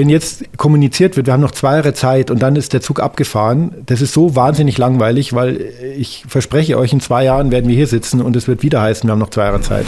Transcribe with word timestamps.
wenn 0.00 0.08
jetzt 0.08 0.56
kommuniziert 0.56 1.18
wird, 1.18 1.26
wir 1.26 1.34
haben 1.34 1.42
noch 1.42 1.50
zwei 1.50 1.74
Jahre 1.74 1.92
Zeit 1.92 2.30
und 2.30 2.40
dann 2.40 2.56
ist 2.56 2.72
der 2.72 2.80
Zug 2.80 3.00
abgefahren, 3.00 3.74
das 3.84 4.00
ist 4.00 4.14
so 4.14 4.34
wahnsinnig 4.34 4.78
langweilig, 4.78 5.34
weil 5.34 5.60
ich 5.94 6.24
verspreche 6.26 6.78
euch, 6.78 6.94
in 6.94 7.00
zwei 7.00 7.22
Jahren 7.24 7.50
werden 7.50 7.68
wir 7.68 7.76
hier 7.76 7.86
sitzen 7.86 8.22
und 8.22 8.34
es 8.34 8.48
wird 8.48 8.62
wieder 8.62 8.80
heißen, 8.80 9.06
wir 9.06 9.12
haben 9.12 9.18
noch 9.18 9.28
zwei 9.28 9.44
Jahre 9.44 9.60
Zeit. 9.60 9.84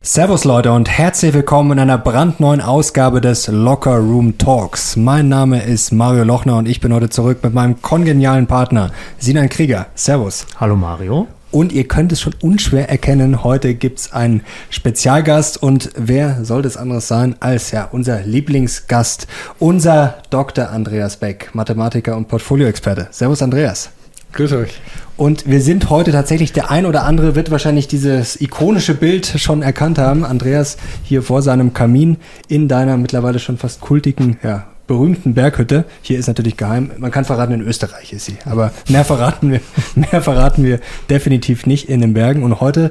Servus 0.00 0.44
Leute 0.44 0.70
und 0.70 0.88
herzlich 0.88 1.34
willkommen 1.34 1.72
in 1.72 1.80
einer 1.80 1.98
brandneuen 1.98 2.60
Ausgabe 2.60 3.20
des 3.20 3.48
Locker 3.48 3.96
Room 3.96 4.38
Talks. 4.38 4.94
Mein 4.94 5.28
Name 5.28 5.64
ist 5.64 5.90
Mario 5.90 6.22
Lochner 6.22 6.58
und 6.58 6.68
ich 6.68 6.80
bin 6.80 6.94
heute 6.94 7.10
zurück 7.10 7.38
mit 7.42 7.52
meinem 7.52 7.82
kongenialen 7.82 8.46
Partner 8.46 8.92
Sinan 9.18 9.48
Krieger. 9.48 9.86
Servus. 9.96 10.46
Hallo 10.60 10.76
Mario. 10.76 11.26
Und 11.56 11.72
ihr 11.72 11.88
könnt 11.88 12.12
es 12.12 12.20
schon 12.20 12.34
unschwer 12.42 12.90
erkennen, 12.90 13.42
heute 13.42 13.74
gibt 13.76 14.00
es 14.00 14.12
einen 14.12 14.42
Spezialgast 14.68 15.62
und 15.62 15.88
wer 15.96 16.44
sollte 16.44 16.68
es 16.68 16.76
anderes 16.76 17.08
sein 17.08 17.34
als 17.40 17.70
ja 17.70 17.88
unser 17.90 18.20
Lieblingsgast, 18.20 19.26
unser 19.58 20.18
Dr. 20.28 20.68
Andreas 20.68 21.16
Beck, 21.16 21.48
Mathematiker 21.54 22.14
und 22.14 22.28
Portfolioexperte. 22.28 23.08
Servus 23.10 23.40
Andreas. 23.40 23.88
Grüß 24.34 24.52
euch. 24.52 24.82
Und 25.16 25.48
wir 25.48 25.62
sind 25.62 25.88
heute 25.88 26.12
tatsächlich, 26.12 26.52
der 26.52 26.70
ein 26.70 26.84
oder 26.84 27.04
andere 27.04 27.34
wird 27.34 27.50
wahrscheinlich 27.50 27.88
dieses 27.88 28.38
ikonische 28.38 28.92
Bild 28.92 29.26
schon 29.26 29.62
erkannt 29.62 29.96
haben. 29.96 30.26
Andreas 30.26 30.76
hier 31.04 31.22
vor 31.22 31.40
seinem 31.40 31.72
Kamin 31.72 32.18
in 32.48 32.68
deiner 32.68 32.98
mittlerweile 32.98 33.38
schon 33.38 33.56
fast 33.56 33.80
kultigen, 33.80 34.36
ja, 34.42 34.66
berühmten 34.86 35.34
Berghütte. 35.34 35.84
Hier 36.02 36.18
ist 36.18 36.26
natürlich 36.26 36.56
geheim. 36.56 36.92
Man 36.98 37.10
kann 37.10 37.24
verraten, 37.24 37.52
in 37.52 37.60
Österreich 37.60 38.12
ist 38.12 38.26
sie. 38.26 38.36
Aber 38.44 38.72
mehr 38.88 39.04
verraten 39.04 39.50
wir, 39.50 39.60
mehr 39.94 40.22
verraten 40.22 40.64
wir 40.64 40.80
definitiv 41.10 41.66
nicht 41.66 41.88
in 41.88 42.00
den 42.00 42.14
Bergen. 42.14 42.42
Und 42.42 42.60
heute 42.60 42.90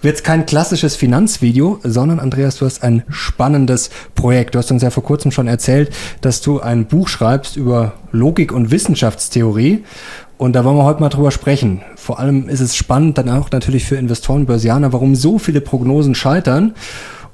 wird 0.00 0.16
es 0.16 0.22
kein 0.22 0.46
klassisches 0.46 0.96
Finanzvideo, 0.96 1.80
sondern 1.82 2.20
Andreas, 2.20 2.56
du 2.56 2.66
hast 2.66 2.82
ein 2.82 3.02
spannendes 3.08 3.90
Projekt. 4.14 4.54
Du 4.54 4.58
hast 4.58 4.70
uns 4.70 4.82
ja 4.82 4.90
vor 4.90 5.02
kurzem 5.02 5.30
schon 5.30 5.48
erzählt, 5.48 5.90
dass 6.20 6.40
du 6.40 6.60
ein 6.60 6.86
Buch 6.86 7.08
schreibst 7.08 7.56
über 7.56 7.94
Logik 8.10 8.52
und 8.52 8.70
Wissenschaftstheorie. 8.70 9.84
Und 10.38 10.54
da 10.54 10.64
wollen 10.64 10.76
wir 10.76 10.84
heute 10.84 11.00
mal 11.00 11.08
drüber 11.08 11.30
sprechen. 11.30 11.82
Vor 11.94 12.18
allem 12.18 12.48
ist 12.48 12.60
es 12.60 12.74
spannend 12.74 13.16
dann 13.16 13.28
auch 13.28 13.50
natürlich 13.52 13.84
für 13.84 13.94
Investoren, 13.94 14.46
Börsianer, 14.46 14.92
warum 14.92 15.14
so 15.14 15.38
viele 15.38 15.60
Prognosen 15.60 16.16
scheitern. 16.16 16.74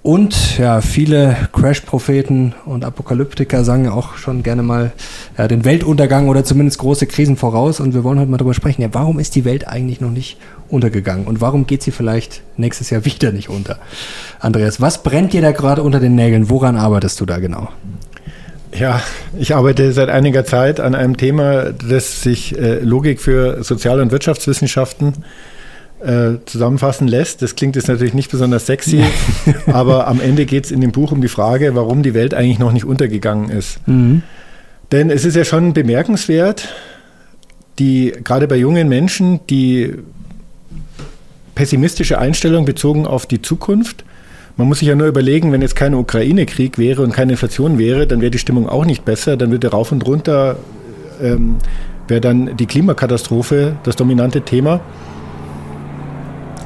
Und 0.03 0.59
ja, 0.59 0.81
viele 0.81 1.37
Crash-Propheten 1.53 2.55
und 2.65 2.85
Apokalyptiker 2.85 3.65
sagen 3.65 3.89
auch 3.89 4.17
schon 4.17 4.45
gerne 4.45 4.63
mal 4.63 4.93
ja, 5.37 5.49
den 5.49 5.65
Weltuntergang 5.65 6.29
oder 6.29 6.45
zumindest 6.45 6.79
große 6.79 7.07
Krisen 7.07 7.37
voraus. 7.37 7.81
Und 7.81 7.95
wir 7.95 8.05
wollen 8.05 8.19
heute 8.21 8.31
mal 8.31 8.37
drüber 8.37 8.55
sprechen. 8.55 8.83
Ja, 8.83 8.89
warum 8.93 9.19
ist 9.19 9.35
die 9.35 9.45
Welt 9.45 9.67
eigentlich 9.67 10.01
noch 10.01 10.11
nicht 10.11 10.39
untergegangen? 10.69 11.27
Und 11.27 11.41
warum 11.41 11.67
geht 11.67 11.83
sie 11.83 11.91
vielleicht 11.91 12.43
nächstes 12.57 12.91
Jahr 12.91 13.05
wieder 13.05 13.33
nicht 13.33 13.49
unter? 13.49 13.79
Andreas, 14.39 14.81
was 14.81 15.03
brennt 15.03 15.33
dir 15.33 15.43
da 15.43 15.51
gerade 15.51 15.83
unter 15.83 15.99
den 15.99 16.15
Nägeln? 16.15 16.49
Woran 16.49 16.77
arbeitest 16.77 17.21
du 17.21 17.27
da 17.27 17.39
genau? 17.39 17.69
Ja, 18.79 19.03
ich 19.37 19.57
arbeite 19.57 19.93
seit 19.93 20.11
einiger 20.11 20.45
Zeit 20.45 20.79
an 20.79 20.95
einem 20.95 21.17
Thema, 21.17 21.73
das 21.73 22.23
sich 22.23 22.57
äh, 22.57 22.79
Logik 22.81 23.21
für 23.21 23.65
Sozial- 23.65 24.01
und 24.01 24.13
Wirtschaftswissenschaften 24.13 25.09
äh, 25.09 25.13
zusammenfassen 26.47 27.09
lässt. 27.09 27.43
Das 27.43 27.57
klingt 27.57 27.77
jetzt 27.77 27.89
natürlich 27.89 28.15
nicht 28.15 28.31
besonders 28.31 28.67
sexy, 28.67 29.03
aber 29.67 30.07
am 30.07 30.21
Ende 30.21 30.47
geht 30.47 30.67
es 30.67 30.71
in 30.71 30.81
dem 30.81 30.93
Buch 30.93 31.13
um 31.13 31.21
die 31.21 31.29
Frage, 31.29 31.75
warum 31.75 32.03
die 32.03 32.15
Welt 32.15 32.35
eigentlich 32.35 32.59
noch 32.59 32.73
nicht 32.73 32.85
untergegangen 32.85 33.51
ist. 33.51 33.87
Mhm. 33.87 34.23
Denn 34.93 35.11
es 35.11 35.25
ist 35.25 35.37
ja 35.37 35.45
schon 35.45 35.75
bemerkenswert, 35.75 36.75
die 37.79 38.13
gerade 38.25 38.49
bei 38.49 38.57
jungen 38.57 38.89
Menschen 38.89 39.41
die 39.49 39.95
pessimistische 41.55 42.19
Einstellung 42.19 42.65
bezogen 42.65 43.07
auf 43.07 43.27
die 43.27 43.43
Zukunft 43.43 44.05
man 44.59 44.67
muss 44.67 44.81
sich 44.81 44.89
ja 44.89 44.97
nur 44.97 45.07
überlegen, 45.07 45.53
wenn 45.53 45.63
jetzt 45.63 45.77
kein 45.77 45.95
Ukraine-Krieg 45.95 46.79
wäre 46.79 47.03
und 47.03 47.13
keine 47.13 47.33
Inflation 47.33 47.79
wäre, 47.79 48.09
dann 48.09 48.21
wäre 48.21 48.33
die 48.33 48.39
Stimmung 48.39 48.69
auch 48.69 48.85
nicht 48.85 49.05
besser. 49.05 49.37
Dann 49.37 49.53
würde 49.53 49.69
rauf 49.69 49.93
und 49.93 50.05
runter, 50.05 50.57
ähm, 51.23 51.59
wäre 52.09 52.21
dann 52.21 52.57
die 52.57 52.67
Klimakatastrophe 52.67 53.77
das 53.85 53.95
dominante 53.95 54.41
Thema. 54.41 54.81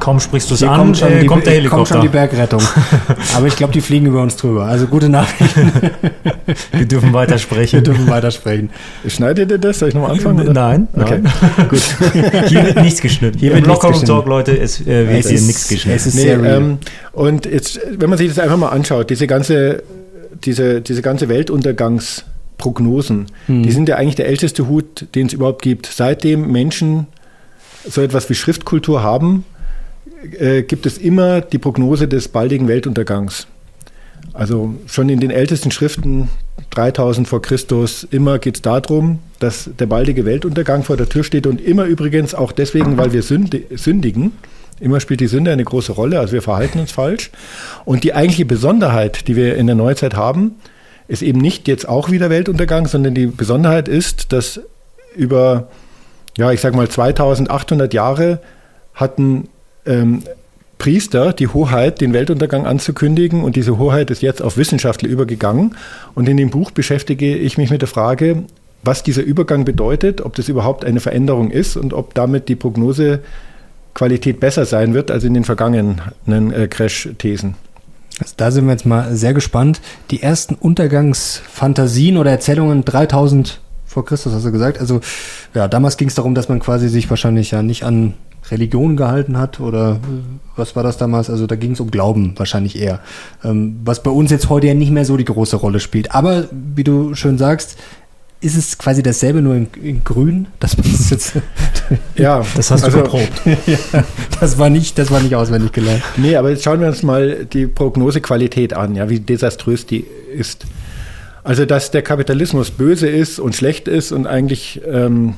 Kaum 0.02 0.18
sprichst 0.18 0.50
du 0.50 0.54
es 0.54 0.64
an, 0.64 0.78
kommt, 0.78 0.98
schon 0.98 1.12
äh, 1.12 1.20
die, 1.20 1.26
kommt 1.26 1.46
der 1.46 1.52
Helikopter. 1.52 1.76
Kommt 1.76 1.88
schon 1.88 2.00
die 2.00 2.08
Bergrettung. 2.08 2.60
Aber 3.36 3.46
ich 3.46 3.54
glaube, 3.54 3.72
die 3.72 3.80
fliegen 3.80 4.06
über 4.06 4.20
uns 4.20 4.36
drüber. 4.36 4.64
Also 4.64 4.88
gute 4.88 5.08
Nachrichten. 5.08 5.70
Wir 6.72 6.86
dürfen 6.86 7.12
weitersprechen. 7.12 7.78
Wir 7.78 7.84
dürfen 7.84 8.08
weitersprechen. 8.08 8.70
Schneidet 9.06 9.52
ihr 9.52 9.58
das? 9.58 9.78
Soll 9.78 9.90
ich 9.90 9.94
nochmal 9.94 10.10
anfangen? 10.10 10.40
Oder? 10.40 10.52
Nein. 10.54 10.88
Okay. 10.92 11.20
Nein. 11.22 11.32
Gut. 11.68 11.82
Hier 12.48 12.66
wird 12.66 12.82
nichts 12.82 13.00
geschnitten. 13.00 13.38
Hier 13.38 13.54
wird 13.54 13.64
Locker 13.64 13.94
und 13.94 14.04
Talk, 14.04 14.26
Leute, 14.26 14.58
es 14.58 14.80
äh, 14.80 15.08
wird 15.08 15.24
hier 15.24 15.40
nichts 15.40 15.68
geschnitten. 15.68 15.94
Es 15.96 16.06
ist 16.06 16.16
nee, 16.16 16.22
sehr 16.22 16.42
ähm, 16.42 16.78
und 17.12 17.46
jetzt, 17.46 17.78
wenn 17.96 18.10
man 18.10 18.18
sich 18.18 18.26
das 18.26 18.40
einfach 18.40 18.56
mal 18.56 18.70
anschaut, 18.70 19.08
diese 19.08 19.28
ganze, 19.28 19.84
diese, 20.44 20.80
diese 20.80 21.02
ganze 21.02 21.28
Weltuntergangsprognosen, 21.28 23.26
hm. 23.46 23.62
die 23.62 23.70
sind 23.70 23.88
ja 23.88 23.94
eigentlich 23.94 24.16
der 24.16 24.26
älteste 24.26 24.66
Hut, 24.66 25.06
den 25.14 25.28
es 25.28 25.32
überhaupt 25.32 25.62
gibt. 25.62 25.86
Seitdem 25.86 26.50
Menschen 26.50 27.06
so 27.88 28.00
etwas 28.00 28.28
wie 28.30 28.34
Schriftkultur 28.34 29.04
haben, 29.04 29.44
äh, 30.38 30.62
gibt 30.62 30.86
es 30.86 30.98
immer 30.98 31.40
die 31.40 31.58
Prognose 31.58 32.08
des 32.08 32.28
baldigen 32.28 32.68
Weltuntergangs. 32.68 33.46
Also 34.32 34.74
schon 34.86 35.08
in 35.08 35.20
den 35.20 35.30
ältesten 35.30 35.70
Schriften 35.70 36.28
3000 36.70 37.28
vor 37.28 37.42
Christus, 37.42 38.04
immer 38.10 38.38
geht 38.38 38.56
es 38.56 38.62
darum, 38.62 39.18
dass 39.40 39.68
der 39.78 39.86
baldige 39.86 40.24
Weltuntergang 40.24 40.84
vor 40.84 40.96
der 40.96 41.08
Tür 41.08 41.24
steht 41.24 41.46
und 41.46 41.60
immer 41.60 41.84
übrigens 41.84 42.34
auch 42.34 42.52
deswegen, 42.52 42.96
weil 42.96 43.12
wir 43.12 43.22
sündigen. 43.22 44.32
Immer 44.80 45.00
spielt 45.00 45.20
die 45.20 45.26
Sünde 45.26 45.52
eine 45.52 45.64
große 45.64 45.92
Rolle, 45.92 46.18
also 46.18 46.32
wir 46.32 46.42
verhalten 46.42 46.80
uns 46.80 46.92
falsch. 46.92 47.30
Und 47.84 48.04
die 48.04 48.14
eigentliche 48.14 48.46
Besonderheit, 48.46 49.28
die 49.28 49.36
wir 49.36 49.56
in 49.56 49.66
der 49.66 49.76
Neuzeit 49.76 50.16
haben, 50.16 50.56
ist 51.08 51.22
eben 51.22 51.40
nicht 51.40 51.68
jetzt 51.68 51.88
auch 51.88 52.10
wieder 52.10 52.30
Weltuntergang, 52.30 52.86
sondern 52.86 53.14
die 53.14 53.26
Besonderheit 53.26 53.86
ist, 53.86 54.32
dass 54.32 54.60
über, 55.14 55.68
ja, 56.38 56.52
ich 56.52 56.60
sag 56.60 56.74
mal 56.74 56.88
2800 56.88 57.92
Jahre 57.92 58.40
hatten 58.94 59.48
ähm, 59.86 60.22
Priester 60.78 61.32
die 61.32 61.46
Hoheit, 61.46 62.00
den 62.00 62.12
Weltuntergang 62.12 62.66
anzukündigen. 62.66 63.44
Und 63.44 63.54
diese 63.54 63.78
Hoheit 63.78 64.10
ist 64.10 64.20
jetzt 64.20 64.42
auf 64.42 64.56
Wissenschaftler 64.56 65.08
übergegangen. 65.08 65.76
Und 66.14 66.28
in 66.28 66.36
dem 66.36 66.50
Buch 66.50 66.72
beschäftige 66.72 67.36
ich 67.36 67.56
mich 67.56 67.70
mit 67.70 67.82
der 67.82 67.88
Frage, 67.88 68.44
was 68.82 69.04
dieser 69.04 69.22
Übergang 69.22 69.64
bedeutet, 69.64 70.20
ob 70.22 70.34
das 70.34 70.48
überhaupt 70.48 70.84
eine 70.84 70.98
Veränderung 70.98 71.52
ist 71.52 71.76
und 71.76 71.94
ob 71.94 72.14
damit 72.14 72.48
die 72.48 72.56
Prognosequalität 72.56 74.40
besser 74.40 74.66
sein 74.66 74.92
wird 74.92 75.12
als 75.12 75.22
in 75.22 75.34
den 75.34 75.44
vergangenen 75.44 76.00
äh, 76.52 76.66
Crash-Thesen. 76.66 77.54
Also 78.18 78.34
da 78.36 78.50
sind 78.50 78.66
wir 78.66 78.72
jetzt 78.72 78.84
mal 78.84 79.14
sehr 79.14 79.34
gespannt. 79.34 79.80
Die 80.10 80.20
ersten 80.22 80.56
Untergangsfantasien 80.56 82.16
oder 82.16 82.32
Erzählungen 82.32 82.84
3000 82.84 83.60
vor 83.86 84.04
Christus, 84.04 84.32
hast 84.32 84.44
du 84.44 84.50
gesagt. 84.52 84.80
Also 84.80 85.00
ja, 85.54 85.68
damals 85.68 85.96
ging 85.96 86.08
es 86.08 86.14
darum, 86.14 86.34
dass 86.34 86.48
man 86.48 86.58
quasi 86.58 86.88
sich 86.88 87.08
wahrscheinlich 87.08 87.52
ja 87.52 87.62
nicht 87.62 87.84
an 87.84 88.14
Religion 88.50 88.96
gehalten 88.96 89.38
hat 89.38 89.60
oder 89.60 90.00
was 90.56 90.74
war 90.76 90.82
das 90.82 90.98
damals? 90.98 91.30
Also 91.30 91.46
da 91.46 91.56
ging 91.56 91.72
es 91.72 91.80
um 91.80 91.90
Glauben 91.90 92.34
wahrscheinlich 92.36 92.78
eher. 92.78 93.00
Ähm, 93.44 93.80
was 93.84 94.02
bei 94.02 94.10
uns 94.10 94.30
jetzt 94.30 94.48
heute 94.48 94.66
ja 94.66 94.74
nicht 94.74 94.90
mehr 94.90 95.04
so 95.04 95.16
die 95.16 95.24
große 95.24 95.56
Rolle 95.56 95.80
spielt. 95.80 96.14
Aber 96.14 96.48
wie 96.50 96.84
du 96.84 97.14
schön 97.14 97.38
sagst, 97.38 97.78
ist 98.42 98.56
es 98.56 98.76
quasi 98.76 99.04
dasselbe, 99.04 99.40
nur 99.40 99.54
in, 99.54 99.68
in 99.80 100.02
grün? 100.02 100.48
Das 100.58 100.74
ist 100.74 101.10
jetzt. 101.10 101.34
ja, 102.16 102.44
das 102.56 102.72
hast 102.72 102.82
du 102.82 102.86
also, 102.86 102.98
verprobt. 102.98 103.32
ja, 103.66 104.04
das 104.40 104.58
war 104.58 104.68
nicht, 104.68 104.98
das 104.98 105.12
war 105.12 105.20
nicht 105.20 105.36
auswendig 105.36 105.72
gelernt. 105.72 106.02
Nee, 106.16 106.34
aber 106.34 106.50
jetzt 106.50 106.64
schauen 106.64 106.80
wir 106.80 106.88
uns 106.88 107.04
mal 107.04 107.46
die 107.46 107.68
Prognosequalität 107.68 108.74
an, 108.74 108.96
ja, 108.96 109.08
wie 109.08 109.20
desaströs 109.20 109.86
die 109.86 110.04
ist. 110.34 110.66
Also, 111.44 111.64
dass 111.66 111.92
der 111.92 112.02
Kapitalismus 112.02 112.72
böse 112.72 113.08
ist 113.08 113.38
und 113.38 113.54
schlecht 113.54 113.86
ist 113.86 114.10
und 114.10 114.26
eigentlich 114.26 114.80
ähm, 114.90 115.34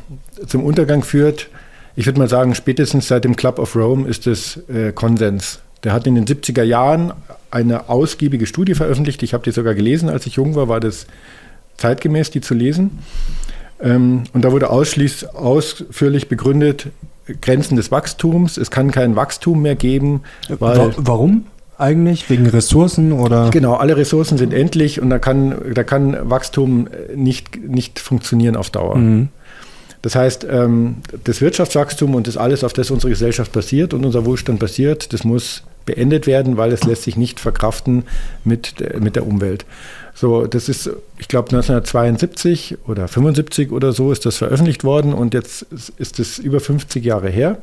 zum 0.47 0.65
Untergang 0.65 1.03
führt, 1.03 1.49
ich 1.97 2.07
würde 2.07 2.19
mal 2.19 2.29
sagen, 2.29 2.55
spätestens 2.55 3.09
seit 3.09 3.25
dem 3.25 3.37
Club 3.37 3.59
of 3.59 3.77
Rome 3.77 4.09
ist 4.09 4.27
es 4.27 4.59
äh, 4.69 4.93
Konsens. 4.93 5.61
Der 5.85 5.93
hat 5.93 6.07
in 6.07 6.15
den 6.15 6.25
70er 6.25 6.63
Jahren 6.63 7.13
eine 7.51 7.89
ausgiebige 7.89 8.47
Studie 8.47 8.75
veröffentlicht. 8.75 9.23
Ich 9.23 9.35
habe 9.35 9.45
die 9.45 9.51
sogar 9.51 9.75
gelesen, 9.75 10.09
als 10.09 10.27
ich 10.27 10.35
jung 10.35 10.55
war, 10.55 10.69
war 10.69 10.81
das 10.81 11.07
zeitgemäß, 11.77 12.31
die 12.31 12.41
zu 12.41 12.55
lesen. 12.55 12.99
Ähm, 13.81 14.25
und 14.33 14.45
da 14.45 14.53
wurde 14.53 14.71
ausschließ, 14.71 15.25
ausführlich 15.25 16.29
begründet, 16.29 16.89
Grenzen 17.43 17.77
des 17.77 17.91
Wachstums. 17.91 18.57
Es 18.57 18.71
kann 18.71 18.91
kein 18.91 19.17
Wachstum 19.17 19.63
mehr 19.63 19.77
geben. 19.77 20.23
Weil 20.49 20.95
Warum? 20.97 21.47
Eigentlich 21.77 22.31
wegen 22.31 22.47
Ressourcen 22.47 23.13
oder? 23.13 23.51
Genau, 23.51 23.75
alle 23.75 23.97
Ressourcen 23.97 24.39
sind 24.39 24.55
endlich 24.55 25.01
und 25.01 25.11
da 25.11 25.19
kann, 25.19 25.57
da 25.75 25.83
kann 25.83 26.17
Wachstum 26.31 26.89
nicht, 27.17 27.57
nicht 27.69 27.99
funktionieren 27.99 28.55
auf 28.55 28.71
Dauer. 28.71 28.97
Mhm. 28.97 29.29
Das 30.05 30.17
heißt, 30.17 30.47
ähm, 30.51 30.97
das 31.25 31.41
Wirtschaftswachstum 31.41 32.15
und 32.15 32.27
das 32.27 32.37
alles, 32.37 32.63
auf 32.63 32.75
das 32.75 32.91
unsere 32.91 33.09
Gesellschaft 33.09 33.53
basiert 33.53 33.95
und 33.95 34.05
unser 34.05 34.27
Wohlstand 34.27 34.59
basiert, 34.59 35.15
das 35.15 35.25
muss 35.25 35.63
beendet 35.87 36.27
werden, 36.27 36.59
weil 36.59 36.73
es 36.73 36.85
lässt 36.85 37.05
sich 37.05 37.17
nicht 37.17 37.41
verkraften 37.41 38.05
mit, 38.45 38.75
mit 39.01 39.17
der 39.17 39.27
Umwelt. 39.27 39.65
So, 40.15 40.47
das 40.47 40.69
ist, 40.69 40.91
ich 41.17 41.27
glaube, 41.29 41.57
1972 41.57 42.77
oder 42.87 43.09
75 43.09 43.73
oder 43.73 43.93
so 43.93 44.13
ist 44.13 44.27
das 44.27 44.37
veröffentlicht 44.37 44.85
worden 44.85 45.15
und 45.15 45.33
jetzt 45.33 45.63
ist 45.97 46.19
es 46.19 46.39
über 46.39 46.61
50 46.61 47.03
Jahre 47.03 47.31
her 47.31 47.57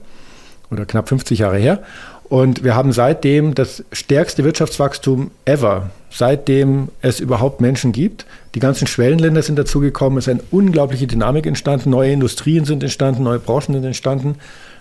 oder 0.71 0.87
knapp 0.87 1.09
50 1.09 1.37
Jahre 1.37 1.59
her. 1.59 1.83
Und 2.31 2.63
wir 2.63 2.75
haben 2.75 2.93
seitdem 2.93 3.55
das 3.55 3.83
stärkste 3.91 4.45
Wirtschaftswachstum 4.45 5.31
ever, 5.43 5.89
seitdem 6.09 6.87
es 7.01 7.19
überhaupt 7.19 7.59
Menschen 7.59 7.91
gibt. 7.91 8.25
Die 8.55 8.61
ganzen 8.61 8.87
Schwellenländer 8.87 9.41
sind 9.41 9.59
dazugekommen, 9.59 10.17
es 10.17 10.27
ist 10.27 10.31
eine 10.31 10.43
unglaubliche 10.49 11.07
Dynamik 11.07 11.45
entstanden, 11.45 11.89
neue 11.89 12.13
Industrien 12.13 12.63
sind 12.63 12.83
entstanden, 12.83 13.23
neue 13.23 13.39
Branchen 13.39 13.73
sind 13.73 13.83
entstanden. 13.83 14.35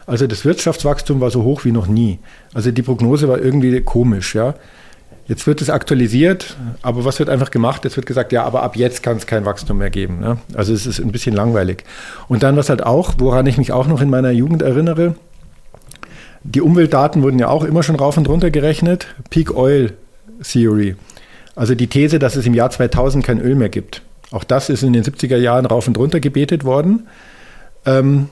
Also 0.07 0.29
das 0.29 0.45
Wirtschaftswachstum 0.45 1.21
war 1.21 1.33
so 1.33 1.43
hoch 1.43 1.65
wie 1.65 1.73
noch 1.73 1.89
nie. 1.89 2.21
Also 2.55 2.71
die 2.71 2.83
Prognose 2.83 3.27
war 3.27 3.41
irgendwie 3.41 3.81
komisch, 3.81 4.37
ja. 4.37 4.55
Jetzt 5.27 5.45
wird 5.49 5.61
es 5.61 5.71
aktualisiert, 5.71 6.57
aber 6.83 7.05
was 7.05 7.19
wird 7.19 7.31
einfach 7.31 7.51
gemacht? 7.51 7.85
Es 7.85 7.97
wird 7.97 8.07
gesagt, 8.07 8.31
ja, 8.31 8.45
aber 8.45 8.63
ab 8.63 8.77
jetzt 8.77 9.03
kann 9.03 9.17
es 9.17 9.27
kein 9.27 9.45
Wachstum 9.45 9.79
mehr 9.79 9.91
geben. 9.91 10.21
Ne? 10.21 10.39
Also 10.55 10.73
es 10.73 10.87
ist 10.87 11.01
ein 11.01 11.11
bisschen 11.11 11.35
langweilig. 11.35 11.83
Und 12.29 12.45
dann 12.45 12.57
was 12.57 12.69
halt 12.69 12.87
auch, 12.87 13.15
woran 13.19 13.47
ich 13.47 13.59
mich 13.59 13.73
auch 13.73 13.89
noch 13.89 14.01
in 14.01 14.09
meiner 14.09 14.31
Jugend 14.31 14.63
erinnere, 14.63 15.17
die 16.43 16.61
Umweltdaten 16.61 17.23
wurden 17.23 17.39
ja 17.39 17.49
auch 17.49 17.65
immer 17.65 17.83
schon 17.83 17.97
rauf 17.97 18.17
und 18.17 18.29
runter 18.29 18.51
gerechnet. 18.51 19.09
Peak 19.29 19.55
Oil 19.55 19.93
Theory. 20.43 20.97
Also 21.55 21.75
die 21.75 21.87
These, 21.87 22.19
dass 22.19 22.37
es 22.37 22.47
im 22.47 22.55
Jahr 22.55 22.71
2000 22.71 23.25
kein 23.25 23.41
Öl 23.41 23.55
mehr 23.55 23.69
gibt. 23.69 24.03
Auch 24.31 24.45
das 24.45 24.69
ist 24.69 24.83
in 24.83 24.93
den 24.93 25.03
70er 25.03 25.37
Jahren 25.37 25.67
rauf 25.67 25.89
und 25.89 25.99
runter 25.99 26.21
gebetet 26.21 26.65
worden. 26.65 27.09
Ähm, 27.85 28.29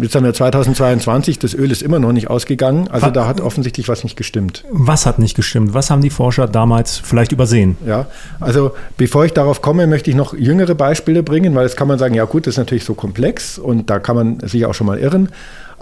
jetzt 0.00 0.14
haben 0.14 0.24
wir 0.24 0.32
2022, 0.32 1.38
das 1.38 1.54
Öl 1.54 1.70
ist 1.70 1.82
immer 1.82 1.98
noch 1.98 2.12
nicht 2.12 2.30
ausgegangen. 2.30 2.88
Also 2.88 3.10
da 3.10 3.26
hat 3.26 3.40
offensichtlich 3.40 3.88
was 3.88 4.04
nicht 4.04 4.16
gestimmt. 4.16 4.64
Was 4.70 5.06
hat 5.06 5.18
nicht 5.18 5.36
gestimmt? 5.36 5.74
Was 5.74 5.90
haben 5.90 6.00
die 6.00 6.10
Forscher 6.10 6.48
damals 6.48 6.98
vielleicht 6.98 7.32
übersehen? 7.32 7.76
Ja, 7.86 8.06
also 8.40 8.72
bevor 8.96 9.24
ich 9.24 9.32
darauf 9.32 9.60
komme, 9.60 9.86
möchte 9.86 10.10
ich 10.10 10.16
noch 10.16 10.34
jüngere 10.34 10.74
Beispiele 10.74 11.22
bringen, 11.22 11.54
weil 11.54 11.66
es 11.66 11.76
kann 11.76 11.88
man 11.88 11.98
sagen, 11.98 12.14
ja 12.14 12.24
gut, 12.24 12.46
das 12.46 12.54
ist 12.54 12.58
natürlich 12.58 12.84
so 12.84 12.94
komplex 12.94 13.58
und 13.58 13.90
da 13.90 13.98
kann 13.98 14.16
man 14.16 14.40
sich 14.48 14.64
auch 14.64 14.74
schon 14.74 14.86
mal 14.86 14.98
irren. 14.98 15.28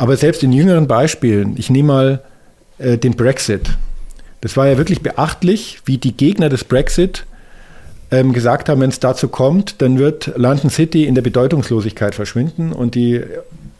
Aber 0.01 0.17
selbst 0.17 0.43
in 0.43 0.51
jüngeren 0.51 0.87
Beispielen, 0.87 1.57
ich 1.59 1.69
nehme 1.69 1.89
mal 1.89 2.21
äh, 2.79 2.97
den 2.97 3.17
Brexit. 3.17 3.77
Das 4.41 4.57
war 4.57 4.67
ja 4.67 4.79
wirklich 4.79 5.03
beachtlich, 5.03 5.83
wie 5.85 5.99
die 5.99 6.17
Gegner 6.17 6.49
des 6.49 6.65
Brexit 6.65 7.27
ähm, 8.11 8.33
gesagt 8.33 8.71
haben, 8.71 8.81
wenn 8.81 8.89
es 8.89 8.99
dazu 8.99 9.29
kommt, 9.29 9.83
dann 9.83 9.99
wird 9.99 10.33
London 10.37 10.71
City 10.71 11.05
in 11.05 11.15
der 11.15 11.21
Bedeutungslosigkeit 11.21 12.15
verschwinden 12.15 12.73
und 12.73 12.95
die 12.95 13.21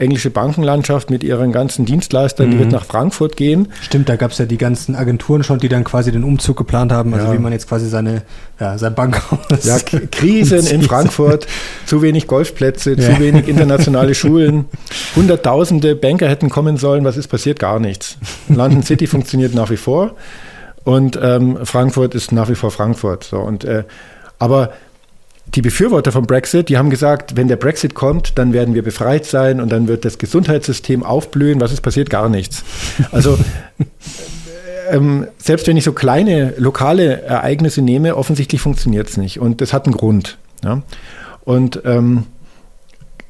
englische 0.01 0.31
Bankenlandschaft 0.31 1.11
mit 1.11 1.23
ihren 1.23 1.53
ganzen 1.53 1.85
Dienstleistern, 1.85 2.47
mhm. 2.47 2.51
die 2.53 2.59
wird 2.61 2.73
nach 2.73 2.85
Frankfurt 2.85 3.37
gehen. 3.37 3.69
Stimmt, 3.83 4.09
da 4.09 4.17
gab 4.17 4.31
es 4.31 4.39
ja 4.39 4.47
die 4.47 4.59
ganzen 4.59 4.97
Agenturen 4.97 5.45
schon, 5.45 5.59
die 5.59 5.69
dann 5.69 5.85
quasi 5.85 6.11
den 6.11 6.25
Umzug 6.25 6.57
geplant 6.57 6.91
haben, 6.91 7.13
also 7.15 7.27
ja. 7.27 7.33
wie 7.35 7.39
man 7.39 7.53
jetzt 7.53 7.69
quasi 7.69 7.89
seine, 7.89 8.23
ja, 8.59 8.79
sein 8.79 8.95
Bankhaus. 8.95 9.65
Ja, 9.65 9.79
Krisen 9.79 10.67
in 10.67 10.83
Frankfurt, 10.91 11.47
zu 11.87 12.03
wenig 12.03 12.27
Golfplätze, 12.27 12.95
ja. 12.95 13.15
zu 13.15 13.21
wenig 13.21 13.47
internationale 13.47 14.15
Schulen, 14.21 14.67
hunderttausende 15.17 15.95
Banker 15.97 16.29
hätten 16.29 16.49
kommen 16.49 16.77
sollen, 16.77 17.05
was 17.05 17.17
ist 17.17 17.29
passiert? 17.29 17.59
Gar 17.59 17.79
nichts. 17.79 18.17
London 18.49 18.83
City 18.83 19.07
funktioniert 19.07 19.55
nach 19.55 19.71
wie 19.71 19.77
vor 19.77 20.17
und 20.85 21.19
ähm, 21.23 21.59
Frankfurt 21.65 22.15
ist 22.15 22.33
nach 22.33 22.49
wie 22.49 22.55
vor 22.55 22.71
Frankfurt. 22.71 23.25
So, 23.25 23.39
und, 23.39 23.65
äh, 23.65 23.85
aber 24.39 24.73
die 25.55 25.63
Befürworter 25.63 26.13
vom 26.13 26.27
Brexit, 26.27 26.69
die 26.69 26.79
haben 26.79 26.91
gesagt, 26.91 27.37
wenn 27.37 27.49
der 27.49 27.57
Brexit 27.57 27.95
kommt, 27.95 28.39
dann 28.39 28.53
werden 28.53 28.75
wir 28.75 28.83
befreit 28.83 29.25
sein 29.25 29.61
und 29.61 29.71
dann 29.71 29.89
wird 29.89 30.05
das 30.05 30.19
Gesundheitssystem 30.19 31.03
aufblühen. 31.03 31.61
Was 31.61 31.73
ist 31.73 31.81
passiert? 31.81 32.11
Gar 32.11 32.29
nichts. 32.29 32.63
Also 33.11 33.39
ähm, 34.91 35.27
selbst 35.39 35.67
wenn 35.67 35.77
ich 35.77 35.85
so 35.85 35.93
kleine 35.93 36.55
lokale 36.57 37.23
Ereignisse 37.23 37.83
nehme, 37.83 38.17
offensichtlich 38.17 38.61
funktioniert 38.61 39.09
es 39.09 39.17
nicht. 39.17 39.41
Und 39.41 39.61
das 39.61 39.73
hat 39.73 39.87
einen 39.87 39.97
Grund. 39.97 40.39
Ja? 40.63 40.83
Und 41.45 41.83
ähm, 41.85 42.27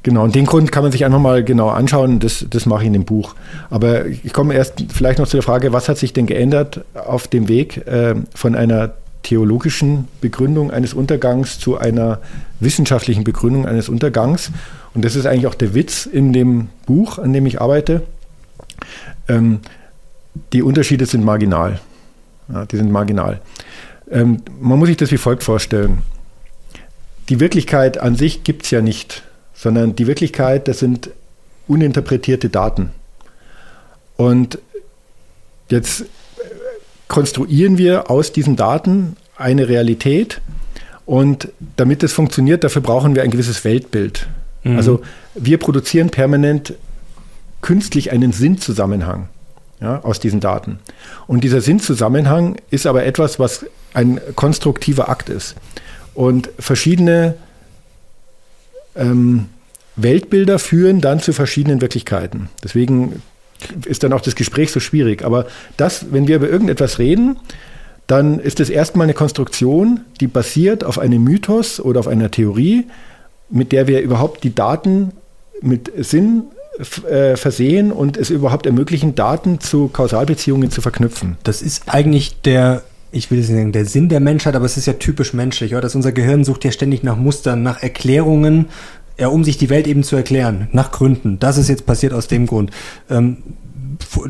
genau, 0.02 0.24
und 0.24 0.34
den 0.34 0.44
Grund 0.44 0.72
kann 0.72 0.82
man 0.82 0.92
sich 0.92 1.06
einfach 1.06 1.20
mal 1.20 1.42
genau 1.42 1.68
anschauen. 1.68 2.18
Das, 2.18 2.44
das 2.50 2.66
mache 2.66 2.82
ich 2.82 2.88
in 2.88 2.92
dem 2.92 3.04
Buch. 3.04 3.34
Aber 3.70 4.06
ich 4.06 4.32
komme 4.34 4.54
erst 4.54 4.84
vielleicht 4.92 5.18
noch 5.18 5.28
zu 5.28 5.38
der 5.38 5.42
Frage, 5.42 5.72
was 5.72 5.88
hat 5.88 5.96
sich 5.96 6.12
denn 6.12 6.26
geändert 6.26 6.84
auf 6.94 7.28
dem 7.28 7.48
Weg 7.48 7.86
äh, 7.86 8.14
von 8.34 8.54
einer 8.54 8.94
theologischen 9.22 10.08
Begründung 10.20 10.70
eines 10.70 10.94
Untergangs 10.94 11.58
zu 11.58 11.78
einer 11.78 12.20
wissenschaftlichen 12.58 13.24
Begründung 13.24 13.66
eines 13.66 13.88
Untergangs. 13.88 14.50
Und 14.94 15.04
das 15.04 15.16
ist 15.16 15.26
eigentlich 15.26 15.46
auch 15.46 15.54
der 15.54 15.74
Witz 15.74 16.06
in 16.06 16.32
dem 16.32 16.68
Buch, 16.86 17.18
an 17.18 17.32
dem 17.32 17.46
ich 17.46 17.60
arbeite. 17.60 18.02
Ähm, 19.28 19.60
die 20.52 20.62
Unterschiede 20.62 21.06
sind 21.06 21.24
marginal. 21.24 21.80
Ja, 22.52 22.64
die 22.66 22.76
sind 22.76 22.90
marginal. 22.90 23.40
Ähm, 24.10 24.42
man 24.60 24.78
muss 24.78 24.88
sich 24.88 24.96
das 24.96 25.10
wie 25.10 25.18
folgt 25.18 25.42
vorstellen. 25.42 25.98
Die 27.28 27.38
Wirklichkeit 27.38 27.98
an 27.98 28.16
sich 28.16 28.42
gibt 28.42 28.64
es 28.64 28.70
ja 28.70 28.80
nicht, 28.80 29.22
sondern 29.54 29.94
die 29.94 30.06
Wirklichkeit, 30.06 30.66
das 30.66 30.80
sind 30.80 31.10
uninterpretierte 31.68 32.48
Daten. 32.48 32.90
Und 34.16 34.58
jetzt 35.68 36.06
konstruieren 37.10 37.76
wir 37.76 38.08
aus 38.10 38.32
diesen 38.32 38.56
Daten 38.56 39.16
eine 39.36 39.68
Realität. 39.68 40.40
Und 41.04 41.48
damit 41.76 42.02
das 42.02 42.12
funktioniert, 42.12 42.62
dafür 42.64 42.82
brauchen 42.82 43.14
wir 43.14 43.22
ein 43.24 43.30
gewisses 43.30 43.64
Weltbild. 43.64 44.28
Mhm. 44.62 44.76
Also 44.76 45.02
wir 45.34 45.58
produzieren 45.58 46.10
permanent 46.10 46.74
künstlich 47.62 48.12
einen 48.12 48.32
Sinnzusammenhang 48.32 49.28
ja, 49.80 50.00
aus 50.02 50.20
diesen 50.20 50.40
Daten. 50.40 50.78
Und 51.26 51.42
dieser 51.42 51.60
Sinnzusammenhang 51.60 52.56
ist 52.70 52.86
aber 52.86 53.04
etwas, 53.04 53.38
was 53.40 53.66
ein 53.92 54.20
konstruktiver 54.36 55.08
Akt 55.08 55.28
ist. 55.30 55.56
Und 56.14 56.48
verschiedene 56.60 57.34
ähm, 58.94 59.46
Weltbilder 59.96 60.60
führen 60.60 61.00
dann 61.00 61.18
zu 61.18 61.32
verschiedenen 61.32 61.80
Wirklichkeiten. 61.80 62.50
Deswegen 62.62 63.20
ist 63.86 64.02
dann 64.02 64.12
auch 64.12 64.20
das 64.20 64.34
Gespräch 64.34 64.72
so 64.72 64.80
schwierig. 64.80 65.24
Aber 65.24 65.46
das, 65.76 66.06
wenn 66.10 66.28
wir 66.28 66.36
über 66.36 66.48
irgendetwas 66.48 66.98
reden, 66.98 67.36
dann 68.06 68.40
ist 68.40 68.60
es 68.60 68.70
erstmal 68.70 69.04
eine 69.04 69.14
Konstruktion, 69.14 70.00
die 70.20 70.26
basiert 70.26 70.82
auf 70.82 70.98
einem 70.98 71.22
Mythos 71.22 71.80
oder 71.80 72.00
auf 72.00 72.08
einer 72.08 72.30
Theorie, 72.30 72.86
mit 73.50 73.72
der 73.72 73.86
wir 73.86 74.00
überhaupt 74.00 74.42
die 74.42 74.54
Daten 74.54 75.12
mit 75.62 75.92
Sinn 75.96 76.44
äh, 77.08 77.36
versehen 77.36 77.92
und 77.92 78.16
es 78.16 78.30
überhaupt 78.30 78.66
ermöglichen, 78.66 79.14
Daten 79.14 79.60
zu 79.60 79.88
Kausalbeziehungen 79.88 80.70
zu 80.70 80.80
verknüpfen. 80.80 81.36
Das 81.44 81.62
ist 81.62 81.84
eigentlich 81.86 82.40
der 82.42 82.82
ich 83.12 83.30
will 83.30 83.38
nicht 83.38 83.48
sagen, 83.48 83.72
der 83.72 83.86
Sinn 83.86 84.08
der 84.08 84.20
Menschheit, 84.20 84.54
aber 84.54 84.66
es 84.66 84.76
ist 84.76 84.86
ja 84.86 84.92
typisch 84.94 85.32
menschlich, 85.32 85.72
oder? 85.72 85.80
Dass 85.80 85.94
unser 85.94 86.12
Gehirn 86.12 86.44
sucht 86.44 86.64
ja 86.64 86.70
ständig 86.70 87.02
nach 87.02 87.16
Mustern, 87.16 87.62
nach 87.62 87.82
Erklärungen, 87.82 88.66
ja, 89.20 89.28
um 89.28 89.44
sich 89.44 89.58
die 89.58 89.68
Welt 89.68 89.86
eben 89.86 90.02
zu 90.02 90.16
erklären, 90.16 90.68
nach 90.72 90.90
Gründen. 90.90 91.38
Das 91.38 91.58
ist 91.58 91.68
jetzt 91.68 91.84
passiert 91.84 92.14
aus 92.14 92.26
dem 92.26 92.46
Grund. 92.46 92.70
Ähm, 93.10 93.36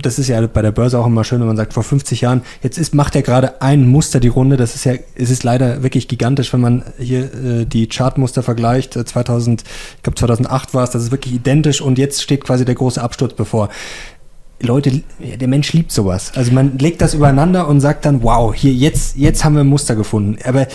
das 0.03 0.19
ist 0.19 0.27
ja 0.27 0.45
bei 0.49 0.63
der 0.63 0.73
Börse 0.73 0.99
auch 0.99 1.07
immer 1.07 1.23
schön, 1.23 1.39
wenn 1.39 1.47
man 1.47 1.57
sagt, 1.57 1.75
vor 1.75 1.85
50 1.85 2.23
Jahren, 2.23 2.43
jetzt 2.61 2.77
ist, 2.77 2.93
macht 2.93 3.15
er 3.15 3.23
gerade 3.23 3.63
ein 3.63 3.87
Muster 3.87 4.19
die 4.19 4.29
Runde. 4.29 4.56
Das 4.56 4.75
ist 4.75 4.85
ja, 4.85 4.94
es 5.15 5.31
ist 5.31 5.44
leider 5.44 5.85
wirklich 5.85 6.09
gigantisch, 6.09 6.53
wenn 6.53 6.61
man 6.61 6.82
hier 6.99 7.32
äh, 7.32 7.67
die 7.67 7.87
Chartmuster 7.89 8.43
vergleicht. 8.43 8.94
2000, 8.94 9.61
äh, 9.61 9.65
ich 9.97 10.03
glaube 10.03 10.19
2008 10.19 10.75
war 10.75 10.82
es, 10.82 10.91
das 10.91 11.05
ist 11.05 11.11
wirklich 11.13 11.35
identisch 11.35 11.81
und 11.81 11.97
jetzt 11.97 12.20
steht 12.20 12.44
quasi 12.44 12.65
der 12.65 12.75
große 12.75 13.01
Absturz 13.01 13.35
bevor. 13.35 13.69
Leute, 14.63 15.03
der 15.19 15.49
Mensch 15.49 15.73
liebt 15.73 15.91
sowas. 15.91 16.32
Also 16.35 16.53
man 16.53 16.77
legt 16.79 17.01
das 17.01 17.15
übereinander 17.15 17.67
und 17.67 17.81
sagt 17.81 18.05
dann, 18.05 18.23
wow, 18.23 18.55
hier 18.55 18.73
jetzt, 18.73 19.17
jetzt 19.17 19.43
haben 19.43 19.55
wir 19.55 19.61
ein 19.61 19.67
Muster 19.67 19.94
gefunden. 19.97 20.37
Aber 20.44 20.67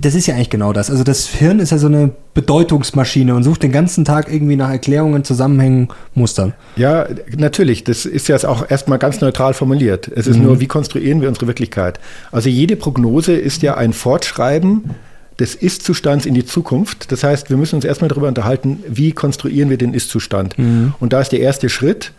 das 0.00 0.14
ist 0.14 0.26
ja 0.26 0.34
eigentlich 0.34 0.50
genau 0.50 0.72
das. 0.72 0.90
Also 0.90 1.04
das 1.04 1.28
Hirn 1.28 1.60
ist 1.60 1.70
ja 1.70 1.78
so 1.78 1.86
eine 1.86 2.10
Bedeutungsmaschine 2.34 3.34
und 3.34 3.44
sucht 3.44 3.62
den 3.62 3.70
ganzen 3.70 4.04
Tag 4.04 4.32
irgendwie 4.32 4.56
nach 4.56 4.70
Erklärungen, 4.70 5.22
Zusammenhängen, 5.22 5.88
Mustern. 6.14 6.54
Ja, 6.76 7.06
natürlich. 7.36 7.84
Das 7.84 8.04
ist 8.04 8.28
ja 8.28 8.36
auch 8.48 8.68
erstmal 8.68 8.98
ganz 8.98 9.20
neutral 9.20 9.54
formuliert. 9.54 10.08
Es 10.08 10.26
ist 10.26 10.38
mhm. 10.38 10.44
nur, 10.44 10.60
wie 10.60 10.66
konstruieren 10.66 11.20
wir 11.20 11.28
unsere 11.28 11.46
Wirklichkeit? 11.46 12.00
Also 12.32 12.48
jede 12.48 12.74
Prognose 12.74 13.34
ist 13.34 13.62
ja 13.62 13.76
ein 13.76 13.92
Fortschreiben 13.92 14.90
des 15.38 15.54
Ist-Zustands 15.54 16.26
in 16.26 16.34
die 16.34 16.44
Zukunft. 16.44 17.12
Das 17.12 17.22
heißt, 17.22 17.48
wir 17.48 17.56
müssen 17.56 17.76
uns 17.76 17.84
erstmal 17.84 18.08
darüber 18.08 18.26
unterhalten, 18.26 18.82
wie 18.88 19.12
konstruieren 19.12 19.70
wir 19.70 19.78
den 19.78 19.94
Ist-Zustand. 19.94 20.58
Mhm. 20.58 20.94
Und 20.98 21.12
da 21.12 21.20
ist 21.20 21.30
der 21.30 21.40
erste 21.40 21.68
Schritt, 21.68 22.12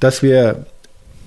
dass 0.00 0.22
wir 0.22 0.66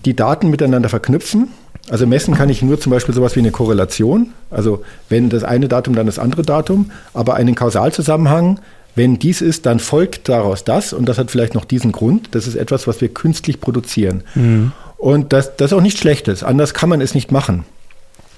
die 0.06 0.16
Daten 0.16 0.52
miteinander 0.52 0.90
verknüpfen 0.90 1.48
also 1.90 2.06
messen 2.06 2.36
kann 2.36 2.50
ich 2.50 2.62
nur 2.62 2.80
zum 2.80 2.92
Beispiel 2.92 3.16
sowas 3.16 3.36
wie 3.36 3.40
eine 3.40 3.52
Korrelation. 3.52 4.34
Also 4.52 4.84
wenn 5.10 5.30
das 5.30 5.44
eine 5.44 5.68
Datum, 5.68 5.96
dann 5.96 6.06
das 6.06 6.20
andere 6.20 6.44
Datum. 6.44 6.92
Aber 7.14 7.34
einen 7.34 7.56
Kausalzusammenhang, 7.56 8.60
wenn 8.96 9.18
dies 9.18 9.42
ist, 9.42 9.66
dann 9.66 9.80
folgt 9.80 10.30
daraus 10.30 10.64
das. 10.64 10.94
Und 10.94 11.08
das 11.08 11.18
hat 11.18 11.32
vielleicht 11.32 11.56
noch 11.56 11.66
diesen 11.66 11.92
Grund. 11.92 12.30
Das 12.32 12.48
ist 12.48 12.56
etwas, 12.56 12.86
was 12.88 13.02
wir 13.02 13.10
künstlich 13.10 13.60
produzieren. 13.60 14.24
Mhm. 14.36 14.72
Und 14.98 15.34
das, 15.34 15.56
das 15.58 15.72
ist 15.72 15.78
auch 15.78 15.82
nichts 15.82 16.00
Schlechtes. 16.00 16.44
Anders 16.44 16.74
kann 16.74 16.90
man 16.90 17.02
es 17.02 17.16
nicht 17.16 17.32
machen. 17.32 17.66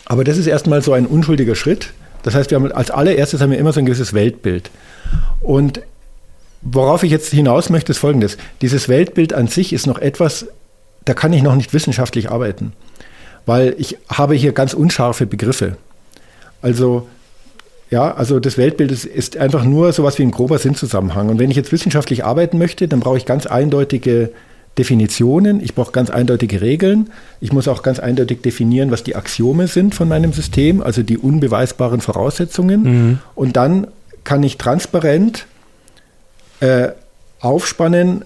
Aber 0.05 0.23
das 0.23 0.37
ist 0.37 0.47
erstmal 0.47 0.81
so 0.81 0.93
ein 0.93 1.05
unschuldiger 1.05 1.55
Schritt. 1.55 1.93
Das 2.23 2.35
heißt, 2.35 2.51
wir 2.51 2.55
haben 2.55 2.71
als 2.71 2.91
allererstes 2.91 3.41
haben 3.41 3.51
wir 3.51 3.57
immer 3.57 3.73
so 3.73 3.79
ein 3.79 3.85
gewisses 3.85 4.13
Weltbild. 4.13 4.71
Und 5.41 5.81
worauf 6.61 7.03
ich 7.03 7.11
jetzt 7.11 7.31
hinaus 7.31 7.69
möchte, 7.69 7.91
ist 7.91 7.97
folgendes. 7.97 8.37
Dieses 8.61 8.87
Weltbild 8.87 9.33
an 9.33 9.47
sich 9.47 9.73
ist 9.73 9.87
noch 9.87 9.97
etwas, 9.97 10.45
da 11.03 11.13
kann 11.13 11.33
ich 11.33 11.41
noch 11.41 11.55
nicht 11.55 11.73
wissenschaftlich 11.73 12.29
arbeiten 12.29 12.73
weil 13.45 13.75
ich 13.77 13.97
habe 14.09 14.35
hier 14.35 14.51
ganz 14.51 14.73
unscharfe 14.73 15.25
Begriffe. 15.25 15.77
Also 16.61 17.07
ja, 17.89 18.13
also 18.13 18.39
das 18.39 18.57
Weltbild 18.57 18.91
ist, 18.91 19.05
ist 19.05 19.35
einfach 19.37 19.65
nur 19.65 19.91
sowas 19.91 20.17
wie 20.17 20.23
ein 20.23 20.31
grober 20.31 20.57
Sinnzusammenhang. 20.57 21.27
Und 21.27 21.39
wenn 21.39 21.51
ich 21.51 21.57
jetzt 21.57 21.73
wissenschaftlich 21.73 22.23
arbeiten 22.23 22.57
möchte, 22.57 22.87
dann 22.87 23.01
brauche 23.01 23.17
ich 23.17 23.25
ganz 23.25 23.45
eindeutige 23.45 24.29
Definitionen, 24.77 25.61
ich 25.61 25.75
brauche 25.75 25.91
ganz 25.91 26.09
eindeutige 26.09 26.61
Regeln, 26.61 27.09
ich 27.41 27.51
muss 27.51 27.67
auch 27.67 27.83
ganz 27.83 27.99
eindeutig 27.99 28.41
definieren, 28.41 28.89
was 28.89 29.03
die 29.03 29.17
Axiome 29.17 29.67
sind 29.67 29.93
von 29.93 30.07
meinem 30.07 30.31
System, 30.31 30.81
also 30.81 31.03
die 31.03 31.17
unbeweisbaren 31.17 31.99
Voraussetzungen. 31.99 32.83
Mhm. 32.83 33.19
Und 33.35 33.57
dann 33.57 33.87
kann 34.23 34.41
ich 34.43 34.57
transparent 34.57 35.45
äh, 36.61 36.89
aufspannen, 37.41 38.23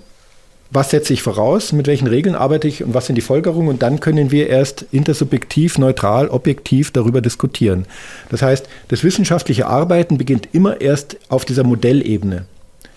was 0.72 0.89
setze 0.89 1.13
ich 1.13 1.22
voraus, 1.22 1.72
mit 1.72 1.88
welchen 1.88 2.07
Regeln 2.07 2.36
arbeite 2.36 2.67
ich 2.67 2.84
und 2.84 2.93
was 2.93 3.05
sind 3.05 3.15
die 3.15 3.22
Folgerungen 3.22 3.69
und 3.69 3.81
dann 3.84 4.00
können 4.00 4.31
wir 4.31 4.50
erst 4.50 4.86
intersubjektiv, 4.91 5.77
neutral, 5.77 6.27
objektiv 6.27 6.91
darüber 6.91 7.22
diskutieren. 7.22 7.86
Das 8.29 8.41
heißt, 8.41 8.67
das 8.88 9.03
wissenschaftliche 9.03 9.67
Arbeiten 9.67 10.17
beginnt 10.17 10.50
immer 10.53 10.81
erst 10.81 11.17
auf 11.29 11.45
dieser 11.45 11.63
Modellebene. 11.63 12.45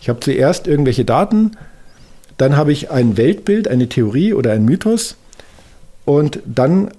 Ich 0.00 0.08
habe 0.08 0.20
zuerst 0.20 0.66
irgendwelche 0.66 1.04
Daten, 1.04 1.52
dann 2.36 2.56
habe 2.56 2.72
ich 2.72 2.90
ein 2.90 3.16
Weltbild, 3.16 3.68
eine 3.68 3.88
Theorie 3.88 4.32
oder 4.32 4.52
ein 4.52 4.64
Mythos 4.64 5.16
und 6.04 6.40
dann 6.46 6.90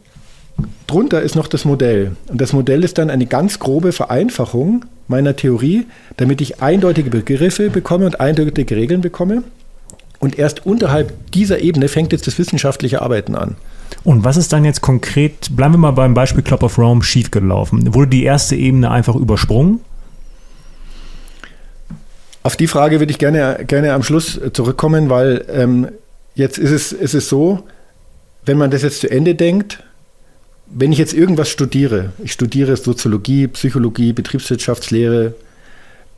drunter 0.88 1.22
ist 1.22 1.36
noch 1.36 1.48
das 1.48 1.66
Modell. 1.66 2.12
Und 2.28 2.42
das 2.42 2.54
Modell 2.54 2.84
ist 2.84 2.98
dann 2.98 3.10
eine 3.10 3.26
ganz 3.26 3.60
grobe 3.60 3.92
Vereinfachung 3.92 4.86
meiner 5.08 5.36
Theorie, 5.36 5.88
damit 6.18 6.42
ich 6.42 6.62
eindeutige 6.62 7.10
Begriffe 7.10 7.70
bekomme 7.70 8.06
und 8.06 8.20
eindeutige 8.20 8.76
Regeln 8.76 9.02
bekomme. 9.02 9.44
Und 10.20 10.38
erst 10.38 10.66
unterhalb 10.66 11.32
dieser 11.32 11.60
Ebene 11.60 11.88
fängt 11.88 12.12
jetzt 12.12 12.28
das 12.28 12.38
wissenschaftliche 12.38 13.02
Arbeiten 13.02 13.36
an. 13.36 13.56
Und 14.04 14.24
was 14.24 14.38
ist 14.38 14.52
dann 14.54 14.66
jetzt 14.66 14.82
konkret, 14.82 15.56
bleiben 15.56 15.76
wir 15.76 15.78
mal 15.78 15.92
beim 15.92 16.14
Beispiel 16.14 16.44
Club 16.44 16.64
of 16.64 16.78
Rome, 16.78 17.04
schiefgelaufen? 17.04 17.94
Wurde 17.94 18.12
die 18.12 18.24
erste 18.24 18.56
Ebene 18.56 18.92
einfach 18.92 19.16
übersprungen? 19.16 19.80
Auf 22.44 22.56
die 22.56 22.68
Frage 22.68 23.00
würde 23.00 23.12
ich 23.12 23.18
gerne, 23.18 23.64
gerne 23.68 23.94
am 23.94 24.04
Schluss 24.04 24.40
zurückkommen, 24.54 25.10
weil 25.10 25.46
ähm, 25.50 25.90
jetzt 26.36 26.58
ist 26.58 26.72
es, 26.72 26.92
ist 26.92 27.14
es 27.14 27.30
so, 27.30 27.64
wenn 28.46 28.58
man 28.58 28.72
das 28.72 28.82
jetzt 28.82 29.02
zu 29.02 29.12
Ende 29.12 29.36
denkt, 29.36 29.84
wenn 30.68 30.92
ich 30.92 30.98
jetzt 30.98 31.14
irgendwas 31.14 31.50
studiere, 31.50 32.14
ich 32.24 32.32
studiere 32.32 32.78
Soziologie, 32.78 33.48
Psychologie, 33.48 34.14
Betriebswirtschaftslehre, 34.14 35.34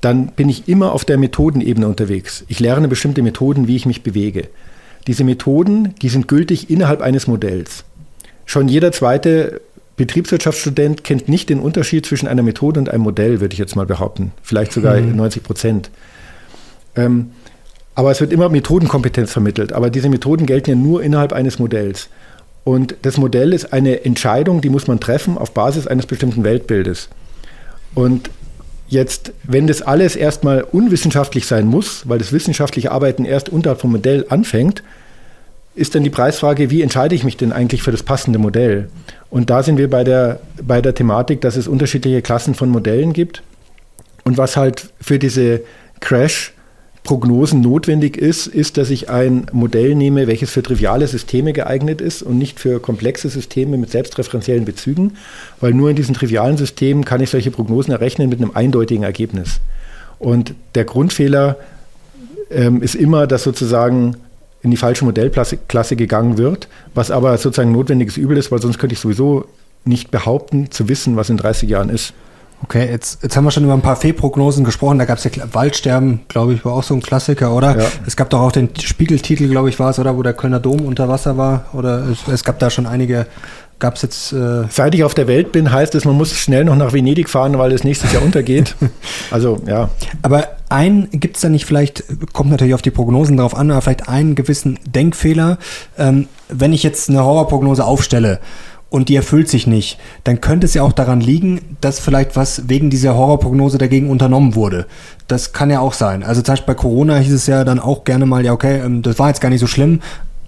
dann 0.01 0.27
bin 0.27 0.49
ich 0.49 0.67
immer 0.67 0.91
auf 0.93 1.05
der 1.05 1.17
Methodenebene 1.17 1.87
unterwegs. 1.87 2.43
Ich 2.47 2.59
lerne 2.59 2.87
bestimmte 2.87 3.21
Methoden, 3.21 3.67
wie 3.67 3.75
ich 3.75 3.85
mich 3.85 4.03
bewege. 4.03 4.49
Diese 5.07 5.23
Methoden, 5.23 5.95
die 6.01 6.09
sind 6.09 6.27
gültig 6.27 6.69
innerhalb 6.69 7.01
eines 7.01 7.27
Modells. 7.27 7.83
Schon 8.45 8.67
jeder 8.67 8.91
zweite 8.91 9.61
Betriebswirtschaftsstudent 9.97 11.03
kennt 11.03 11.29
nicht 11.29 11.49
den 11.49 11.59
Unterschied 11.59 12.05
zwischen 12.05 12.27
einer 12.27 12.43
Methode 12.43 12.79
und 12.79 12.89
einem 12.89 13.03
Modell, 13.03 13.39
würde 13.39 13.53
ich 13.53 13.59
jetzt 13.59 13.75
mal 13.75 13.85
behaupten. 13.85 14.31
Vielleicht 14.41 14.73
sogar 14.73 14.99
mhm. 14.99 15.15
90 15.15 15.43
Prozent. 15.43 15.91
Ähm, 16.95 17.31
aber 17.93 18.11
es 18.11 18.21
wird 18.21 18.33
immer 18.33 18.49
Methodenkompetenz 18.49 19.31
vermittelt. 19.31 19.73
Aber 19.73 19.89
diese 19.89 20.09
Methoden 20.09 20.47
gelten 20.47 20.69
ja 20.71 20.75
nur 20.75 21.03
innerhalb 21.03 21.33
eines 21.33 21.59
Modells. 21.59 22.09
Und 22.63 22.95
das 23.03 23.17
Modell 23.17 23.53
ist 23.53 23.73
eine 23.73 24.05
Entscheidung, 24.05 24.61
die 24.61 24.69
muss 24.69 24.87
man 24.87 24.99
treffen 24.99 25.37
auf 25.37 25.51
Basis 25.53 25.87
eines 25.87 26.05
bestimmten 26.05 26.43
Weltbildes. 26.43 27.09
Und 27.93 28.29
Jetzt, 28.91 29.31
wenn 29.43 29.67
das 29.67 29.81
alles 29.81 30.17
erstmal 30.17 30.63
unwissenschaftlich 30.63 31.45
sein 31.47 31.65
muss, 31.65 32.09
weil 32.09 32.19
das 32.19 32.33
wissenschaftliche 32.33 32.91
Arbeiten 32.91 33.23
erst 33.23 33.47
unterhalb 33.47 33.79
vom 33.79 33.93
Modell 33.93 34.25
anfängt, 34.27 34.83
ist 35.75 35.95
dann 35.95 36.03
die 36.03 36.09
Preisfrage, 36.09 36.69
wie 36.69 36.81
entscheide 36.81 37.15
ich 37.15 37.23
mich 37.23 37.37
denn 37.37 37.53
eigentlich 37.53 37.83
für 37.83 37.93
das 37.93 38.03
passende 38.03 38.37
Modell? 38.37 38.89
Und 39.29 39.49
da 39.49 39.63
sind 39.63 39.77
wir 39.77 39.89
bei 39.89 40.03
der, 40.03 40.41
bei 40.61 40.81
der 40.81 40.93
Thematik, 40.93 41.39
dass 41.39 41.55
es 41.55 41.69
unterschiedliche 41.69 42.21
Klassen 42.21 42.53
von 42.53 42.67
Modellen 42.67 43.13
gibt. 43.13 43.43
Und 44.25 44.37
was 44.37 44.57
halt 44.57 44.89
für 44.99 45.19
diese 45.19 45.61
Crash 46.01 46.51
Prognosen 47.03 47.61
notwendig 47.61 48.15
ist, 48.15 48.45
ist, 48.45 48.77
dass 48.77 48.91
ich 48.91 49.09
ein 49.09 49.47
Modell 49.51 49.95
nehme, 49.95 50.27
welches 50.27 50.51
für 50.51 50.61
triviale 50.61 51.07
Systeme 51.07 51.51
geeignet 51.51 51.99
ist 51.99 52.21
und 52.21 52.37
nicht 52.37 52.59
für 52.59 52.79
komplexe 52.79 53.29
Systeme 53.29 53.77
mit 53.77 53.89
selbstreferenziellen 53.89 54.65
Bezügen, 54.65 55.17
weil 55.59 55.73
nur 55.73 55.89
in 55.89 55.95
diesen 55.95 56.13
trivialen 56.13 56.57
Systemen 56.57 57.03
kann 57.03 57.21
ich 57.21 57.31
solche 57.31 57.49
Prognosen 57.49 57.91
errechnen 57.91 58.29
mit 58.29 58.39
einem 58.39 58.51
eindeutigen 58.53 59.03
Ergebnis. 59.03 59.59
Und 60.19 60.53
der 60.75 60.85
Grundfehler 60.85 61.57
ähm, 62.51 62.83
ist 62.83 62.93
immer, 62.93 63.25
dass 63.25 63.43
sozusagen 63.43 64.15
in 64.61 64.69
die 64.69 64.77
falsche 64.77 65.05
Modellklasse 65.05 65.95
gegangen 65.95 66.37
wird, 66.37 66.67
was 66.93 67.09
aber 67.09 67.35
sozusagen 67.39 67.71
notwendiges 67.71 68.17
Übel 68.17 68.37
ist, 68.37 68.51
weil 68.51 68.61
sonst 68.61 68.77
könnte 68.77 68.93
ich 68.93 68.99
sowieso 68.99 69.45
nicht 69.85 70.11
behaupten, 70.11 70.69
zu 70.69 70.87
wissen, 70.87 71.15
was 71.15 71.31
in 71.31 71.37
30 71.37 71.67
Jahren 71.67 71.89
ist. 71.89 72.13
Okay, 72.63 72.89
jetzt, 72.89 73.23
jetzt 73.23 73.35
haben 73.35 73.43
wir 73.43 73.51
schon 73.51 73.63
über 73.63 73.73
ein 73.73 73.81
paar 73.81 73.95
Fehlprognosen 73.95 74.63
gesprochen. 74.63 74.99
Da 74.99 75.05
gab 75.05 75.17
es 75.17 75.23
ja 75.23 75.31
Waldsterben, 75.51 76.21
glaube 76.27 76.53
ich, 76.53 76.63
war 76.63 76.73
auch 76.73 76.83
so 76.83 76.93
ein 76.93 77.01
Klassiker, 77.01 77.53
oder? 77.53 77.77
Ja. 77.77 77.85
Es 78.05 78.15
gab 78.15 78.29
doch 78.29 78.41
auch 78.41 78.51
den 78.51 78.69
Spiegeltitel, 78.79 79.47
glaube 79.49 79.69
ich, 79.69 79.79
war 79.79 79.89
es, 79.89 79.99
oder? 79.99 80.15
Wo 80.15 80.23
der 80.23 80.33
Kölner 80.33 80.59
Dom 80.59 80.81
unter 80.81 81.09
Wasser 81.09 81.37
war. 81.37 81.65
Oder 81.73 82.07
es, 82.09 82.27
es 82.31 82.43
gab 82.43 82.59
da 82.59 82.69
schon 82.69 82.85
einige 82.85 83.25
gab 83.81 83.95
es 83.95 84.03
jetzt. 84.03 84.31
Äh 84.31 84.63
Seit 84.69 84.95
ich 84.95 85.03
auf 85.03 85.13
der 85.13 85.27
Welt 85.27 85.51
bin, 85.51 85.73
heißt 85.73 85.93
es, 85.95 86.05
man 86.05 86.15
muss 86.15 86.33
schnell 86.33 86.63
noch 86.63 86.77
nach 86.77 86.93
Venedig 86.93 87.27
fahren, 87.29 87.57
weil 87.57 87.73
es 87.73 87.83
nächstes 87.83 88.13
Jahr 88.13 88.23
untergeht. 88.23 88.75
Also, 89.31 89.61
ja. 89.65 89.89
Aber 90.23 90.49
ein, 90.67 91.07
gibt 91.11 91.37
es 91.37 91.41
da 91.41 91.47
nicht 91.47 91.65
vielleicht, 91.65 92.03
kommt 92.33 92.51
natürlich 92.51 92.73
auf 92.73 92.81
die 92.81 92.91
Prognosen 92.91 93.37
drauf 93.37 93.55
an, 93.55 93.71
aber 93.71 93.81
vielleicht 93.81 94.09
einen 94.09 94.35
gewissen 94.35 94.77
Denkfehler, 94.85 95.57
ähm, 95.97 96.27
wenn 96.49 96.73
ich 96.73 96.83
jetzt 96.83 97.09
eine 97.09 97.23
Horrorprognose 97.23 97.85
aufstelle 97.85 98.39
und 98.91 99.07
die 99.07 99.15
erfüllt 99.15 99.47
sich 99.49 99.65
nicht, 99.65 99.97
dann 100.25 100.41
könnte 100.41 100.65
es 100.65 100.73
ja 100.73 100.83
auch 100.83 100.91
daran 100.91 101.21
liegen, 101.21 101.77
dass 101.79 101.99
vielleicht 101.99 102.35
was 102.35 102.67
wegen 102.67 102.89
dieser 102.89 103.15
Horrorprognose 103.15 103.77
dagegen 103.77 104.09
unternommen 104.09 104.53
wurde. 104.53 104.85
Das 105.27 105.53
kann 105.53 105.71
ja 105.71 105.79
auch 105.79 105.93
sein. 105.93 106.23
Also 106.23 106.41
zum 106.41 106.51
Beispiel 106.51 106.75
bei 106.75 106.79
Corona 106.79 107.15
hieß 107.15 107.33
es 107.33 107.47
ja 107.47 107.63
dann 107.63 107.79
auch 107.79 108.03
gerne 108.03 108.25
mal, 108.25 108.43
ja 108.43 108.51
okay, 108.51 108.81
ähm, 108.81 109.01
das 109.01 109.17
war 109.17 109.29
jetzt 109.29 109.39
gar 109.39 109.49
nicht 109.49 109.61
so 109.61 109.67
schlimm, 109.67 110.01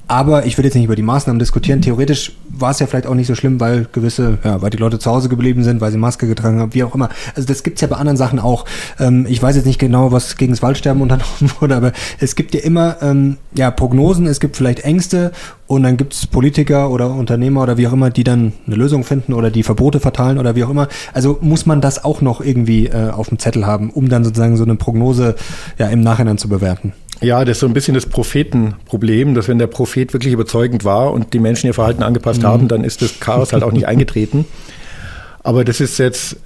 aber 0.07 0.45
ich 0.45 0.57
will 0.57 0.65
jetzt 0.65 0.75
nicht 0.75 0.83
über 0.83 0.95
die 0.95 1.01
Maßnahmen 1.01 1.39
diskutieren. 1.39 1.81
Theoretisch 1.81 2.33
war 2.49 2.71
es 2.71 2.79
ja 2.79 2.87
vielleicht 2.87 3.07
auch 3.07 3.15
nicht 3.15 3.27
so 3.27 3.35
schlimm, 3.35 3.59
weil 3.59 3.87
gewisse, 3.91 4.37
ja, 4.43 4.61
weil 4.61 4.69
die 4.69 4.77
Leute 4.77 4.99
zu 4.99 5.09
Hause 5.09 5.29
geblieben 5.29 5.63
sind, 5.63 5.81
weil 5.81 5.91
sie 5.91 5.97
Maske 5.97 6.27
getragen 6.27 6.59
haben, 6.59 6.73
wie 6.73 6.83
auch 6.83 6.93
immer. 6.93 7.09
Also 7.35 7.47
das 7.47 7.63
gibt's 7.63 7.81
ja 7.81 7.87
bei 7.87 7.95
anderen 7.95 8.17
Sachen 8.17 8.39
auch. 8.39 8.65
Ähm, 8.99 9.25
ich 9.29 9.41
weiß 9.41 9.55
jetzt 9.55 9.65
nicht 9.65 9.79
genau, 9.79 10.11
was 10.11 10.37
gegen 10.37 10.51
das 10.51 10.61
Waldsterben 10.61 11.01
unternommen 11.01 11.51
wurde, 11.59 11.75
aber 11.75 11.91
es 12.19 12.35
gibt 12.35 12.53
ja 12.53 12.61
immer 12.61 12.97
ähm, 13.01 13.37
ja, 13.55 13.71
Prognosen, 13.71 14.27
es 14.27 14.39
gibt 14.39 14.57
vielleicht 14.57 14.81
Ängste 14.81 15.31
und 15.67 15.83
dann 15.83 15.97
gibt's 15.97 16.27
Politiker 16.27 16.91
oder 16.91 17.09
Unternehmer 17.11 17.63
oder 17.63 17.77
wie 17.77 17.87
auch 17.87 17.93
immer, 17.93 18.09
die 18.09 18.23
dann 18.23 18.53
eine 18.67 18.75
Lösung 18.75 19.03
finden 19.03 19.33
oder 19.33 19.49
die 19.49 19.63
Verbote 19.63 19.99
verteilen 19.99 20.37
oder 20.37 20.55
wie 20.55 20.63
auch 20.63 20.69
immer. 20.69 20.89
Also 21.13 21.39
muss 21.41 21.65
man 21.65 21.81
das 21.81 22.03
auch 22.03 22.21
noch 22.21 22.41
irgendwie 22.41 22.87
äh, 22.87 23.09
auf 23.09 23.29
dem 23.29 23.39
Zettel 23.39 23.65
haben, 23.65 23.89
um 23.89 24.09
dann 24.09 24.23
sozusagen 24.23 24.57
so 24.57 24.63
eine 24.63 24.75
Prognose 24.75 25.35
ja 25.77 25.87
im 25.87 26.01
Nachhinein 26.01 26.37
zu 26.37 26.49
bewerten. 26.49 26.93
Ja, 27.23 27.45
das 27.45 27.57
ist 27.57 27.61
so 27.61 27.67
ein 27.67 27.73
bisschen 27.73 27.93
das 27.93 28.05
Prophetenproblem, 28.05 29.33
dass 29.33 29.47
wenn 29.47 29.59
der 29.59 29.67
Prophet 29.67 30.13
wirklich 30.13 30.33
überzeugend 30.33 30.83
war 30.83 31.11
und 31.11 31.33
die 31.33 31.39
Menschen 31.39 31.67
ihr 31.67 31.73
Verhalten 31.73 32.03
angepasst 32.03 32.41
mhm. 32.41 32.47
haben, 32.47 32.67
dann 32.67 32.83
ist 32.83 33.01
das 33.01 33.19
Chaos 33.19 33.53
halt 33.53 33.63
auch 33.63 33.71
nicht 33.71 33.87
eingetreten. 33.87 34.45
Aber 35.41 35.63
das 35.63 35.79
ist 35.79 35.97
jetzt, 35.99 36.37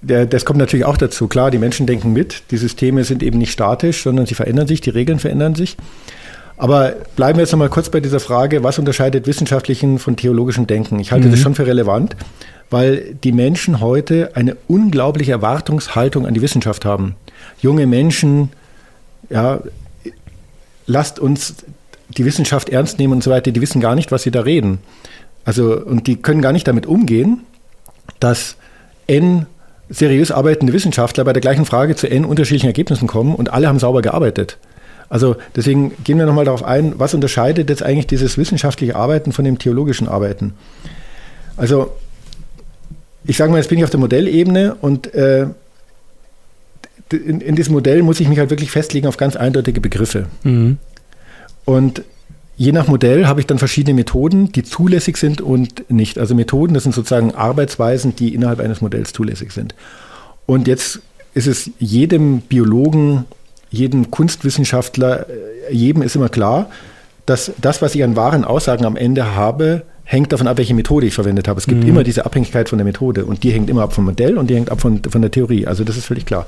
der, 0.00 0.26
das 0.26 0.44
kommt 0.44 0.58
natürlich 0.58 0.84
auch 0.84 0.96
dazu. 0.96 1.28
Klar, 1.28 1.50
die 1.50 1.58
Menschen 1.58 1.86
denken 1.86 2.12
mit, 2.12 2.44
die 2.50 2.56
Systeme 2.56 3.04
sind 3.04 3.22
eben 3.22 3.38
nicht 3.38 3.52
statisch, 3.52 4.02
sondern 4.02 4.26
sie 4.26 4.34
verändern 4.34 4.66
sich, 4.66 4.80
die 4.80 4.90
Regeln 4.90 5.18
verändern 5.18 5.54
sich. 5.54 5.76
Aber 6.56 6.94
bleiben 7.16 7.38
wir 7.38 7.42
jetzt 7.42 7.52
nochmal 7.52 7.70
kurz 7.70 7.88
bei 7.88 8.00
dieser 8.00 8.20
Frage, 8.20 8.62
was 8.62 8.78
unterscheidet 8.78 9.26
wissenschaftlichen 9.26 9.98
von 9.98 10.16
theologischem 10.16 10.66
Denken? 10.66 11.00
Ich 11.00 11.10
halte 11.10 11.26
mhm. 11.26 11.32
das 11.32 11.40
schon 11.40 11.54
für 11.54 11.66
relevant, 11.66 12.14
weil 12.70 13.16
die 13.24 13.32
Menschen 13.32 13.80
heute 13.80 14.30
eine 14.34 14.56
unglaubliche 14.68 15.32
Erwartungshaltung 15.32 16.26
an 16.26 16.34
die 16.34 16.42
Wissenschaft 16.42 16.84
haben. 16.84 17.16
Junge 17.60 17.86
Menschen, 17.86 18.50
ja, 19.28 19.60
lasst 20.86 21.18
uns 21.18 21.54
die 22.08 22.24
Wissenschaft 22.24 22.68
ernst 22.68 22.98
nehmen 22.98 23.14
und 23.14 23.24
so 23.24 23.30
weiter, 23.30 23.50
die 23.50 23.60
wissen 23.60 23.80
gar 23.80 23.94
nicht, 23.94 24.12
was 24.12 24.22
sie 24.22 24.30
da 24.30 24.42
reden. 24.42 24.78
Also, 25.44 25.80
und 25.80 26.06
die 26.06 26.16
können 26.16 26.42
gar 26.42 26.52
nicht 26.52 26.68
damit 26.68 26.86
umgehen, 26.86 27.40
dass 28.20 28.56
N 29.06 29.46
seriös 29.88 30.30
arbeitende 30.30 30.72
Wissenschaftler 30.72 31.24
bei 31.24 31.32
der 31.32 31.42
gleichen 31.42 31.64
Frage 31.64 31.96
zu 31.96 32.08
N 32.08 32.24
unterschiedlichen 32.24 32.68
Ergebnissen 32.68 33.08
kommen 33.08 33.34
und 33.34 33.52
alle 33.52 33.68
haben 33.68 33.78
sauber 33.78 34.02
gearbeitet. 34.02 34.58
Also 35.08 35.36
deswegen 35.54 35.92
gehen 36.04 36.16
wir 36.16 36.24
nochmal 36.24 36.46
darauf 36.46 36.64
ein, 36.64 36.98
was 36.98 37.12
unterscheidet 37.12 37.68
jetzt 37.68 37.82
eigentlich 37.82 38.06
dieses 38.06 38.38
wissenschaftliche 38.38 38.96
Arbeiten 38.96 39.32
von 39.32 39.44
dem 39.44 39.58
theologischen 39.58 40.08
Arbeiten? 40.08 40.54
Also 41.58 41.92
ich 43.24 43.36
sage 43.36 43.52
mal, 43.52 43.58
jetzt 43.58 43.68
bin 43.68 43.76
ich 43.76 43.84
auf 43.84 43.90
der 43.90 44.00
Modellebene 44.00 44.74
und 44.80 45.12
äh, 45.14 45.48
in, 47.12 47.40
in, 47.40 47.56
diesem 47.56 47.74
Modell 47.74 48.02
muss 48.02 48.20
ich 48.20 48.28
mich 48.28 48.38
halt 48.38 48.50
wirklich 48.50 48.70
festlegen 48.70 49.06
auf 49.06 49.16
ganz 49.16 49.36
eindeutige 49.36 49.80
Begriffe. 49.80 50.26
Mhm. 50.42 50.78
Und 51.64 52.02
je 52.56 52.72
nach 52.72 52.88
Modell 52.88 53.26
habe 53.26 53.40
ich 53.40 53.46
dann 53.46 53.58
verschiedene 53.58 53.94
Methoden, 53.94 54.52
die 54.52 54.62
zulässig 54.62 55.16
sind 55.16 55.40
und 55.40 55.90
nicht. 55.90 56.18
Also 56.18 56.34
Methoden, 56.34 56.74
das 56.74 56.82
sind 56.84 56.94
sozusagen 56.94 57.34
Arbeitsweisen, 57.34 58.14
die 58.16 58.34
innerhalb 58.34 58.60
eines 58.60 58.80
Modells 58.80 59.12
zulässig 59.12 59.52
sind. 59.52 59.74
Und 60.46 60.68
jetzt 60.68 61.00
ist 61.34 61.46
es 61.46 61.70
jedem 61.78 62.40
Biologen, 62.40 63.24
jedem 63.70 64.10
Kunstwissenschaftler, 64.10 65.26
äh, 65.28 65.74
jedem 65.74 66.02
ist 66.02 66.16
immer 66.16 66.28
klar, 66.28 66.68
dass 67.26 67.52
das, 67.60 67.80
was 67.80 67.94
ich 67.94 68.04
an 68.04 68.16
wahren 68.16 68.44
Aussagen 68.44 68.84
am 68.84 68.96
Ende 68.96 69.34
habe, 69.34 69.82
hängt 70.04 70.32
davon 70.32 70.46
ab, 70.46 70.58
welche 70.58 70.74
Methode 70.74 71.06
ich 71.06 71.14
verwendet 71.14 71.48
habe. 71.48 71.58
Es 71.58 71.66
gibt 71.66 71.82
mhm. 71.82 71.88
immer 71.88 72.04
diese 72.04 72.26
Abhängigkeit 72.26 72.68
von 72.68 72.78
der 72.78 72.84
Methode 72.84 73.24
und 73.24 73.42
die 73.44 73.50
hängt 73.50 73.70
immer 73.70 73.82
ab 73.82 73.92
vom 73.92 74.04
Modell 74.04 74.36
und 74.36 74.48
die 74.48 74.54
hängt 74.54 74.70
ab 74.70 74.80
von, 74.80 75.02
von 75.02 75.20
der 75.22 75.30
Theorie. 75.30 75.66
Also 75.66 75.84
das 75.84 75.96
ist 75.96 76.06
völlig 76.06 76.26
klar. 76.26 76.46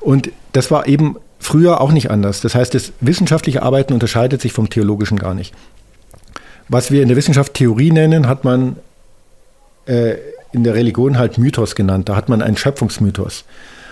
Und 0.00 0.30
das 0.52 0.70
war 0.70 0.88
eben 0.88 1.16
früher 1.38 1.80
auch 1.80 1.92
nicht 1.92 2.10
anders. 2.10 2.40
Das 2.40 2.54
heißt, 2.54 2.74
das 2.74 2.92
wissenschaftliche 3.00 3.62
Arbeiten 3.62 3.92
unterscheidet 3.92 4.40
sich 4.40 4.52
vom 4.52 4.68
theologischen 4.68 5.18
gar 5.18 5.34
nicht. 5.34 5.54
Was 6.68 6.90
wir 6.90 7.02
in 7.02 7.08
der 7.08 7.16
Wissenschaft 7.16 7.54
Theorie 7.54 7.90
nennen, 7.90 8.28
hat 8.28 8.44
man 8.44 8.76
äh, 9.86 10.14
in 10.52 10.64
der 10.64 10.74
Religion 10.74 11.18
halt 11.18 11.38
Mythos 11.38 11.74
genannt. 11.74 12.08
Da 12.08 12.16
hat 12.16 12.28
man 12.28 12.42
einen 12.42 12.56
Schöpfungsmythos. 12.56 13.44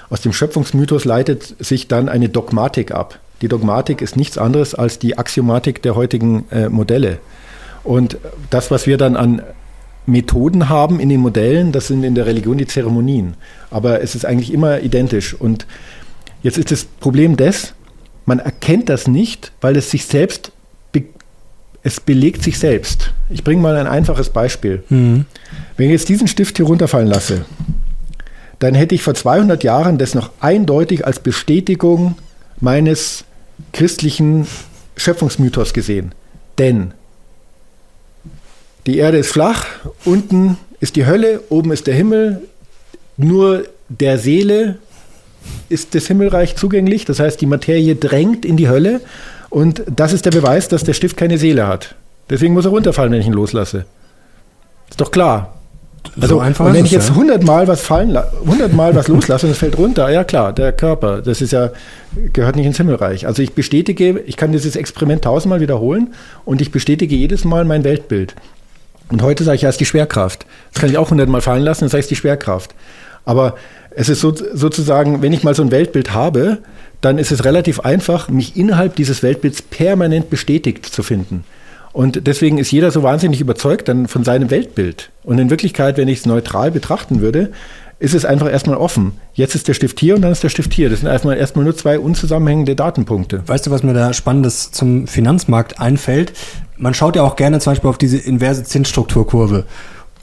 Aus 0.08 0.20
dem 0.20 0.32
Schöpfungsmythos 0.32 1.04
leitet 1.04 1.54
sich 1.58 1.88
dann 1.88 2.08
eine 2.08 2.28
Dogmatik 2.28 2.92
ab. 2.92 3.18
Die 3.42 3.48
Dogmatik 3.48 4.02
ist 4.02 4.16
nichts 4.16 4.36
anderes 4.36 4.74
als 4.74 4.98
die 4.98 5.16
Axiomatik 5.16 5.82
der 5.82 5.94
heutigen 5.94 6.44
äh, 6.50 6.68
Modelle. 6.68 7.18
Und 7.84 8.18
das, 8.50 8.70
was 8.70 8.86
wir 8.86 8.96
dann 8.96 9.16
an 9.16 9.42
Methoden 10.06 10.68
haben 10.68 11.00
in 11.00 11.08
den 11.08 11.20
Modellen, 11.20 11.72
das 11.72 11.86
sind 11.86 12.02
in 12.04 12.14
der 12.14 12.26
Religion 12.26 12.58
die 12.58 12.66
Zeremonien. 12.66 13.34
Aber 13.70 14.02
es 14.02 14.14
ist 14.14 14.24
eigentlich 14.24 14.52
immer 14.52 14.80
identisch. 14.80 15.34
Und 15.34 15.66
jetzt 16.42 16.58
ist 16.58 16.70
das 16.70 16.84
Problem 16.84 17.36
des, 17.36 17.74
man 18.26 18.38
erkennt 18.38 18.88
das 18.88 19.08
nicht, 19.08 19.52
weil 19.60 19.76
es 19.76 19.90
sich 19.90 20.04
selbst, 20.06 20.52
be 20.92 21.04
es 21.82 22.00
belegt 22.00 22.42
sich 22.42 22.58
selbst. 22.58 23.12
Ich 23.30 23.42
bringe 23.42 23.62
mal 23.62 23.76
ein 23.76 23.86
einfaches 23.86 24.30
Beispiel. 24.30 24.82
Mhm. 24.88 25.24
Wenn 25.76 25.86
ich 25.86 25.92
jetzt 25.92 26.08
diesen 26.08 26.28
Stift 26.28 26.58
hier 26.58 26.66
runterfallen 26.66 27.08
lasse, 27.08 27.44
dann 28.58 28.74
hätte 28.74 28.94
ich 28.94 29.02
vor 29.02 29.14
200 29.14 29.64
Jahren 29.64 29.96
das 29.96 30.14
noch 30.14 30.30
eindeutig 30.40 31.06
als 31.06 31.20
Bestätigung 31.20 32.16
meines 32.60 33.24
christlichen 33.72 34.46
Schöpfungsmythos 34.96 35.72
gesehen. 35.72 36.12
Denn 36.58 36.92
die 38.86 38.98
Erde 38.98 39.18
ist 39.18 39.30
flach, 39.30 39.66
unten 40.04 40.56
ist 40.80 40.96
die 40.96 41.06
Hölle, 41.06 41.42
oben 41.48 41.72
ist 41.72 41.86
der 41.86 41.94
Himmel, 41.94 42.42
nur 43.16 43.64
der 43.88 44.18
Seele 44.18 44.78
ist 45.68 45.94
das 45.94 46.06
Himmelreich 46.06 46.56
zugänglich, 46.56 47.04
das 47.04 47.20
heißt 47.20 47.40
die 47.40 47.46
Materie 47.46 47.94
drängt 47.96 48.44
in 48.44 48.56
die 48.56 48.68
Hölle 48.68 49.00
und 49.48 49.82
das 49.94 50.12
ist 50.12 50.24
der 50.26 50.30
Beweis, 50.30 50.68
dass 50.68 50.84
der 50.84 50.94
Stift 50.94 51.16
keine 51.16 51.38
Seele 51.38 51.66
hat. 51.66 51.94
Deswegen 52.28 52.54
muss 52.54 52.64
er 52.64 52.70
runterfallen, 52.70 53.12
wenn 53.12 53.20
ich 53.20 53.26
ihn 53.26 53.32
loslasse. 53.32 53.84
Ist 54.88 55.00
doch 55.00 55.10
klar. 55.10 55.56
Also 56.16 56.36
so 56.36 56.40
einfach 56.40 56.64
und 56.66 56.72
wenn 56.72 56.84
ich 56.84 56.92
jetzt 56.92 57.14
hundertmal 57.14 57.68
was 57.68 57.82
fallen, 57.82 58.16
hundertmal 58.46 58.94
was 58.94 59.08
loslasse 59.08 59.46
und 59.46 59.52
es 59.52 59.58
fällt 59.58 59.76
runter, 59.76 60.08
ja 60.10 60.24
klar, 60.24 60.52
der 60.52 60.72
Körper, 60.72 61.20
das 61.20 61.42
ist 61.42 61.52
ja 61.52 61.70
gehört 62.32 62.56
nicht 62.56 62.66
ins 62.66 62.78
Himmelreich. 62.78 63.26
Also 63.26 63.42
ich 63.42 63.52
bestätige, 63.52 64.20
ich 64.20 64.36
kann 64.36 64.52
dieses 64.52 64.76
Experiment 64.76 65.22
tausendmal 65.24 65.60
wiederholen 65.60 66.14
und 66.44 66.62
ich 66.62 66.72
bestätige 66.72 67.14
jedes 67.14 67.44
Mal 67.44 67.64
mein 67.64 67.84
Weltbild. 67.84 68.34
Und 69.10 69.22
heute 69.22 69.44
sage 69.44 69.56
ich, 69.56 69.62
ja, 69.62 69.68
ist 69.68 69.80
die 69.80 69.86
Schwerkraft. 69.86 70.46
Das 70.72 70.80
kann 70.80 70.90
ich 70.90 70.98
auch 70.98 71.10
hundertmal 71.10 71.40
fallen 71.40 71.62
lassen, 71.62 71.84
es 71.84 71.94
ist 71.94 72.10
die 72.10 72.16
Schwerkraft. 72.16 72.74
Aber 73.24 73.56
es 73.90 74.08
ist 74.08 74.20
so, 74.20 74.32
sozusagen, 74.34 75.22
wenn 75.22 75.32
ich 75.32 75.42
mal 75.42 75.54
so 75.54 75.62
ein 75.62 75.70
Weltbild 75.70 76.14
habe, 76.14 76.58
dann 77.00 77.18
ist 77.18 77.32
es 77.32 77.44
relativ 77.44 77.80
einfach, 77.80 78.28
mich 78.28 78.56
innerhalb 78.56 78.96
dieses 78.96 79.22
Weltbilds 79.22 79.62
permanent 79.62 80.30
bestätigt 80.30 80.86
zu 80.86 81.02
finden. 81.02 81.44
Und 81.92 82.26
deswegen 82.26 82.58
ist 82.58 82.70
jeder 82.70 82.92
so 82.92 83.02
wahnsinnig 83.02 83.40
überzeugt 83.40 83.88
dann 83.88 84.06
von 84.06 84.22
seinem 84.22 84.50
Weltbild. 84.50 85.10
Und 85.24 85.38
in 85.38 85.50
Wirklichkeit, 85.50 85.96
wenn 85.96 86.08
ich 86.08 86.20
es 86.20 86.26
neutral 86.26 86.70
betrachten 86.70 87.20
würde, 87.20 87.50
ist 88.00 88.14
es 88.14 88.24
einfach 88.24 88.50
erstmal 88.50 88.78
offen. 88.78 89.12
Jetzt 89.34 89.54
ist 89.54 89.68
der 89.68 89.74
Stift 89.74 90.00
hier 90.00 90.16
und 90.16 90.22
dann 90.22 90.32
ist 90.32 90.42
der 90.42 90.48
Stift 90.48 90.72
hier. 90.72 90.88
Das 90.88 91.00
sind 91.00 91.08
erstmal, 91.08 91.36
erstmal 91.36 91.66
nur 91.66 91.76
zwei 91.76 91.98
unzusammenhängende 91.98 92.74
Datenpunkte. 92.74 93.42
Weißt 93.46 93.66
du, 93.66 93.70
was 93.70 93.82
mir 93.82 93.92
da 93.92 94.14
Spannendes 94.14 94.72
zum 94.72 95.06
Finanzmarkt 95.06 95.78
einfällt? 95.78 96.32
Man 96.78 96.94
schaut 96.94 97.14
ja 97.14 97.22
auch 97.22 97.36
gerne 97.36 97.60
zum 97.60 97.72
Beispiel 97.72 97.90
auf 97.90 97.98
diese 97.98 98.16
inverse 98.16 98.64
Zinsstrukturkurve. 98.64 99.66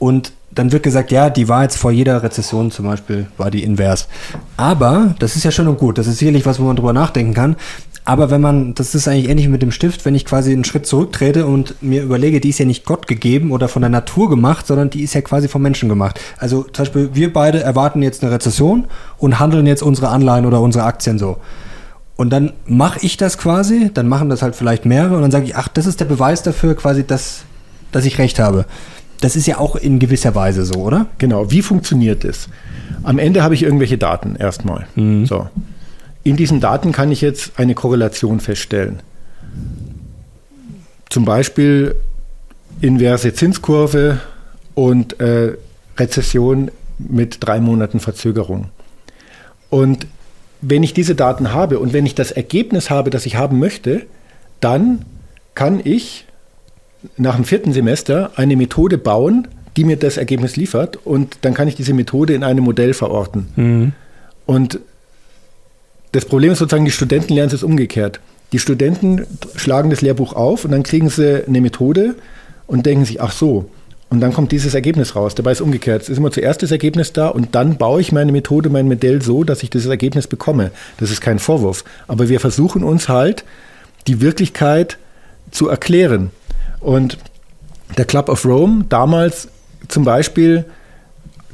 Und 0.00 0.32
dann 0.50 0.72
wird 0.72 0.82
gesagt, 0.82 1.12
ja, 1.12 1.30
die 1.30 1.48
war 1.48 1.62
jetzt 1.62 1.76
vor 1.76 1.92
jeder 1.92 2.22
Rezession 2.22 2.72
zum 2.72 2.86
Beispiel, 2.86 3.28
war 3.36 3.50
die 3.50 3.62
invers. 3.62 4.08
Aber, 4.56 5.14
das 5.20 5.36
ist 5.36 5.44
ja 5.44 5.52
schön 5.52 5.68
und 5.68 5.78
gut, 5.78 5.98
das 5.98 6.08
ist 6.08 6.18
sicherlich 6.18 6.46
was, 6.46 6.58
wo 6.58 6.64
man 6.64 6.74
drüber 6.74 6.92
nachdenken 6.92 7.34
kann. 7.34 7.56
Aber 8.08 8.30
wenn 8.30 8.40
man, 8.40 8.72
das 8.72 8.94
ist 8.94 9.06
eigentlich 9.06 9.28
ähnlich 9.28 9.50
mit 9.50 9.60
dem 9.60 9.70
Stift, 9.70 10.06
wenn 10.06 10.14
ich 10.14 10.24
quasi 10.24 10.50
einen 10.52 10.64
Schritt 10.64 10.86
zurücktrete 10.86 11.44
und 11.44 11.82
mir 11.82 12.02
überlege, 12.02 12.40
die 12.40 12.48
ist 12.48 12.58
ja 12.58 12.64
nicht 12.64 12.86
Gott 12.86 13.06
gegeben 13.06 13.50
oder 13.52 13.68
von 13.68 13.82
der 13.82 13.90
Natur 13.90 14.30
gemacht, 14.30 14.66
sondern 14.66 14.88
die 14.88 15.02
ist 15.02 15.12
ja 15.12 15.20
quasi 15.20 15.46
vom 15.46 15.60
Menschen 15.60 15.90
gemacht. 15.90 16.18
Also 16.38 16.62
zum 16.62 16.86
Beispiel, 16.86 17.10
wir 17.12 17.30
beide 17.30 17.62
erwarten 17.62 18.00
jetzt 18.00 18.22
eine 18.22 18.32
Rezession 18.32 18.86
und 19.18 19.38
handeln 19.38 19.66
jetzt 19.66 19.82
unsere 19.82 20.08
Anleihen 20.08 20.46
oder 20.46 20.62
unsere 20.62 20.84
Aktien 20.84 21.18
so. 21.18 21.36
Und 22.16 22.30
dann 22.30 22.54
mache 22.64 22.98
ich 23.02 23.18
das 23.18 23.36
quasi, 23.36 23.90
dann 23.92 24.08
machen 24.08 24.30
das 24.30 24.40
halt 24.40 24.56
vielleicht 24.56 24.86
mehrere 24.86 25.16
und 25.16 25.20
dann 25.20 25.30
sage 25.30 25.44
ich, 25.44 25.56
ach, 25.56 25.68
das 25.68 25.84
ist 25.84 26.00
der 26.00 26.06
Beweis 26.06 26.42
dafür 26.42 26.74
quasi, 26.76 27.06
dass, 27.06 27.42
dass 27.92 28.06
ich 28.06 28.16
recht 28.16 28.38
habe. 28.38 28.64
Das 29.20 29.36
ist 29.36 29.46
ja 29.46 29.58
auch 29.58 29.76
in 29.76 29.98
gewisser 29.98 30.34
Weise 30.34 30.64
so, 30.64 30.76
oder? 30.76 31.08
Genau. 31.18 31.50
Wie 31.50 31.60
funktioniert 31.60 32.24
es? 32.24 32.48
Am 33.02 33.18
Ende 33.18 33.42
habe 33.42 33.52
ich 33.52 33.64
irgendwelche 33.64 33.98
Daten 33.98 34.34
erstmal. 34.34 34.86
Mhm. 34.94 35.26
So. 35.26 35.46
In 36.28 36.36
diesen 36.36 36.60
Daten 36.60 36.92
kann 36.92 37.10
ich 37.10 37.22
jetzt 37.22 37.52
eine 37.56 37.74
Korrelation 37.74 38.40
feststellen. 38.40 39.00
Zum 41.08 41.24
Beispiel 41.24 41.94
inverse 42.82 43.32
Zinskurve 43.32 44.20
und 44.74 45.18
äh, 45.20 45.54
Rezession 45.96 46.70
mit 46.98 47.38
drei 47.40 47.60
Monaten 47.60 47.98
Verzögerung. 47.98 48.66
Und 49.70 50.06
wenn 50.60 50.82
ich 50.82 50.92
diese 50.92 51.14
Daten 51.14 51.54
habe 51.54 51.78
und 51.78 51.94
wenn 51.94 52.04
ich 52.04 52.14
das 52.14 52.30
Ergebnis 52.30 52.90
habe, 52.90 53.08
das 53.08 53.24
ich 53.24 53.36
haben 53.36 53.58
möchte, 53.58 54.04
dann 54.60 55.06
kann 55.54 55.80
ich 55.82 56.26
nach 57.16 57.36
dem 57.36 57.46
vierten 57.46 57.72
Semester 57.72 58.32
eine 58.36 58.56
Methode 58.56 58.98
bauen, 58.98 59.48
die 59.78 59.84
mir 59.84 59.96
das 59.96 60.18
Ergebnis 60.18 60.56
liefert 60.56 60.98
und 61.06 61.38
dann 61.40 61.54
kann 61.54 61.68
ich 61.68 61.74
diese 61.74 61.94
Methode 61.94 62.34
in 62.34 62.44
einem 62.44 62.64
Modell 62.64 62.92
verorten. 62.92 63.48
Mhm. 63.56 63.92
Und 64.44 64.80
das 66.18 66.24
Problem 66.24 66.50
ist 66.50 66.58
sozusagen, 66.58 66.84
die 66.84 66.90
Studenten 66.90 67.32
lernen 67.32 67.54
es 67.54 67.62
umgekehrt. 67.62 68.18
Die 68.50 68.58
Studenten 68.58 69.24
schlagen 69.54 69.88
das 69.88 70.00
Lehrbuch 70.00 70.32
auf 70.32 70.64
und 70.64 70.72
dann 70.72 70.82
kriegen 70.82 71.10
sie 71.10 71.46
eine 71.46 71.60
Methode 71.60 72.16
und 72.66 72.86
denken 72.86 73.04
sich, 73.04 73.20
ach 73.20 73.30
so, 73.30 73.70
und 74.10 74.18
dann 74.18 74.32
kommt 74.32 74.50
dieses 74.50 74.74
Ergebnis 74.74 75.14
raus. 75.14 75.36
Dabei 75.36 75.52
ist 75.52 75.58
es 75.58 75.64
umgekehrt. 75.64 76.02
Es 76.02 76.08
ist 76.08 76.18
immer 76.18 76.32
zuerst 76.32 76.64
das 76.64 76.72
Ergebnis 76.72 77.12
da 77.12 77.28
und 77.28 77.54
dann 77.54 77.76
baue 77.76 78.00
ich 78.00 78.10
meine 78.10 78.32
Methode, 78.32 78.68
mein 78.68 78.88
Modell 78.88 79.22
so, 79.22 79.44
dass 79.44 79.62
ich 79.62 79.70
dieses 79.70 79.88
Ergebnis 79.88 80.26
bekomme. 80.26 80.72
Das 80.98 81.12
ist 81.12 81.20
kein 81.20 81.38
Vorwurf. 81.38 81.84
Aber 82.08 82.28
wir 82.28 82.40
versuchen 82.40 82.82
uns 82.82 83.08
halt, 83.08 83.44
die 84.08 84.20
Wirklichkeit 84.20 84.98
zu 85.52 85.68
erklären. 85.68 86.32
Und 86.80 87.16
der 87.96 88.06
Club 88.06 88.28
of 88.28 88.44
Rome, 88.44 88.86
damals 88.88 89.46
zum 89.86 90.02
Beispiel, 90.02 90.64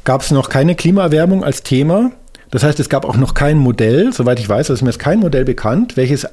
gab 0.04 0.22
es 0.22 0.30
noch 0.30 0.48
keine 0.48 0.74
Klimaerwärmung 0.74 1.44
als 1.44 1.64
Thema. 1.64 2.12
Das 2.54 2.62
heißt, 2.62 2.78
es 2.78 2.88
gab 2.88 3.04
auch 3.04 3.16
noch 3.16 3.34
kein 3.34 3.58
Modell, 3.58 4.12
soweit 4.12 4.38
ich 4.38 4.48
weiß, 4.48 4.70
ist 4.70 4.80
mir 4.80 4.90
ist 4.90 5.00
kein 5.00 5.18
Modell 5.18 5.44
bekannt, 5.44 5.96
welches 5.96 6.24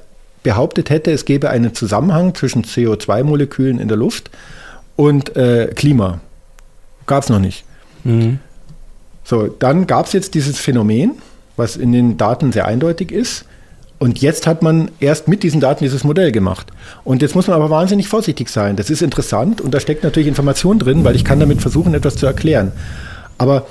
behauptet 0.44 0.92
hätte, 0.92 1.12
es 1.12 1.26
gäbe 1.26 1.50
einen 1.50 1.74
Zusammenhang 1.74 2.36
zwischen 2.36 2.64
CO2-Molekülen 2.64 3.80
in 3.80 3.88
der 3.88 3.98
Luft 3.98 4.30
und 4.96 5.36
äh, 5.36 5.72
Klima. 5.76 6.20
Gab 7.08 7.24
es 7.24 7.30
noch 7.30 7.40
nicht. 7.40 7.64
Mhm. 8.04 8.38
So, 9.24 9.48
dann 9.48 9.88
gab 9.88 10.06
es 10.06 10.14
jetzt 10.14 10.36
dieses 10.36 10.60
Phänomen, 10.60 11.14
was 11.58 11.76
in 11.76 11.92
den 11.92 12.18
Daten 12.18 12.52
sehr 12.52 12.68
eindeutig 12.68 13.12
ist. 13.12 13.46
Und 13.98 14.22
jetzt 14.22 14.46
hat 14.46 14.62
man 14.62 14.92
erst 15.00 15.28
mit 15.28 15.42
diesen 15.42 15.60
Daten 15.60 15.84
dieses 15.84 16.04
Modell 16.04 16.32
gemacht. 16.32 16.68
Und 17.04 17.24
jetzt 17.24 17.34
muss 17.34 17.48
man 17.48 17.56
aber 17.56 17.72
wahnsinnig 17.72 18.08
vorsichtig 18.08 18.50
sein. 18.50 18.76
Das 18.76 18.92
ist 18.92 19.02
interessant 19.02 19.60
und 19.60 19.74
da 19.74 19.80
steckt 19.80 20.04
natürlich 20.04 20.28
Information 20.28 20.78
drin, 20.78 21.04
weil 21.04 21.16
ich 21.16 21.26
kann 21.26 21.40
damit 21.40 21.62
versuchen, 21.62 21.96
etwas 21.96 22.16
zu 22.16 22.28
erklären. 22.28 22.74
Aber 23.40 23.66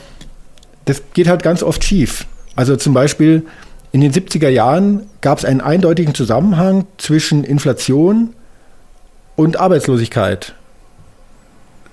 das 0.86 1.00
geht 1.14 1.28
halt 1.28 1.44
ganz 1.44 1.62
oft 1.62 1.84
schief. 1.84 2.26
Also 2.56 2.76
zum 2.76 2.94
Beispiel 2.94 3.44
in 3.92 4.00
den 4.00 4.12
70er 4.12 4.48
Jahren 4.48 5.06
gab 5.20 5.38
es 5.38 5.44
einen 5.44 5.60
eindeutigen 5.60 6.14
Zusammenhang 6.14 6.86
zwischen 6.98 7.44
Inflation 7.44 8.34
und 9.36 9.58
Arbeitslosigkeit. 9.58 10.54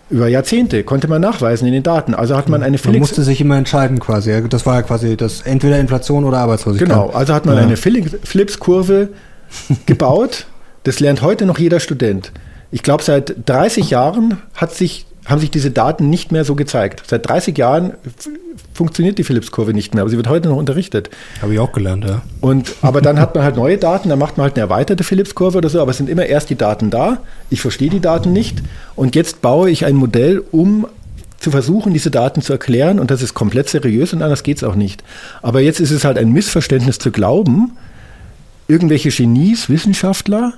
Über 0.10 0.28
Jahrzehnte 0.28 0.84
konnte 0.84 1.08
man 1.08 1.22
nachweisen 1.22 1.67
in 1.67 1.74
den 1.74 1.84
Daten. 1.84 2.13
Also 2.13 2.38
hat 2.38 2.48
man 2.48 2.63
eine 2.63 2.78
Felix. 2.78 2.93
Man 2.93 3.00
musste 3.00 3.24
sich 3.24 3.41
immer 3.41 3.58
entscheiden 3.58 4.00
quasi. 4.00 4.48
Das 4.48 4.65
war 4.65 4.76
ja 4.76 4.82
quasi 4.84 5.17
das 5.17 5.41
entweder 5.41 5.80
Inflation 5.80 6.24
oder 6.24 6.38
Arbeitslosigkeit. 6.38 6.89
Genau. 6.89 7.10
Also 7.10 7.34
hat 7.34 7.46
man 7.46 7.56
ja. 7.56 7.63
eine 7.63 7.76
Philips-Kurve 7.76 9.10
gebaut. 9.86 10.46
Das 10.84 11.02
lernt 11.02 11.22
heute 11.22 11.46
noch 11.46 11.60
jeder 11.60 11.82
Student. 11.82 12.32
Ich 12.72 12.84
glaube, 12.84 13.04
seit 13.04 13.36
30 13.50 13.89
Jahren 13.89 14.38
hat 14.54 14.74
sich 14.74 15.07
haben 15.28 15.40
sich 15.40 15.52
diese 15.52 15.72
Daten 15.72 16.10
nicht 16.10 16.32
mehr 16.32 16.46
so 16.46 16.56
gezeigt. 16.56 17.04
Seit 17.06 17.28
30 17.28 17.58
Jahren 17.58 17.94
funktioniert 18.74 19.18
die 19.18 19.24
Phillips-Kurve 19.24 19.74
nicht 19.74 19.94
mehr, 19.94 20.02
aber 20.02 20.10
sie 20.10 20.18
wird 20.18 20.30
heute 20.30 20.50
noch 20.50 20.58
unterrichtet. 20.58 21.10
Habe 21.42 21.54
ich 21.54 21.60
auch 21.60 21.72
gelernt, 21.72 22.06
ja. 22.06 22.22
Und, 22.42 22.76
aber 22.82 23.02
dann 23.02 23.20
hat 23.20 23.36
man 23.36 23.44
halt 23.44 23.56
neue 23.56 23.78
Daten, 23.78 24.10
dann 24.10 24.20
macht 24.20 24.38
man 24.38 24.46
halt 24.46 24.56
eine 24.56 24.62
erweiterte 24.62 25.04
Phillips-Kurve 25.04 25.58
oder 25.58 25.70
so, 25.70 25.82
aber 25.82 25.92
es 25.92 25.98
sind 25.98 26.10
immer 26.10 26.26
erst 26.26 26.50
die 26.50 26.56
Daten 26.56 26.90
da. 26.90 27.20
Ich 27.50 27.62
verstehe 27.62 27.90
die 27.90 28.00
Daten 28.00 28.32
nicht 28.32 28.60
und 28.96 29.16
jetzt 29.16 29.42
baue 29.42 29.70
ich 29.70 29.86
ein 29.86 29.96
Modell, 29.96 30.44
um 30.52 30.88
zu 31.40 31.52
versuchen, 31.52 31.94
diese 31.94 32.10
Daten 32.10 32.42
zu 32.42 32.54
erklären 32.54 33.00
und 33.00 33.12
das 33.12 33.22
ist 33.22 33.34
komplett 33.34 33.70
seriös 33.70 34.13
und 34.13 34.22
anders 34.22 34.44
geht 34.44 34.58
es 34.58 34.63
auch 34.63 34.76
nicht. 34.76 35.04
Aber 35.42 35.60
jetzt 35.60 35.80
ist 35.80 35.92
es 35.92 36.04
halt 36.04 36.18
ein 36.18 36.32
Missverständnis 36.32 37.00
zu 37.00 37.12
glauben, 37.12 37.78
irgendwelche 38.68 39.10
Genies, 39.10 39.70
Wissenschaftler, 39.70 40.54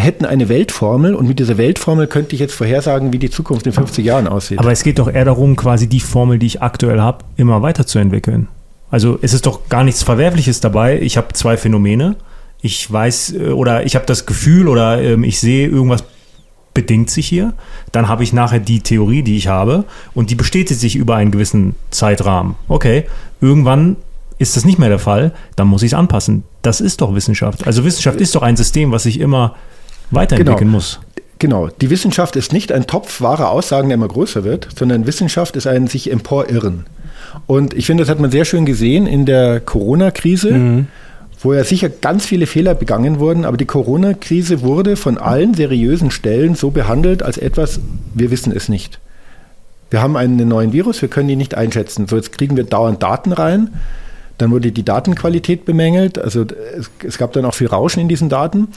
hätten 0.00 0.24
eine 0.24 0.48
Weltformel 0.48 1.14
und 1.14 1.28
mit 1.28 1.38
dieser 1.38 1.58
Weltformel 1.58 2.06
könnte 2.06 2.34
ich 2.34 2.40
jetzt 2.40 2.54
vorhersagen, 2.54 3.12
wie 3.12 3.18
die 3.18 3.30
Zukunft 3.30 3.66
in 3.66 3.72
50 3.72 4.04
Jahren 4.04 4.26
aussieht. 4.26 4.58
Aber 4.58 4.72
es 4.72 4.82
geht 4.82 4.98
doch 4.98 5.08
eher 5.08 5.24
darum, 5.24 5.56
quasi 5.56 5.88
die 5.88 6.00
Formel, 6.00 6.38
die 6.38 6.46
ich 6.46 6.62
aktuell 6.62 7.00
habe, 7.00 7.24
immer 7.36 7.62
weiterzuentwickeln. 7.62 8.48
Also 8.90 9.18
es 9.22 9.34
ist 9.34 9.46
doch 9.46 9.68
gar 9.68 9.84
nichts 9.84 10.02
Verwerfliches 10.02 10.60
dabei. 10.60 11.00
Ich 11.00 11.16
habe 11.16 11.28
zwei 11.32 11.56
Phänomene 11.56 12.16
ich 12.62 12.90
weiß 12.90 13.34
äh, 13.34 13.48
oder 13.48 13.84
ich 13.84 13.94
habe 13.94 14.06
das 14.06 14.26
Gefühl 14.26 14.68
oder 14.68 15.00
ähm, 15.02 15.24
ich 15.24 15.40
sehe 15.40 15.68
irgendwas 15.68 16.04
bedingt 16.72 17.10
sich 17.10 17.26
hier. 17.26 17.54
Dann 17.90 18.08
habe 18.08 18.22
ich 18.22 18.32
nachher 18.32 18.60
die 18.60 18.80
Theorie, 18.80 19.22
die 19.22 19.36
ich 19.36 19.48
habe 19.48 19.84
und 20.14 20.30
die 20.30 20.34
bestätigt 20.34 20.80
sich 20.80 20.96
über 20.96 21.16
einen 21.16 21.30
gewissen 21.30 21.74
Zeitrahmen. 21.90 22.54
Okay, 22.68 23.06
irgendwann 23.40 23.96
ist 24.38 24.56
das 24.56 24.64
nicht 24.64 24.78
mehr 24.78 24.88
der 24.88 24.98
Fall, 24.98 25.32
dann 25.56 25.66
muss 25.66 25.82
ich 25.82 25.92
es 25.92 25.98
anpassen. 25.98 26.44
Das 26.62 26.80
ist 26.80 27.00
doch 27.00 27.14
Wissenschaft. 27.14 27.66
Also 27.66 27.84
Wissenschaft 27.84 28.20
ist 28.20 28.34
doch 28.34 28.42
ein 28.42 28.56
System, 28.56 28.92
was 28.92 29.02
sich 29.02 29.20
immer 29.20 29.56
weiterentwickeln 30.10 30.58
Genau. 30.58 30.72
muss. 30.72 31.00
Genau, 31.38 31.68
die 31.68 31.88
Wissenschaft 31.88 32.36
ist 32.36 32.52
nicht 32.52 32.70
ein 32.70 32.86
Topf 32.86 33.22
wahrer 33.22 33.50
Aussagen, 33.50 33.88
der 33.88 33.94
immer 33.94 34.08
größer 34.08 34.44
wird, 34.44 34.68
sondern 34.76 35.06
Wissenschaft 35.06 35.56
ist 35.56 35.66
ein 35.66 35.86
sich 35.86 36.10
emporirren. 36.12 36.84
Und 37.46 37.72
ich 37.72 37.86
finde, 37.86 38.02
das 38.02 38.10
hat 38.10 38.20
man 38.20 38.30
sehr 38.30 38.44
schön 38.44 38.66
gesehen 38.66 39.06
in 39.06 39.24
der 39.24 39.60
Corona-Krise, 39.60 40.84
wo 41.42 41.54
ja 41.54 41.64
sicher 41.64 41.88
ganz 41.88 42.26
viele 42.26 42.46
Fehler 42.46 42.74
begangen 42.74 43.18
wurden, 43.20 43.46
aber 43.46 43.56
die 43.56 43.64
Corona-Krise 43.64 44.60
wurde 44.60 44.96
von 44.96 45.16
allen 45.16 45.54
seriösen 45.54 46.10
Stellen 46.10 46.54
so 46.54 46.70
behandelt 46.70 47.22
als 47.22 47.38
etwas, 47.38 47.80
wir 48.12 48.30
wissen 48.30 48.52
es 48.54 48.68
nicht. 48.68 48.98
Wir 49.88 50.02
haben 50.02 50.16
einen 50.18 50.46
neuen 50.46 50.74
Virus, 50.74 51.00
wir 51.00 51.08
können 51.08 51.30
ihn 51.30 51.38
nicht 51.38 51.54
einschätzen. 51.54 52.06
So, 52.06 52.16
jetzt 52.16 52.36
kriegen 52.36 52.56
wir 52.56 52.64
dauernd 52.64 53.02
Daten 53.02 53.32
rein. 53.32 53.70
Dann 54.36 54.50
wurde 54.50 54.72
die 54.72 54.84
Datenqualität 54.84 55.64
bemängelt. 55.64 56.18
Also 56.18 56.44
es, 56.76 56.90
es 57.02 57.18
gab 57.18 57.32
dann 57.32 57.44
auch 57.46 57.54
viel 57.54 57.66
Rauschen 57.66 58.00
in 58.00 58.08
diesen 58.08 58.28
Daten. 58.28 58.68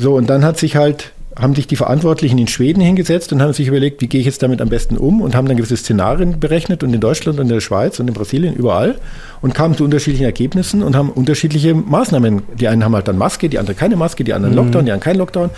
So, 0.00 0.14
und 0.14 0.30
dann 0.30 0.46
hat 0.46 0.56
sich 0.56 0.76
halt, 0.76 1.12
haben 1.38 1.54
sich 1.54 1.66
die 1.66 1.76
Verantwortlichen 1.76 2.38
in 2.38 2.48
Schweden 2.48 2.80
hingesetzt 2.80 3.34
und 3.34 3.42
haben 3.42 3.52
sich 3.52 3.68
überlegt, 3.68 4.00
wie 4.00 4.06
gehe 4.06 4.20
ich 4.20 4.24
jetzt 4.24 4.42
damit 4.42 4.62
am 4.62 4.70
besten 4.70 4.96
um 4.96 5.20
und 5.20 5.34
haben 5.34 5.46
dann 5.46 5.58
gewisse 5.58 5.76
Szenarien 5.76 6.40
berechnet 6.40 6.82
und 6.82 6.94
in 6.94 7.00
Deutschland 7.00 7.38
und 7.38 7.48
in 7.48 7.52
der 7.52 7.60
Schweiz 7.60 8.00
und 8.00 8.08
in 8.08 8.14
Brasilien 8.14 8.54
überall 8.54 8.94
und 9.42 9.52
kamen 9.52 9.76
zu 9.76 9.84
unterschiedlichen 9.84 10.24
Ergebnissen 10.24 10.82
und 10.82 10.96
haben 10.96 11.10
unterschiedliche 11.10 11.74
Maßnahmen. 11.74 12.40
Die 12.58 12.66
einen 12.66 12.82
haben 12.82 12.94
halt 12.94 13.08
dann 13.08 13.18
Maske, 13.18 13.50
die 13.50 13.58
anderen 13.58 13.78
keine 13.78 13.96
Maske, 13.96 14.24
die 14.24 14.32
anderen 14.32 14.54
Lockdown, 14.54 14.86
die 14.86 14.90
anderen 14.90 15.04
kein 15.04 15.16
Lockdown. 15.16 15.50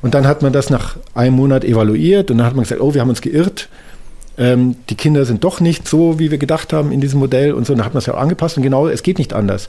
Und 0.00 0.14
dann 0.14 0.26
hat 0.26 0.40
man 0.40 0.54
das 0.54 0.70
nach 0.70 0.96
einem 1.14 1.36
Monat 1.36 1.62
evaluiert 1.62 2.30
und 2.30 2.38
dann 2.38 2.46
hat 2.46 2.54
man 2.54 2.62
gesagt, 2.62 2.80
oh, 2.80 2.94
wir 2.94 3.02
haben 3.02 3.10
uns 3.10 3.20
geirrt. 3.20 3.68
Ähm, 4.38 4.76
die 4.88 4.94
Kinder 4.94 5.26
sind 5.26 5.44
doch 5.44 5.60
nicht 5.60 5.86
so, 5.86 6.18
wie 6.18 6.30
wir 6.30 6.38
gedacht 6.38 6.72
haben 6.72 6.90
in 6.90 7.02
diesem 7.02 7.20
Modell 7.20 7.52
und 7.52 7.66
so. 7.66 7.74
Dann 7.74 7.84
hat 7.84 7.92
man 7.92 7.98
es 7.98 8.06
ja 8.06 8.14
auch 8.14 8.20
angepasst 8.20 8.56
und 8.56 8.62
genau, 8.62 8.88
es 8.88 9.02
geht 9.02 9.18
nicht 9.18 9.34
anders. 9.34 9.68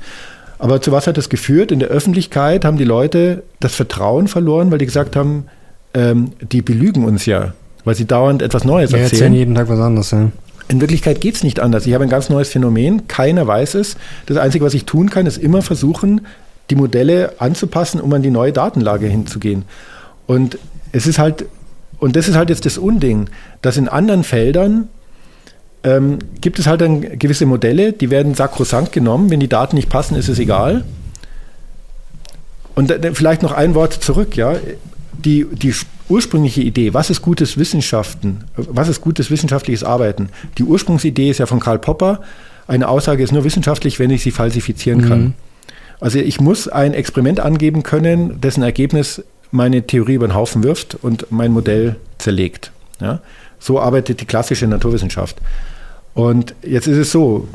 Aber 0.61 0.79
zu 0.79 0.91
was 0.91 1.07
hat 1.07 1.17
das 1.17 1.29
geführt? 1.29 1.71
In 1.71 1.79
der 1.79 1.89
Öffentlichkeit 1.89 2.65
haben 2.65 2.77
die 2.77 2.83
Leute 2.83 3.41
das 3.59 3.73
Vertrauen 3.73 4.27
verloren, 4.27 4.69
weil 4.69 4.77
die 4.77 4.85
gesagt 4.85 5.15
haben, 5.15 5.45
ähm, 5.95 6.33
die 6.39 6.61
belügen 6.61 7.03
uns 7.03 7.25
ja, 7.25 7.55
weil 7.83 7.95
sie 7.95 8.05
dauernd 8.05 8.43
etwas 8.43 8.63
Neues 8.63 8.91
Wir 8.91 8.99
erzählen. 8.99 9.13
erzählen 9.13 9.33
jeden 9.33 9.55
Tag 9.55 9.69
was 9.69 9.79
anderes, 9.79 10.11
ja. 10.11 10.29
In 10.67 10.79
Wirklichkeit 10.79 11.19
geht 11.19 11.33
es 11.33 11.43
nicht 11.43 11.59
anders. 11.59 11.87
Ich 11.87 11.95
habe 11.95 12.03
ein 12.03 12.11
ganz 12.11 12.29
neues 12.29 12.49
Phänomen, 12.49 13.07
keiner 13.07 13.47
weiß 13.47 13.73
es. 13.73 13.97
Das 14.27 14.37
Einzige, 14.37 14.63
was 14.63 14.75
ich 14.75 14.85
tun 14.85 15.09
kann, 15.09 15.25
ist 15.25 15.37
immer 15.37 15.63
versuchen, 15.63 16.21
die 16.69 16.75
Modelle 16.75 17.33
anzupassen, 17.39 17.99
um 17.99 18.13
an 18.13 18.21
die 18.21 18.29
neue 18.29 18.53
Datenlage 18.53 19.07
hinzugehen. 19.07 19.63
Und 20.27 20.59
es 20.91 21.07
ist 21.07 21.17
halt, 21.17 21.45
und 21.97 22.15
das 22.15 22.27
ist 22.29 22.35
halt 22.35 22.51
jetzt 22.51 22.67
das 22.67 22.77
Unding, 22.77 23.31
dass 23.63 23.77
in 23.77 23.87
anderen 23.87 24.23
Feldern 24.23 24.89
ähm, 25.83 26.19
gibt 26.41 26.59
es 26.59 26.67
halt 26.67 26.81
dann 26.81 27.01
gewisse 27.19 27.45
Modelle, 27.45 27.93
die 27.93 28.09
werden 28.11 28.35
sakrosankt 28.35 28.91
genommen. 28.91 29.29
Wenn 29.29 29.39
die 29.39 29.47
Daten 29.49 29.75
nicht 29.75 29.89
passen, 29.89 30.15
ist 30.15 30.29
es 30.29 30.37
egal. 30.39 30.83
Und 32.75 32.89
da- 32.89 32.97
da 32.97 33.13
vielleicht 33.13 33.41
noch 33.41 33.51
ein 33.51 33.75
Wort 33.75 33.93
zurück, 33.93 34.35
ja. 34.35 34.55
Die, 35.13 35.45
die 35.51 35.73
ursprüngliche 36.09 36.61
Idee, 36.61 36.93
was 36.93 37.09
ist 37.09 37.21
gutes 37.21 37.57
Wissenschaften, 37.57 38.43
was 38.55 38.87
ist 38.89 39.01
gutes 39.01 39.29
wissenschaftliches 39.29 39.83
Arbeiten? 39.83 40.29
Die 40.57 40.63
Ursprungsidee 40.63 41.29
ist 41.29 41.37
ja 41.37 41.45
von 41.45 41.59
Karl 41.59 41.79
Popper, 41.79 42.21
eine 42.67 42.87
Aussage 42.87 43.23
ist 43.23 43.31
nur 43.31 43.43
wissenschaftlich, 43.43 43.99
wenn 43.99 44.09
ich 44.09 44.23
sie 44.23 44.31
falsifizieren 44.31 45.07
kann. 45.07 45.33
Also 45.99 46.17
ich 46.19 46.39
muss 46.41 46.67
ein 46.67 46.93
Experiment 46.93 47.39
angeben 47.39 47.83
können, 47.83 48.39
dessen 48.41 48.63
Ergebnis 48.63 49.23
meine 49.51 49.85
Theorie 49.85 50.13
über 50.15 50.27
den 50.27 50.33
Haufen 50.33 50.63
wirft 50.63 50.95
und 51.01 51.27
mein 51.29 51.51
Modell 51.51 51.97
zerlegt. 52.17 52.71
Ja? 52.99 53.19
So 53.61 53.79
arbeitet 53.79 54.19
die 54.19 54.25
klassische 54.25 54.67
Naturwissenschaft. 54.67 55.37
Und 56.13 56.55
jetzt 56.63 56.87
ist 56.87 56.97
es 56.97 57.11
so, 57.11 57.47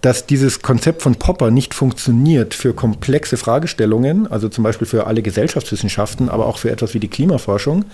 dass 0.00 0.26
dieses 0.26 0.62
Konzept 0.62 1.02
von 1.02 1.16
Popper 1.16 1.50
nicht 1.50 1.74
funktioniert 1.74 2.54
für 2.54 2.72
komplexe 2.72 3.36
Fragestellungen, 3.36 4.26
also 4.30 4.48
zum 4.48 4.64
Beispiel 4.64 4.86
für 4.86 5.06
alle 5.06 5.20
Gesellschaftswissenschaften, 5.20 6.28
aber 6.28 6.46
auch 6.46 6.58
für 6.58 6.70
etwas 6.70 6.94
wie 6.94 7.00
die 7.00 7.08
Klimaforschung. 7.08 7.84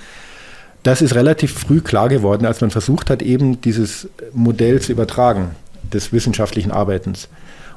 Das 0.83 1.03
ist 1.03 1.15
relativ 1.15 1.53
früh 1.53 1.81
klar 1.81 2.09
geworden, 2.09 2.47
als 2.47 2.61
man 2.61 2.71
versucht 2.71 3.11
hat, 3.11 3.23
eben 3.23 3.61
dieses 3.61 4.09
Modell 4.33 4.81
zu 4.81 4.93
übertragen 4.93 5.51
des 5.93 6.13
wissenschaftlichen 6.13 6.71
Arbeitens. 6.71 7.29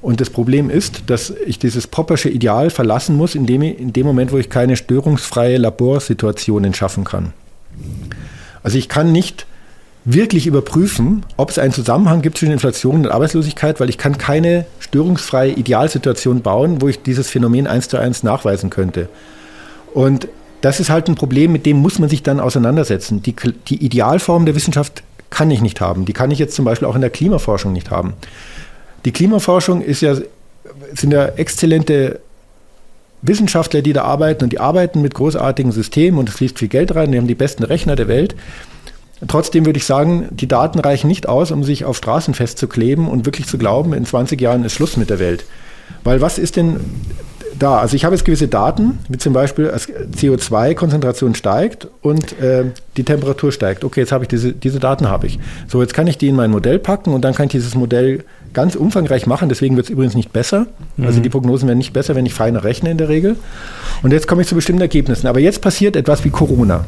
Und 0.02 0.20
das 0.20 0.30
Problem 0.30 0.70
ist, 0.70 1.04
dass 1.08 1.30
ich 1.46 1.60
dieses 1.60 1.88
Poppersche 1.88 2.30
Ideal 2.30 2.70
verlassen 2.70 3.16
muss, 3.16 3.36
in 3.36 3.46
dem, 3.46 3.62
in 3.62 3.94
dem 3.94 4.06
Moment, 4.06 4.32
wo 4.32 4.38
ich 4.38 4.50
keine 4.50 4.76
störungsfreie 4.76 5.58
Laborsituationen 5.58 6.74
schaffen 6.74 7.04
kann. 7.04 7.34
Also 8.64 8.78
ich 8.78 8.90
kann 8.90 9.12
nicht 9.12 9.46
wirklich 10.04 10.48
überprüfen, 10.48 11.24
ob 11.38 11.52
es 11.52 11.60
einen 11.60 11.74
Zusammenhang 11.74 12.22
gibt 12.22 12.38
zwischen 12.38 12.54
Inflation 12.54 13.06
und 13.06 13.12
Arbeitslosigkeit, 13.12 13.80
weil 13.80 13.90
ich 13.90 13.98
kann 13.98 14.18
keine 14.18 14.66
störungsfreie 14.80 15.52
Idealsituation 15.52 16.42
bauen, 16.42 16.82
wo 16.82 16.88
ich 16.88 17.04
dieses 17.04 17.30
Phänomen 17.30 17.68
eins 17.68 17.88
zu 17.88 17.98
eins 17.98 18.24
nachweisen 18.24 18.70
könnte. 18.70 19.10
Und 19.94 20.28
das 20.62 20.80
ist 20.80 20.90
halt 20.90 21.08
ein 21.08 21.16
Problem, 21.16 21.52
mit 21.52 21.66
dem 21.66 21.78
muss 21.78 22.00
man 22.00 22.10
sich 22.10 22.24
dann 22.24 22.40
auseinandersetzen. 22.40 23.22
Die, 23.22 23.36
die 23.68 23.84
Idealform 23.84 24.46
der 24.46 24.56
Wissenschaft 24.56 25.04
kann 25.30 25.50
ich 25.52 25.62
nicht 25.62 25.82
haben. 25.82 26.06
Die 26.06 26.14
kann 26.14 26.32
ich 26.32 26.40
jetzt 26.40 26.56
zum 26.56 26.66
Beispiel 26.66 26.88
auch 26.88 26.96
in 26.96 27.02
der 27.02 27.10
Klimaforschung 27.10 27.74
nicht 27.74 27.92
haben. 27.92 28.14
Die 29.06 29.12
Klimaforschung 29.12 29.82
ist 29.82 30.02
ja, 30.02 30.16
sind 30.94 31.14
ja 31.14 31.26
exzellente 31.26 32.20
Wissenschaftler, 33.24 33.82
die 33.82 33.94
da 33.94 34.04
arbeiten 34.04 34.44
und 34.44 34.52
die 34.52 34.60
arbeiten 34.60 35.02
mit 35.02 35.14
großartigen 35.14 35.72
Systemen 35.72 36.20
und 36.20 36.30
es 36.30 36.36
fließt 36.36 36.60
viel 36.60 36.68
Geld 36.68 36.96
rein, 36.96 37.12
die 37.12 37.18
haben 37.18 37.28
die 37.28 37.36
besten 37.36 37.64
Rechner 37.64 37.96
der 37.96 38.08
Welt. 38.08 38.36
Trotzdem 39.28 39.66
würde 39.66 39.78
ich 39.78 39.86
sagen, 39.86 40.30
die 40.32 40.48
Daten 40.48 40.80
reichen 40.80 41.08
nicht 41.08 41.30
aus, 41.30 41.52
um 41.52 41.64
sich 41.64 41.86
auf 41.86 41.98
Straßen 41.98 42.34
festzukleben 42.34 43.08
und 43.08 43.26
wirklich 43.26 43.48
zu 43.48 43.58
glauben, 43.58 43.94
in 43.94 44.06
20 44.06 44.40
Jahren 44.42 44.64
ist 44.66 44.74
Schluss 44.74 44.98
mit 44.98 45.10
der 45.10 45.20
Welt. 45.20 45.46
Weil 46.04 46.22
was 46.22 46.40
ist 46.40 46.56
denn 46.56 46.80
da? 47.60 47.78
Also 47.80 47.96
ich 47.96 48.06
habe 48.06 48.16
jetzt 48.16 48.26
gewisse 48.26 48.48
Daten, 48.48 49.00
wie 49.10 49.18
zum 49.18 49.34
Beispiel 49.34 49.70
als 49.70 49.88
CO2-Konzentration 49.90 51.36
steigt 51.36 51.88
und 52.02 52.40
äh, 52.40 52.66
die 52.98 53.04
Temperatur 53.04 53.52
steigt. 53.52 53.84
Okay, 53.84 54.00
jetzt 54.02 54.12
habe 54.12 54.24
ich 54.24 54.28
diese, 54.30 54.54
diese 54.54 54.80
Daten 54.80 55.08
habe 55.08 55.28
ich. 55.28 55.40
So, 55.68 55.82
jetzt 55.82 55.94
kann 55.94 56.08
ich 56.08 56.18
die 56.18 56.30
in 56.30 56.36
mein 56.36 56.50
Modell 56.50 56.80
packen 56.80 57.14
und 57.14 57.22
dann 57.24 57.36
kann 57.36 57.46
ich 57.46 57.52
dieses 57.52 57.76
Modell 57.76 58.24
ganz 58.54 58.76
umfangreich 58.76 59.28
machen. 59.28 59.50
Deswegen 59.50 59.76
wird 59.76 59.86
es 59.86 59.90
übrigens 59.92 60.16
nicht 60.16 60.34
besser. 60.34 60.68
Also 61.02 61.20
die 61.20 61.30
Prognosen 61.30 61.68
werden 61.68 61.78
nicht 61.78 61.94
besser, 61.94 62.16
wenn 62.16 62.26
ich 62.26 62.34
feiner 62.34 62.64
rechne 62.64 62.92
in 62.92 62.98
der 62.98 63.08
Regel. 63.08 63.38
Und 64.04 64.12
jetzt 64.12 64.28
komme 64.28 64.42
ich 64.42 64.48
zu 64.48 64.56
bestimmten 64.56 64.82
Ergebnissen. 64.82 65.28
Aber 65.28 65.40
jetzt 65.40 65.62
passiert 65.62 65.96
etwas 65.96 66.24
wie 66.26 66.32
Corona. 66.32 66.86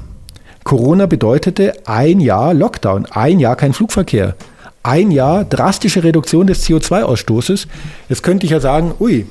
Corona 0.63 1.05
bedeutete 1.05 1.73
ein 1.85 2.19
Jahr 2.19 2.53
Lockdown, 2.53 3.05
ein 3.07 3.39
Jahr 3.39 3.55
kein 3.55 3.73
Flugverkehr, 3.73 4.35
ein 4.81 5.11
Jahr 5.11 5.45
drastische 5.45 6.03
Reduktion 6.03 6.47
des 6.47 6.65
CO2-Ausstoßes. 6.65 7.67
Jetzt 8.09 8.23
könnte 8.23 8.45
ich 8.45 8.51
ja 8.51 8.59
sagen, 8.59 8.93
ui, 8.99 9.25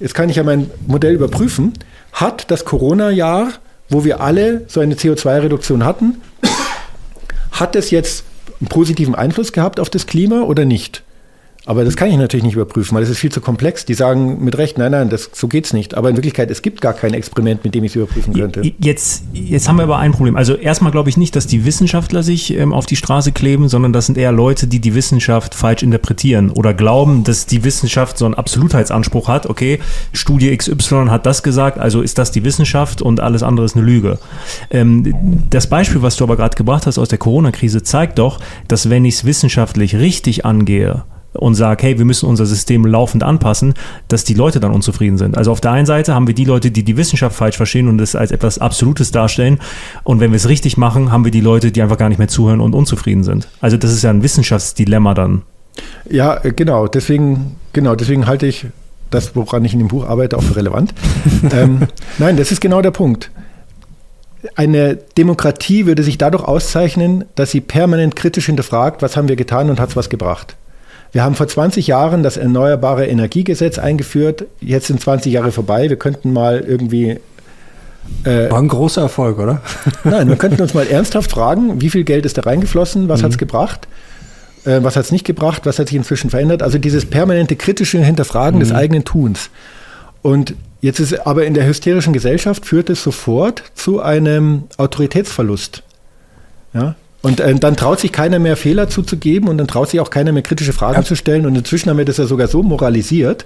jetzt 0.00 0.14
kann 0.14 0.28
ich 0.28 0.36
ja 0.36 0.42
mein 0.42 0.70
Modell 0.86 1.14
überprüfen. 1.14 1.72
Hat 2.12 2.50
das 2.50 2.64
Corona-Jahr, 2.64 3.48
wo 3.88 4.04
wir 4.04 4.20
alle 4.20 4.64
so 4.68 4.80
eine 4.80 4.94
CO2-Reduktion 4.94 5.84
hatten, 5.84 6.20
hat 7.52 7.76
es 7.76 7.90
jetzt 7.90 8.24
einen 8.60 8.68
positiven 8.68 9.14
Einfluss 9.14 9.52
gehabt 9.52 9.80
auf 9.80 9.90
das 9.90 10.06
Klima 10.06 10.42
oder 10.42 10.64
nicht? 10.64 11.02
Aber 11.68 11.84
das 11.84 11.96
kann 11.96 12.08
ich 12.08 12.16
natürlich 12.16 12.44
nicht 12.44 12.54
überprüfen, 12.54 12.94
weil 12.94 13.02
das 13.02 13.10
ist 13.10 13.18
viel 13.18 13.30
zu 13.30 13.42
komplex. 13.42 13.84
Die 13.84 13.92
sagen 13.92 14.42
mit 14.42 14.56
Recht, 14.56 14.78
nein, 14.78 14.90
nein, 14.92 15.10
das, 15.10 15.28
so 15.34 15.48
geht's 15.48 15.74
nicht. 15.74 15.94
Aber 15.94 16.08
in 16.08 16.16
Wirklichkeit, 16.16 16.50
es 16.50 16.62
gibt 16.62 16.80
gar 16.80 16.94
kein 16.94 17.12
Experiment, 17.12 17.62
mit 17.62 17.74
dem 17.74 17.84
ich 17.84 17.92
es 17.92 17.96
überprüfen 17.96 18.32
könnte. 18.32 18.62
Jetzt, 18.78 19.24
jetzt 19.34 19.68
haben 19.68 19.76
wir 19.76 19.82
aber 19.82 19.98
ein 19.98 20.12
Problem. 20.12 20.34
Also 20.34 20.54
erstmal 20.54 20.92
glaube 20.92 21.10
ich 21.10 21.18
nicht, 21.18 21.36
dass 21.36 21.46
die 21.46 21.66
Wissenschaftler 21.66 22.22
sich 22.22 22.56
ähm, 22.56 22.72
auf 22.72 22.86
die 22.86 22.96
Straße 22.96 23.32
kleben, 23.32 23.68
sondern 23.68 23.92
das 23.92 24.06
sind 24.06 24.16
eher 24.16 24.32
Leute, 24.32 24.66
die 24.66 24.80
die 24.80 24.94
Wissenschaft 24.94 25.54
falsch 25.54 25.82
interpretieren 25.82 26.52
oder 26.52 26.72
glauben, 26.72 27.22
dass 27.22 27.44
die 27.44 27.62
Wissenschaft 27.64 28.16
so 28.16 28.24
einen 28.24 28.32
Absolutheitsanspruch 28.32 29.28
hat. 29.28 29.44
Okay, 29.44 29.78
Studie 30.14 30.56
XY 30.56 31.08
hat 31.10 31.26
das 31.26 31.42
gesagt, 31.42 31.78
also 31.78 32.00
ist 32.00 32.16
das 32.16 32.30
die 32.30 32.44
Wissenschaft 32.44 33.02
und 33.02 33.20
alles 33.20 33.42
andere 33.42 33.66
ist 33.66 33.76
eine 33.76 33.84
Lüge. 33.84 34.18
Ähm, 34.70 35.44
das 35.50 35.66
Beispiel, 35.66 36.00
was 36.00 36.16
du 36.16 36.24
aber 36.24 36.36
gerade 36.36 36.56
gebracht 36.56 36.86
hast 36.86 36.96
aus 36.96 37.08
der 37.08 37.18
Corona-Krise, 37.18 37.82
zeigt 37.82 38.18
doch, 38.18 38.40
dass 38.68 38.88
wenn 38.88 39.04
ich 39.04 39.16
es 39.16 39.24
wissenschaftlich 39.26 39.96
richtig 39.96 40.46
angehe, 40.46 41.04
und 41.34 41.54
sage, 41.54 41.82
hey, 41.86 41.98
wir 41.98 42.04
müssen 42.04 42.26
unser 42.28 42.46
System 42.46 42.86
laufend 42.86 43.22
anpassen, 43.22 43.74
dass 44.08 44.24
die 44.24 44.34
Leute 44.34 44.60
dann 44.60 44.72
unzufrieden 44.72 45.18
sind. 45.18 45.36
Also 45.36 45.52
auf 45.52 45.60
der 45.60 45.72
einen 45.72 45.86
Seite 45.86 46.14
haben 46.14 46.26
wir 46.26 46.34
die 46.34 46.44
Leute, 46.44 46.70
die 46.70 46.82
die 46.82 46.96
Wissenschaft 46.96 47.36
falsch 47.36 47.56
verstehen 47.56 47.88
und 47.88 48.00
es 48.00 48.16
als 48.16 48.30
etwas 48.30 48.58
Absolutes 48.58 49.10
darstellen. 49.10 49.58
Und 50.04 50.20
wenn 50.20 50.30
wir 50.30 50.36
es 50.36 50.48
richtig 50.48 50.76
machen, 50.76 51.12
haben 51.12 51.24
wir 51.24 51.30
die 51.30 51.40
Leute, 51.40 51.70
die 51.70 51.82
einfach 51.82 51.98
gar 51.98 52.08
nicht 52.08 52.18
mehr 52.18 52.28
zuhören 52.28 52.60
und 52.60 52.74
unzufrieden 52.74 53.24
sind. 53.24 53.48
Also 53.60 53.76
das 53.76 53.92
ist 53.92 54.02
ja 54.02 54.10
ein 54.10 54.22
Wissenschaftsdilemma 54.22 55.14
dann. 55.14 55.42
Ja, 56.08 56.36
genau. 56.36 56.88
Deswegen, 56.88 57.56
genau, 57.72 57.94
deswegen 57.94 58.26
halte 58.26 58.46
ich 58.46 58.66
das, 59.10 59.34
woran 59.36 59.64
ich 59.64 59.72
in 59.72 59.78
dem 59.78 59.88
Buch 59.88 60.06
arbeite, 60.06 60.36
auch 60.36 60.42
für 60.42 60.56
relevant. 60.56 60.94
ähm, 61.52 61.86
nein, 62.18 62.36
das 62.36 62.52
ist 62.52 62.60
genau 62.60 62.82
der 62.82 62.90
Punkt. 62.90 63.30
Eine 64.54 64.96
Demokratie 64.96 65.86
würde 65.86 66.02
sich 66.02 66.16
dadurch 66.16 66.44
auszeichnen, 66.44 67.24
dass 67.34 67.50
sie 67.50 67.60
permanent 67.60 68.16
kritisch 68.16 68.46
hinterfragt, 68.46 69.02
was 69.02 69.16
haben 69.16 69.28
wir 69.28 69.36
getan 69.36 69.68
und 69.68 69.80
hat 69.80 69.90
es 69.90 69.96
was 69.96 70.10
gebracht. 70.10 70.56
Wir 71.12 71.24
haben 71.24 71.34
vor 71.34 71.48
20 71.48 71.86
Jahren 71.86 72.22
das 72.22 72.36
Erneuerbare 72.36 73.06
Energiegesetz 73.06 73.78
eingeführt. 73.78 74.44
Jetzt 74.60 74.88
sind 74.88 75.00
20 75.00 75.32
Jahre 75.32 75.52
vorbei. 75.52 75.88
Wir 75.88 75.96
könnten 75.96 76.32
mal 76.32 76.60
irgendwie 76.60 77.18
War 78.50 78.58
ein 78.58 78.68
großer 78.68 79.02
Erfolg, 79.02 79.38
oder? 79.38 79.62
Nein, 80.04 80.28
wir 80.28 80.36
könnten 80.38 80.60
uns 80.60 80.74
mal 80.74 80.86
ernsthaft 80.86 81.30
fragen, 81.30 81.80
wie 81.80 81.90
viel 81.90 82.04
Geld 82.04 82.26
ist 82.26 82.38
da 82.38 82.42
reingeflossen, 82.42 83.08
was 83.08 83.22
hat 83.22 83.30
es 83.30 83.38
gebracht, 83.38 83.88
äh, 84.64 84.82
was 84.82 84.96
hat 84.96 85.04
es 85.04 85.12
nicht 85.12 85.24
gebracht, 85.24 85.62
was 85.64 85.78
hat 85.78 85.88
sich 85.88 85.96
inzwischen 85.96 86.30
verändert. 86.30 86.62
Also 86.62 86.78
dieses 86.78 87.06
permanente 87.06 87.56
kritische 87.56 87.98
Hinterfragen 87.98 88.60
des 88.60 88.72
eigenen 88.72 89.04
Tuns. 89.04 89.50
Und 90.22 90.54
jetzt 90.80 91.00
ist 91.00 91.26
aber 91.26 91.46
in 91.46 91.54
der 91.54 91.66
hysterischen 91.66 92.12
Gesellschaft 92.12 92.66
führt 92.66 92.90
es 92.90 93.02
sofort 93.02 93.62
zu 93.74 94.00
einem 94.00 94.64
Autoritätsverlust. 94.76 95.82
Ja? 96.74 96.96
Und 97.28 97.40
äh, 97.40 97.54
dann 97.54 97.76
traut 97.76 98.00
sich 98.00 98.10
keiner 98.10 98.38
mehr 98.38 98.56
Fehler 98.56 98.88
zuzugeben 98.88 99.50
und 99.50 99.58
dann 99.58 99.68
traut 99.68 99.90
sich 99.90 100.00
auch 100.00 100.08
keiner 100.08 100.32
mehr 100.32 100.42
kritische 100.42 100.72
Fragen 100.72 101.04
zu 101.04 101.14
stellen. 101.14 101.44
Und 101.44 101.54
inzwischen 101.56 101.90
haben 101.90 101.98
wir 101.98 102.06
das 102.06 102.16
ja 102.16 102.24
sogar 102.24 102.48
so 102.48 102.62
moralisiert, 102.62 103.44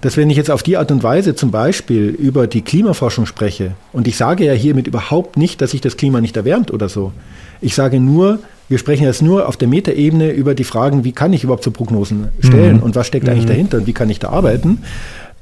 dass 0.00 0.16
wenn 0.16 0.30
ich 0.30 0.38
jetzt 0.38 0.50
auf 0.50 0.62
die 0.62 0.78
Art 0.78 0.90
und 0.90 1.02
Weise 1.02 1.34
zum 1.34 1.50
Beispiel 1.50 2.06
über 2.08 2.46
die 2.46 2.62
Klimaforschung 2.62 3.26
spreche, 3.26 3.72
und 3.92 4.08
ich 4.08 4.16
sage 4.16 4.46
ja 4.46 4.54
hiermit 4.54 4.86
überhaupt 4.86 5.36
nicht, 5.36 5.60
dass 5.60 5.72
sich 5.72 5.82
das 5.82 5.98
Klima 5.98 6.22
nicht 6.22 6.38
erwärmt 6.38 6.72
oder 6.72 6.88
so. 6.88 7.12
Ich 7.60 7.74
sage 7.74 8.00
nur, 8.00 8.38
wir 8.70 8.78
sprechen 8.78 9.04
jetzt 9.04 9.20
nur 9.20 9.46
auf 9.46 9.58
der 9.58 9.68
Metaebene 9.68 10.30
über 10.30 10.54
die 10.54 10.64
Fragen, 10.64 11.04
wie 11.04 11.12
kann 11.12 11.34
ich 11.34 11.44
überhaupt 11.44 11.64
so 11.64 11.70
Prognosen 11.70 12.28
stellen 12.40 12.80
und 12.80 12.96
was 12.96 13.06
steckt 13.06 13.28
eigentlich 13.28 13.46
dahinter 13.46 13.78
und 13.78 13.86
wie 13.86 13.92
kann 13.92 14.08
ich 14.08 14.20
da 14.20 14.30
arbeiten, 14.30 14.82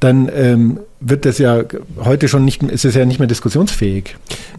dann 0.00 0.30
ähm, 0.35 0.80
wird 1.00 1.24
das 1.24 1.38
ja 1.38 1.62
heute 2.04 2.28
schon 2.28 2.44
nicht, 2.44 2.62
ist 2.62 2.85
es 2.85 2.94
ja 2.94 3.04
nicht 3.04 3.18
mehr 3.18 3.28
diskussionsfähig. 3.28 4.16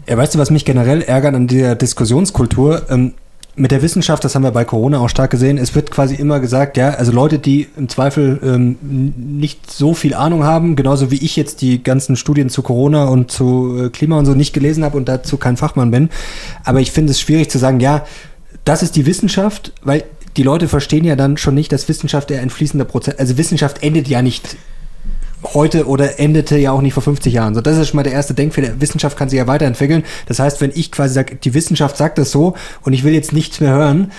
Ja, 0.08 0.16
weißt 0.16 0.34
du, 0.34 0.38
was 0.38 0.50
mich 0.50 0.64
generell 0.64 1.02
ärgert 1.02 1.34
an 1.34 1.46
der 1.46 1.74
Diskussionskultur? 1.74 2.82
Ähm, 2.90 3.12
mit 3.58 3.72
der 3.72 3.82
Wissenschaft, 3.82 4.24
das 4.24 4.34
haben 4.34 4.44
wir 4.44 4.52
bei 4.52 4.64
Corona 4.64 5.00
auch 5.00 5.08
stark 5.08 5.32
gesehen, 5.32 5.58
es 5.58 5.74
wird 5.74 5.90
quasi 5.90 6.14
immer 6.14 6.38
gesagt, 6.38 6.76
ja, 6.76 6.90
also 6.90 7.10
Leute, 7.10 7.38
die 7.38 7.66
im 7.76 7.88
Zweifel 7.88 8.38
ähm, 8.42 8.76
nicht 8.82 9.70
so 9.70 9.94
viel 9.94 10.14
Ahnung 10.14 10.44
haben, 10.44 10.76
genauso 10.76 11.10
wie 11.10 11.16
ich 11.16 11.34
jetzt 11.34 11.60
die 11.60 11.82
ganzen 11.82 12.14
Studien 12.16 12.50
zu 12.50 12.62
Corona 12.62 13.04
und 13.06 13.32
zu 13.32 13.86
äh, 13.86 13.88
Klima 13.90 14.18
und 14.18 14.26
so 14.26 14.34
nicht 14.34 14.52
gelesen 14.52 14.84
habe 14.84 14.96
und 14.96 15.08
dazu 15.08 15.36
kein 15.38 15.56
Fachmann 15.56 15.90
bin. 15.90 16.08
Aber 16.64 16.80
ich 16.80 16.92
finde 16.92 17.10
es 17.10 17.20
schwierig 17.20 17.50
zu 17.50 17.58
sagen, 17.58 17.80
ja, 17.80 18.06
das 18.64 18.82
ist 18.82 18.94
die 18.96 19.06
Wissenschaft, 19.06 19.72
weil 19.82 20.04
die 20.36 20.42
Leute 20.44 20.68
verstehen 20.68 21.04
ja 21.04 21.16
dann 21.16 21.36
schon 21.36 21.54
nicht, 21.54 21.72
dass 21.72 21.88
Wissenschaft 21.88 22.30
ja 22.30 22.40
ein 22.40 22.50
fließender 22.50 22.84
Prozess, 22.84 23.18
also 23.18 23.38
Wissenschaft 23.38 23.82
endet 23.82 24.06
ja 24.06 24.22
nicht 24.22 24.56
heute 25.54 25.86
oder 25.86 26.18
endete 26.18 26.56
ja 26.58 26.72
auch 26.72 26.80
nicht 26.82 26.94
vor 26.94 27.02
50 27.02 27.32
Jahren. 27.32 27.54
So, 27.54 27.60
das 27.60 27.76
ist 27.78 27.88
schon 27.88 27.96
mal 27.96 28.02
der 28.02 28.12
erste 28.12 28.34
Denkfehler. 28.34 28.80
Wissenschaft 28.80 29.16
kann 29.16 29.28
sich 29.28 29.38
ja 29.38 29.46
weiterentwickeln. 29.46 30.04
Das 30.26 30.38
heißt, 30.38 30.60
wenn 30.60 30.72
ich 30.74 30.90
quasi 30.92 31.14
sage, 31.14 31.36
die 31.36 31.54
Wissenschaft 31.54 31.96
sagt 31.96 32.18
das 32.18 32.30
so 32.30 32.54
und 32.82 32.92
ich 32.92 33.04
will 33.04 33.12
jetzt 33.14 33.32
nichts 33.32 33.60
mehr 33.60 33.70
hören, 33.72 34.10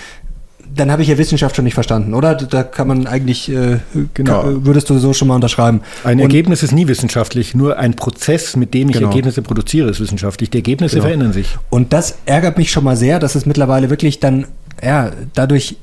dann 0.72 0.92
habe 0.92 1.02
ich 1.02 1.08
ja 1.08 1.18
Wissenschaft 1.18 1.56
schon 1.56 1.64
nicht 1.64 1.74
verstanden, 1.74 2.14
oder? 2.14 2.36
Da 2.36 2.62
kann 2.62 2.86
man 2.86 3.08
eigentlich, 3.08 3.50
äh, 3.50 3.78
Genau. 4.14 4.42
kann, 4.42 4.64
würdest 4.66 4.88
du 4.88 4.98
so 4.98 5.12
schon 5.12 5.26
mal 5.26 5.34
unterschreiben. 5.34 5.80
Ein 6.04 6.18
Und- 6.18 6.20
Ergebnis 6.20 6.62
ist 6.62 6.70
nie 6.72 6.86
wissenschaftlich, 6.86 7.56
nur 7.56 7.76
ein 7.76 7.94
Prozess, 7.96 8.54
mit 8.54 8.72
dem 8.72 8.88
ich 8.88 8.94
Genau. 8.96 9.08
Ergebnisse 9.08 9.42
produziere, 9.42 9.90
ist 9.90 9.98
wissenschaftlich. 10.00 10.48
Die 10.50 10.58
Ergebnisse 10.58 10.94
Genau. 10.96 11.06
verändern 11.06 11.32
sich. 11.32 11.56
Und 11.70 11.92
das 11.92 12.18
ärgert 12.24 12.56
mich 12.56 12.70
schon 12.70 12.84
mal 12.84 12.96
sehr, 12.96 13.18
dass 13.18 13.34
es 13.34 13.46
mittlerweile 13.46 13.90
wirklich 13.90 14.20
dann, 14.20 14.46
ja, 14.80 15.10
dadurch 15.34 15.76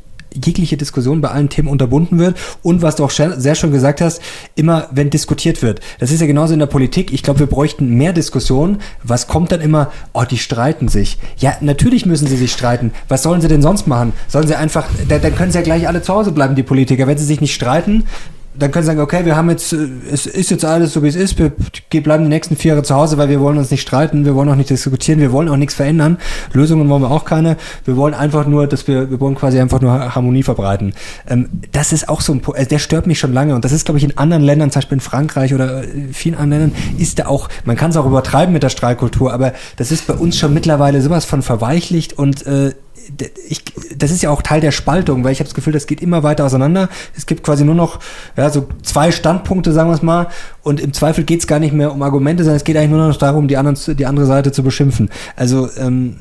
jegliche 0.43 0.77
Diskussion 0.77 1.21
bei 1.21 1.29
allen 1.29 1.49
Themen 1.49 1.67
unterbunden 1.67 2.19
wird 2.19 2.37
und 2.63 2.81
was 2.81 2.95
du 2.95 3.03
auch 3.03 3.11
sehr 3.11 3.55
schön 3.55 3.71
gesagt 3.71 4.01
hast, 4.01 4.21
immer 4.55 4.87
wenn 4.91 5.09
diskutiert 5.09 5.61
wird. 5.61 5.79
Das 5.99 6.11
ist 6.11 6.21
ja 6.21 6.27
genauso 6.27 6.53
in 6.53 6.59
der 6.59 6.65
Politik. 6.67 7.13
Ich 7.13 7.23
glaube, 7.23 7.39
wir 7.39 7.47
bräuchten 7.47 7.95
mehr 7.95 8.13
Diskussion. 8.13 8.77
Was 9.03 9.27
kommt 9.27 9.51
dann 9.51 9.61
immer? 9.61 9.91
Oh, 10.13 10.23
die 10.23 10.37
streiten 10.37 10.87
sich. 10.87 11.17
Ja, 11.37 11.55
natürlich 11.61 12.05
müssen 12.05 12.27
sie 12.27 12.37
sich 12.37 12.51
streiten. 12.51 12.91
Was 13.07 13.23
sollen 13.23 13.41
sie 13.41 13.47
denn 13.47 13.61
sonst 13.61 13.87
machen? 13.87 14.13
Sollen 14.27 14.47
sie 14.47 14.55
einfach, 14.55 14.87
da, 15.07 15.19
dann 15.19 15.35
können 15.35 15.51
sie 15.51 15.57
ja 15.57 15.63
gleich 15.63 15.87
alle 15.87 16.01
zu 16.01 16.13
Hause 16.13 16.31
bleiben, 16.31 16.55
die 16.55 16.63
Politiker. 16.63 17.07
Wenn 17.07 17.17
sie 17.17 17.25
sich 17.25 17.41
nicht 17.41 17.53
streiten, 17.53 18.05
dann 18.59 18.71
können 18.71 18.83
sie 18.83 18.87
sagen, 18.87 18.99
okay, 18.99 19.25
wir 19.25 19.35
haben 19.35 19.49
jetzt, 19.49 19.73
äh, 19.73 19.87
es 20.11 20.25
ist 20.25 20.51
jetzt 20.51 20.65
alles 20.65 20.93
so, 20.93 21.03
wie 21.03 21.07
es 21.07 21.15
ist, 21.15 21.37
wir 21.39 21.51
bleiben 22.03 22.23
die 22.23 22.29
nächsten 22.29 22.55
vier 22.55 22.69
Jahre 22.73 22.83
zu 22.83 22.95
Hause, 22.95 23.17
weil 23.17 23.29
wir 23.29 23.39
wollen 23.39 23.57
uns 23.57 23.71
nicht 23.71 23.81
streiten, 23.81 24.25
wir 24.25 24.35
wollen 24.35 24.49
auch 24.49 24.55
nicht 24.55 24.69
diskutieren, 24.69 25.19
wir 25.19 25.31
wollen 25.31 25.49
auch 25.49 25.57
nichts 25.57 25.75
verändern. 25.75 26.17
Lösungen 26.53 26.89
wollen 26.89 27.01
wir 27.01 27.11
auch 27.11 27.25
keine. 27.25 27.57
Wir 27.85 27.95
wollen 27.97 28.13
einfach 28.13 28.47
nur, 28.47 28.67
dass 28.67 28.87
wir, 28.87 29.09
wir 29.09 29.19
wollen 29.19 29.35
quasi 29.35 29.59
einfach 29.59 29.81
nur 29.81 29.91
Ha- 29.91 30.15
Harmonie 30.15 30.43
verbreiten. 30.43 30.93
Ähm, 31.27 31.49
das 31.71 31.93
ist 31.93 32.09
auch 32.09 32.21
so 32.21 32.33
ein 32.33 32.41
also 32.45 32.69
der 32.69 32.79
stört 32.79 33.07
mich 33.07 33.19
schon 33.19 33.33
lange 33.33 33.55
und 33.55 33.65
das 33.65 33.71
ist, 33.71 33.85
glaube 33.85 33.97
ich, 33.97 34.03
in 34.03 34.17
anderen 34.17 34.43
Ländern, 34.43 34.71
zum 34.71 34.79
Beispiel 34.79 34.95
in 34.97 35.01
Frankreich 35.01 35.53
oder 35.53 35.83
äh, 35.83 35.87
vielen 36.13 36.35
anderen 36.35 36.71
Ländern, 36.71 36.81
ist 36.97 37.19
da 37.19 37.27
auch, 37.27 37.49
man 37.65 37.75
kann 37.75 37.91
es 37.91 37.97
auch 37.97 38.05
übertreiben 38.05 38.53
mit 38.53 38.63
der 38.63 38.69
Streitkultur, 38.69 39.33
aber 39.33 39.53
das 39.75 39.91
ist 39.91 40.07
bei 40.07 40.13
uns 40.13 40.37
schon 40.37 40.53
mittlerweile 40.53 41.01
sowas 41.01 41.25
von 41.25 41.41
verweichlicht 41.41 42.17
und 42.17 42.45
äh, 42.47 42.73
ich, 43.47 43.63
das 43.95 44.11
ist 44.11 44.21
ja 44.21 44.29
auch 44.29 44.41
Teil 44.41 44.61
der 44.61 44.71
Spaltung, 44.71 45.23
weil 45.23 45.31
ich 45.31 45.39
habe 45.39 45.47
das 45.47 45.53
Gefühl, 45.53 45.73
das 45.73 45.87
geht 45.87 46.01
immer 46.01 46.23
weiter 46.23 46.45
auseinander. 46.45 46.89
Es 47.15 47.25
gibt 47.25 47.43
quasi 47.43 47.63
nur 47.63 47.75
noch 47.75 47.99
ja, 48.35 48.49
so 48.49 48.67
zwei 48.83 49.11
Standpunkte, 49.11 49.71
sagen 49.73 49.89
wir 49.89 49.95
es 49.95 50.01
mal, 50.01 50.27
und 50.63 50.79
im 50.79 50.93
Zweifel 50.93 51.23
geht 51.23 51.39
es 51.39 51.47
gar 51.47 51.59
nicht 51.59 51.73
mehr 51.73 51.91
um 51.91 52.01
Argumente, 52.01 52.43
sondern 52.43 52.57
es 52.57 52.63
geht 52.63 52.77
eigentlich 52.77 52.91
nur 52.91 53.07
noch 53.07 53.15
darum, 53.17 53.47
die, 53.47 53.57
anderen, 53.57 53.77
die 53.95 54.05
andere 54.05 54.25
Seite 54.25 54.51
zu 54.51 54.63
beschimpfen. 54.63 55.09
Also 55.35 55.69
ähm, 55.77 56.17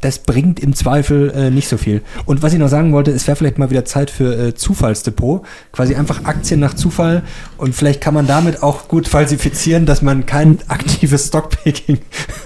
das 0.00 0.18
bringt 0.20 0.60
im 0.60 0.74
Zweifel 0.74 1.30
äh, 1.34 1.50
nicht 1.50 1.68
so 1.68 1.76
viel. 1.76 2.02
Und 2.24 2.42
was 2.42 2.52
ich 2.52 2.58
noch 2.58 2.68
sagen 2.68 2.92
wollte, 2.92 3.10
es 3.10 3.26
wäre 3.26 3.36
vielleicht 3.36 3.58
mal 3.58 3.70
wieder 3.70 3.84
Zeit 3.84 4.10
für 4.10 4.48
äh, 4.48 4.54
Zufallsdepot. 4.54 5.42
Quasi 5.72 5.94
einfach 5.94 6.24
Aktien 6.24 6.60
nach 6.60 6.74
Zufall. 6.74 7.22
Und 7.56 7.74
vielleicht 7.74 8.00
kann 8.00 8.14
man 8.14 8.26
damit 8.26 8.62
auch 8.62 8.88
gut 8.88 9.08
falsifizieren, 9.08 9.86
dass 9.86 10.02
man 10.02 10.26
kein 10.26 10.58
aktives 10.68 11.26
Stockpicking 11.28 11.98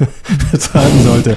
betreiben 0.53 1.03
sollte. 1.05 1.37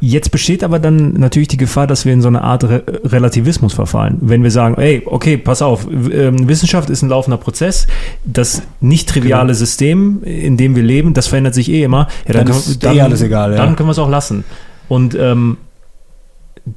Jetzt 0.00 0.30
besteht 0.30 0.62
aber 0.62 0.78
dann 0.78 1.14
natürlich 1.14 1.48
die 1.48 1.56
Gefahr, 1.56 1.88
dass 1.88 2.04
wir 2.04 2.12
in 2.12 2.22
so 2.22 2.28
eine 2.28 2.42
Art 2.42 2.62
Re 2.62 2.84
Relativismus 3.04 3.74
verfallen. 3.74 4.18
Wenn 4.20 4.44
wir 4.44 4.52
sagen, 4.52 4.76
ey, 4.80 5.02
okay, 5.04 5.36
pass 5.36 5.60
auf, 5.60 5.88
ähm, 5.90 6.48
Wissenschaft 6.48 6.88
ist 6.88 7.02
ein 7.02 7.08
laufender 7.08 7.36
Prozess, 7.36 7.88
das 8.24 8.62
nicht 8.80 9.08
triviale 9.08 9.54
System, 9.54 10.22
in 10.22 10.56
dem 10.56 10.76
wir 10.76 10.84
leben, 10.84 11.14
das 11.14 11.26
verändert 11.26 11.54
sich 11.54 11.68
eh 11.68 11.82
immer. 11.82 12.06
Ja, 12.28 12.34
Dann 12.34 12.44
können- 12.46 12.58
ist 12.58 12.84
eh 12.84 13.00
alles 13.00 13.22
egal, 13.22 13.50
ja. 13.50 13.56
Dann 13.56 13.74
können 13.74 13.88
wir 13.88 13.92
es 13.92 13.98
auch 13.98 14.08
lassen. 14.10 14.44
Und 14.88 15.14
ähm, 15.14 15.58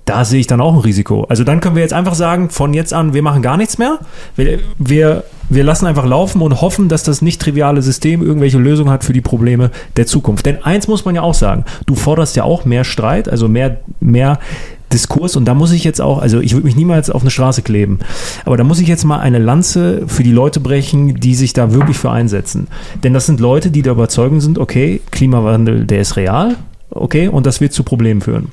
da 0.05 0.25
sehe 0.25 0.39
ich 0.39 0.47
dann 0.47 0.61
auch 0.61 0.73
ein 0.73 0.79
Risiko. 0.79 1.25
Also 1.25 1.43
dann 1.43 1.59
können 1.59 1.75
wir 1.75 1.81
jetzt 1.81 1.93
einfach 1.93 2.15
sagen, 2.15 2.49
von 2.49 2.73
jetzt 2.73 2.93
an, 2.93 3.13
wir 3.13 3.21
machen 3.21 3.41
gar 3.41 3.57
nichts 3.57 3.77
mehr. 3.77 3.99
Wir, 4.35 4.59
wir, 4.77 5.23
wir 5.49 5.63
lassen 5.63 5.85
einfach 5.85 6.05
laufen 6.05 6.41
und 6.41 6.61
hoffen, 6.61 6.89
dass 6.89 7.03
das 7.03 7.21
nicht 7.21 7.41
triviale 7.41 7.81
System 7.81 8.21
irgendwelche 8.21 8.57
Lösungen 8.57 8.89
hat 8.89 9.03
für 9.03 9.13
die 9.13 9.21
Probleme 9.21 9.71
der 9.97 10.05
Zukunft. 10.05 10.45
Denn 10.45 10.63
eins 10.63 10.87
muss 10.87 11.05
man 11.05 11.15
ja 11.15 11.21
auch 11.21 11.33
sagen, 11.33 11.65
du 11.85 11.95
forderst 11.95 12.35
ja 12.35 12.43
auch 12.43 12.65
mehr 12.65 12.83
Streit, 12.83 13.29
also 13.29 13.47
mehr, 13.47 13.81
mehr 13.99 14.39
Diskurs 14.91 15.37
und 15.37 15.45
da 15.45 15.53
muss 15.53 15.71
ich 15.71 15.85
jetzt 15.85 16.01
auch, 16.01 16.19
also 16.21 16.41
ich 16.41 16.53
würde 16.53 16.65
mich 16.65 16.75
niemals 16.75 17.09
auf 17.09 17.21
eine 17.21 17.31
Straße 17.31 17.61
kleben, 17.61 17.99
aber 18.43 18.57
da 18.57 18.65
muss 18.65 18.81
ich 18.81 18.89
jetzt 18.89 19.05
mal 19.05 19.19
eine 19.19 19.39
Lanze 19.39 20.03
für 20.07 20.21
die 20.23 20.33
Leute 20.33 20.59
brechen, 20.59 21.15
die 21.15 21.33
sich 21.33 21.53
da 21.53 21.71
wirklich 21.73 21.97
für 21.97 22.11
einsetzen. 22.11 22.67
Denn 23.01 23.13
das 23.13 23.25
sind 23.25 23.39
Leute, 23.39 23.71
die 23.71 23.83
der 23.83 23.93
Überzeugung 23.93 24.41
sind, 24.41 24.59
okay, 24.59 24.99
Klimawandel, 25.11 25.85
der 25.85 26.01
ist 26.01 26.17
real, 26.17 26.57
okay, 26.91 27.27
und 27.27 27.45
das 27.45 27.61
wird 27.61 27.73
zu 27.73 27.83
Problemen 27.83 28.21
führen. 28.21 28.51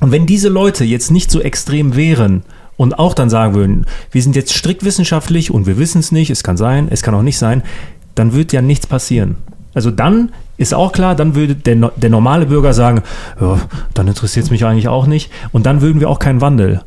Und 0.00 0.10
wenn 0.10 0.26
diese 0.26 0.48
Leute 0.48 0.84
jetzt 0.84 1.10
nicht 1.10 1.30
so 1.30 1.40
extrem 1.40 1.96
wären 1.96 2.42
und 2.76 2.98
auch 2.98 3.14
dann 3.14 3.30
sagen 3.30 3.54
würden, 3.54 3.86
wir 4.10 4.22
sind 4.22 4.36
jetzt 4.36 4.52
strikt 4.52 4.84
wissenschaftlich 4.84 5.50
und 5.50 5.66
wir 5.66 5.78
wissen 5.78 6.00
es 6.00 6.12
nicht, 6.12 6.30
es 6.30 6.42
kann 6.42 6.56
sein, 6.56 6.88
es 6.90 7.02
kann 7.02 7.14
auch 7.14 7.22
nicht 7.22 7.38
sein, 7.38 7.62
dann 8.14 8.34
wird 8.34 8.52
ja 8.52 8.60
nichts 8.60 8.86
passieren. 8.86 9.36
Also 9.72 9.90
dann 9.90 10.32
ist 10.56 10.72
auch 10.72 10.92
klar, 10.92 11.14
dann 11.14 11.34
würde 11.34 11.54
der, 11.56 11.92
der 11.96 12.10
normale 12.10 12.46
Bürger 12.46 12.72
sagen, 12.72 13.02
ja, 13.40 13.60
dann 13.92 14.08
interessiert 14.08 14.44
es 14.44 14.50
mich 14.50 14.64
eigentlich 14.64 14.88
auch 14.88 15.06
nicht. 15.06 15.30
Und 15.52 15.66
dann 15.66 15.80
würden 15.80 16.00
wir 16.00 16.08
auch 16.08 16.20
keinen 16.20 16.40
Wandel 16.40 16.82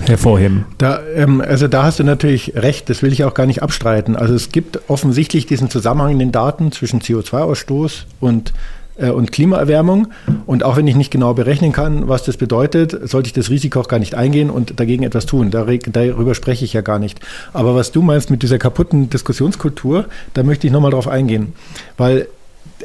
hervorheben. 0.00 0.64
Da, 0.78 1.00
ähm, 1.14 1.42
also 1.42 1.68
da 1.68 1.82
hast 1.82 1.98
du 1.98 2.04
natürlich 2.04 2.54
recht, 2.54 2.88
das 2.88 3.02
will 3.02 3.12
ich 3.12 3.24
auch 3.24 3.34
gar 3.34 3.46
nicht 3.46 3.62
abstreiten. 3.62 4.16
Also 4.16 4.34
es 4.34 4.50
gibt 4.50 4.80
offensichtlich 4.88 5.46
diesen 5.46 5.68
Zusammenhang 5.68 6.12
in 6.12 6.18
den 6.18 6.32
Daten 6.32 6.72
zwischen 6.72 7.00
CO2-Ausstoß 7.00 8.04
und, 8.20 8.54
und 8.96 9.32
Klimaerwärmung. 9.32 10.08
Und 10.46 10.64
auch 10.64 10.76
wenn 10.76 10.86
ich 10.86 10.96
nicht 10.96 11.10
genau 11.10 11.34
berechnen 11.34 11.72
kann, 11.72 12.08
was 12.08 12.24
das 12.24 12.36
bedeutet, 12.36 13.08
sollte 13.08 13.28
ich 13.28 13.32
das 13.32 13.48
Risiko 13.50 13.80
auch 13.80 13.88
gar 13.88 13.98
nicht 13.98 14.14
eingehen 14.14 14.50
und 14.50 14.78
dagegen 14.78 15.02
etwas 15.02 15.26
tun. 15.26 15.50
Darü- 15.50 15.90
Darüber 15.90 16.34
spreche 16.34 16.64
ich 16.64 16.72
ja 16.74 16.82
gar 16.82 16.98
nicht. 16.98 17.20
Aber 17.52 17.74
was 17.74 17.92
du 17.92 18.02
meinst 18.02 18.30
mit 18.30 18.42
dieser 18.42 18.58
kaputten 18.58 19.08
Diskussionskultur, 19.10 20.06
da 20.34 20.42
möchte 20.42 20.66
ich 20.66 20.72
nochmal 20.72 20.90
drauf 20.90 21.08
eingehen. 21.08 21.54
Weil 21.96 22.28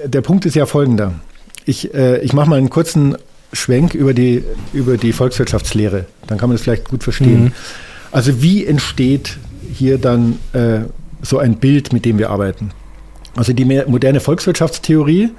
der 0.05 0.21
Punkt 0.21 0.45
ist 0.45 0.55
ja 0.55 0.65
folgender. 0.65 1.13
Ich, 1.65 1.93
äh, 1.93 2.19
ich 2.21 2.33
mache 2.33 2.49
mal 2.49 2.57
einen 2.57 2.69
kurzen 2.69 3.17
Schwenk 3.51 3.93
über 3.93 4.13
die, 4.13 4.43
über 4.73 4.97
die 4.97 5.11
Volkswirtschaftslehre. 5.13 6.05
Dann 6.27 6.37
kann 6.37 6.49
man 6.49 6.55
das 6.55 6.63
vielleicht 6.63 6.87
gut 6.89 7.03
verstehen. 7.03 7.53
Also 8.11 8.41
wie 8.41 8.65
entsteht 8.65 9.37
hier 9.73 9.97
dann 9.97 10.39
äh, 10.53 10.79
so 11.21 11.39
ein 11.39 11.55
Bild, 11.57 11.91
mit 11.93 12.05
dem 12.05 12.17
wir 12.17 12.29
arbeiten? 12.29 12.71
Also 13.35 13.53
die 13.53 13.65
moderne 13.65 14.19
Volkswirtschaftstheorie, 14.19 15.29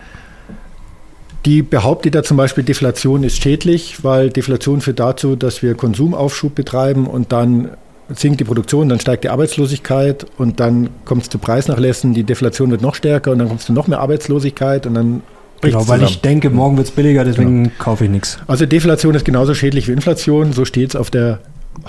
die 1.48 1.62
behauptet 1.62 2.14
ja 2.14 2.22
zum 2.22 2.36
Beispiel, 2.36 2.62
Deflation 2.62 3.24
ist 3.24 3.42
schädlich, 3.42 4.04
weil 4.04 4.28
Deflation 4.28 4.82
führt 4.82 5.00
dazu, 5.00 5.34
dass 5.34 5.62
wir 5.62 5.74
Konsumaufschub 5.74 6.54
betreiben 6.54 7.06
und 7.06 7.32
dann 7.32 7.70
sinkt 8.14 8.40
die 8.40 8.44
Produktion, 8.44 8.90
dann 8.90 9.00
steigt 9.00 9.24
die 9.24 9.30
Arbeitslosigkeit 9.30 10.26
und 10.36 10.60
dann 10.60 10.90
kommt 11.06 11.22
es 11.22 11.30
zu 11.30 11.38
Preisnachlässen, 11.38 12.12
die 12.12 12.24
Deflation 12.24 12.70
wird 12.70 12.82
noch 12.82 12.94
stärker 12.94 13.32
und 13.32 13.38
dann 13.38 13.48
kommt 13.48 13.60
es 13.60 13.66
zu 13.66 13.72
noch 13.72 13.86
mehr 13.86 14.00
Arbeitslosigkeit 14.00 14.86
und 14.86 14.92
dann 14.92 15.22
bricht's 15.62 15.78
Genau, 15.78 15.88
weil 15.88 16.00
zusammen. 16.00 16.04
ich 16.04 16.20
denke, 16.20 16.50
morgen 16.50 16.76
wird 16.76 16.88
es 16.88 16.92
billiger, 16.92 17.24
deswegen 17.24 17.72
kaufe 17.78 18.04
ich 18.04 18.10
nichts. 18.10 18.38
Also 18.46 18.66
Deflation 18.66 19.14
ist 19.14 19.24
genauso 19.24 19.54
schädlich 19.54 19.88
wie 19.88 19.92
Inflation, 19.92 20.52
so 20.52 20.66
steht 20.66 20.90
es 20.90 20.96
auf 20.96 21.10
der 21.10 21.40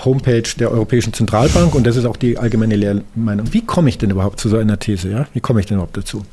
Homepage 0.06 0.44
der 0.58 0.70
Europäischen 0.70 1.12
Zentralbank 1.12 1.74
und 1.74 1.86
das 1.86 1.96
ist 1.96 2.06
auch 2.06 2.16
die 2.16 2.38
allgemeine 2.38 2.76
Lehrmeinung. 2.76 3.52
Wie 3.52 3.60
komme 3.60 3.90
ich 3.90 3.98
denn 3.98 4.08
überhaupt 4.08 4.40
zu 4.40 4.48
so 4.48 4.56
einer 4.56 4.78
These? 4.78 5.10
Ja? 5.10 5.26
Wie 5.34 5.40
komme 5.40 5.60
ich 5.60 5.66
denn 5.66 5.76
überhaupt 5.76 5.98
dazu? 5.98 6.24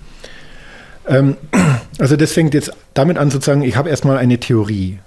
Ähm, 1.07 1.37
also 1.99 2.15
das 2.15 2.33
fängt 2.33 2.53
jetzt 2.53 2.71
damit 2.93 3.17
an 3.17 3.31
sozusagen, 3.31 3.63
ich 3.63 3.75
habe 3.75 3.89
erstmal 3.89 4.17
eine 4.17 4.39
Theorie. 4.39 4.99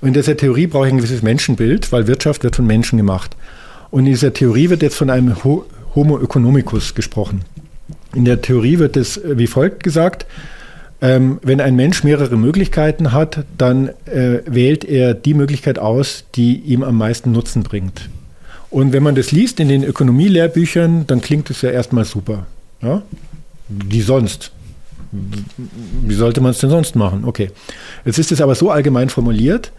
Und 0.00 0.08
in 0.08 0.14
dieser 0.14 0.36
Theorie 0.36 0.66
brauche 0.66 0.86
ich 0.86 0.92
ein 0.92 0.98
gewisses 0.98 1.22
Menschenbild, 1.22 1.90
weil 1.92 2.06
Wirtschaft 2.06 2.44
wird 2.44 2.56
von 2.56 2.66
Menschen 2.66 2.98
gemacht. 2.98 3.36
Und 3.90 4.00
in 4.00 4.12
dieser 4.12 4.32
Theorie 4.34 4.70
wird 4.70 4.82
jetzt 4.82 4.96
von 4.96 5.08
einem 5.08 5.42
Homo 5.44 6.20
economicus 6.20 6.94
gesprochen. 6.94 7.42
In 8.14 8.24
der 8.24 8.42
Theorie 8.42 8.78
wird 8.78 8.96
es 8.96 9.20
wie 9.24 9.46
folgt 9.46 9.82
gesagt, 9.82 10.26
ähm, 11.00 11.38
wenn 11.42 11.60
ein 11.60 11.76
Mensch 11.76 12.02
mehrere 12.02 12.36
Möglichkeiten 12.36 13.12
hat, 13.12 13.44
dann 13.58 13.88
äh, 14.06 14.40
wählt 14.46 14.84
er 14.84 15.14
die 15.14 15.34
Möglichkeit 15.34 15.78
aus, 15.78 16.24
die 16.34 16.56
ihm 16.56 16.82
am 16.82 16.96
meisten 16.96 17.32
Nutzen 17.32 17.62
bringt. 17.62 18.08
Und 18.70 18.92
wenn 18.92 19.02
man 19.02 19.14
das 19.14 19.30
liest 19.30 19.60
in 19.60 19.68
den 19.68 19.84
Ökonomielehrbüchern, 19.84 21.06
dann 21.06 21.20
klingt 21.20 21.50
es 21.50 21.62
ja 21.62 21.70
erstmal 21.70 22.04
super. 22.04 22.46
Ja? 22.82 23.02
Wie 23.68 24.00
sonst? 24.00 24.50
Wie 26.02 26.14
sollte 26.14 26.40
man 26.40 26.50
es 26.50 26.58
denn 26.58 26.70
sonst 26.70 26.96
machen? 26.96 27.24
Okay. 27.24 27.50
Jetzt 28.04 28.18
ist 28.18 28.32
es 28.32 28.40
aber 28.40 28.54
so 28.54 28.70
allgemein 28.70 29.08
formuliert, 29.08 29.72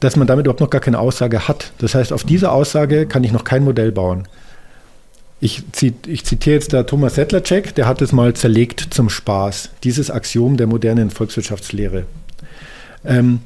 dass 0.00 0.16
man 0.16 0.26
damit 0.26 0.46
überhaupt 0.46 0.60
noch 0.60 0.70
gar 0.70 0.80
keine 0.80 0.98
Aussage 0.98 1.48
hat. 1.48 1.72
Das 1.78 1.94
heißt, 1.94 2.12
auf 2.12 2.24
diese 2.24 2.52
Aussage 2.52 3.06
kann 3.06 3.24
ich 3.24 3.32
noch 3.32 3.44
kein 3.44 3.64
Modell 3.64 3.92
bauen. 3.92 4.28
Ich, 5.40 5.62
ich, 6.06 6.24
zitiere 6.24 6.54
jetzt 6.54 6.72
da 6.72 6.82
Thomas 6.82 7.14
Sedlacek, 7.14 7.74
der 7.74 7.86
hat 7.86 8.02
es 8.02 8.12
mal 8.12 8.34
zerlegt 8.34 8.88
zum 8.90 9.08
Spaß, 9.08 9.70
dieses 9.84 10.10
Axiom 10.10 10.56
der 10.56 10.66
modernen 10.66 11.10
Volkswirtschaftslehre. 11.10 12.06
Ähm, 13.04 13.40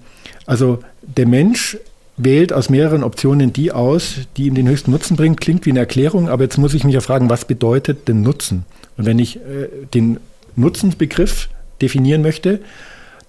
also 0.46 0.78
der 1.02 1.26
Mensch 1.26 1.76
wählt 2.16 2.52
aus 2.52 2.70
mehreren 2.70 3.02
Optionen 3.02 3.52
die 3.52 3.72
aus, 3.72 4.20
die 4.36 4.46
ihm 4.46 4.54
den 4.54 4.68
höchsten 4.68 4.90
Nutzen 4.90 5.16
bringt. 5.16 5.40
Klingt 5.40 5.66
wie 5.66 5.70
eine 5.70 5.80
Erklärung, 5.80 6.28
aber 6.28 6.44
jetzt 6.44 6.56
muss 6.58 6.74
ich 6.74 6.84
mich 6.84 6.94
ja 6.94 7.00
fragen, 7.00 7.28
was 7.28 7.44
bedeutet 7.44 8.08
denn 8.08 8.22
Nutzen? 8.22 8.64
Und 8.96 9.06
wenn 9.06 9.18
ich 9.18 9.36
äh, 9.36 9.68
den 9.92 10.18
Nutzensbegriff 10.56 11.48
definieren 11.80 12.22
möchte, 12.22 12.60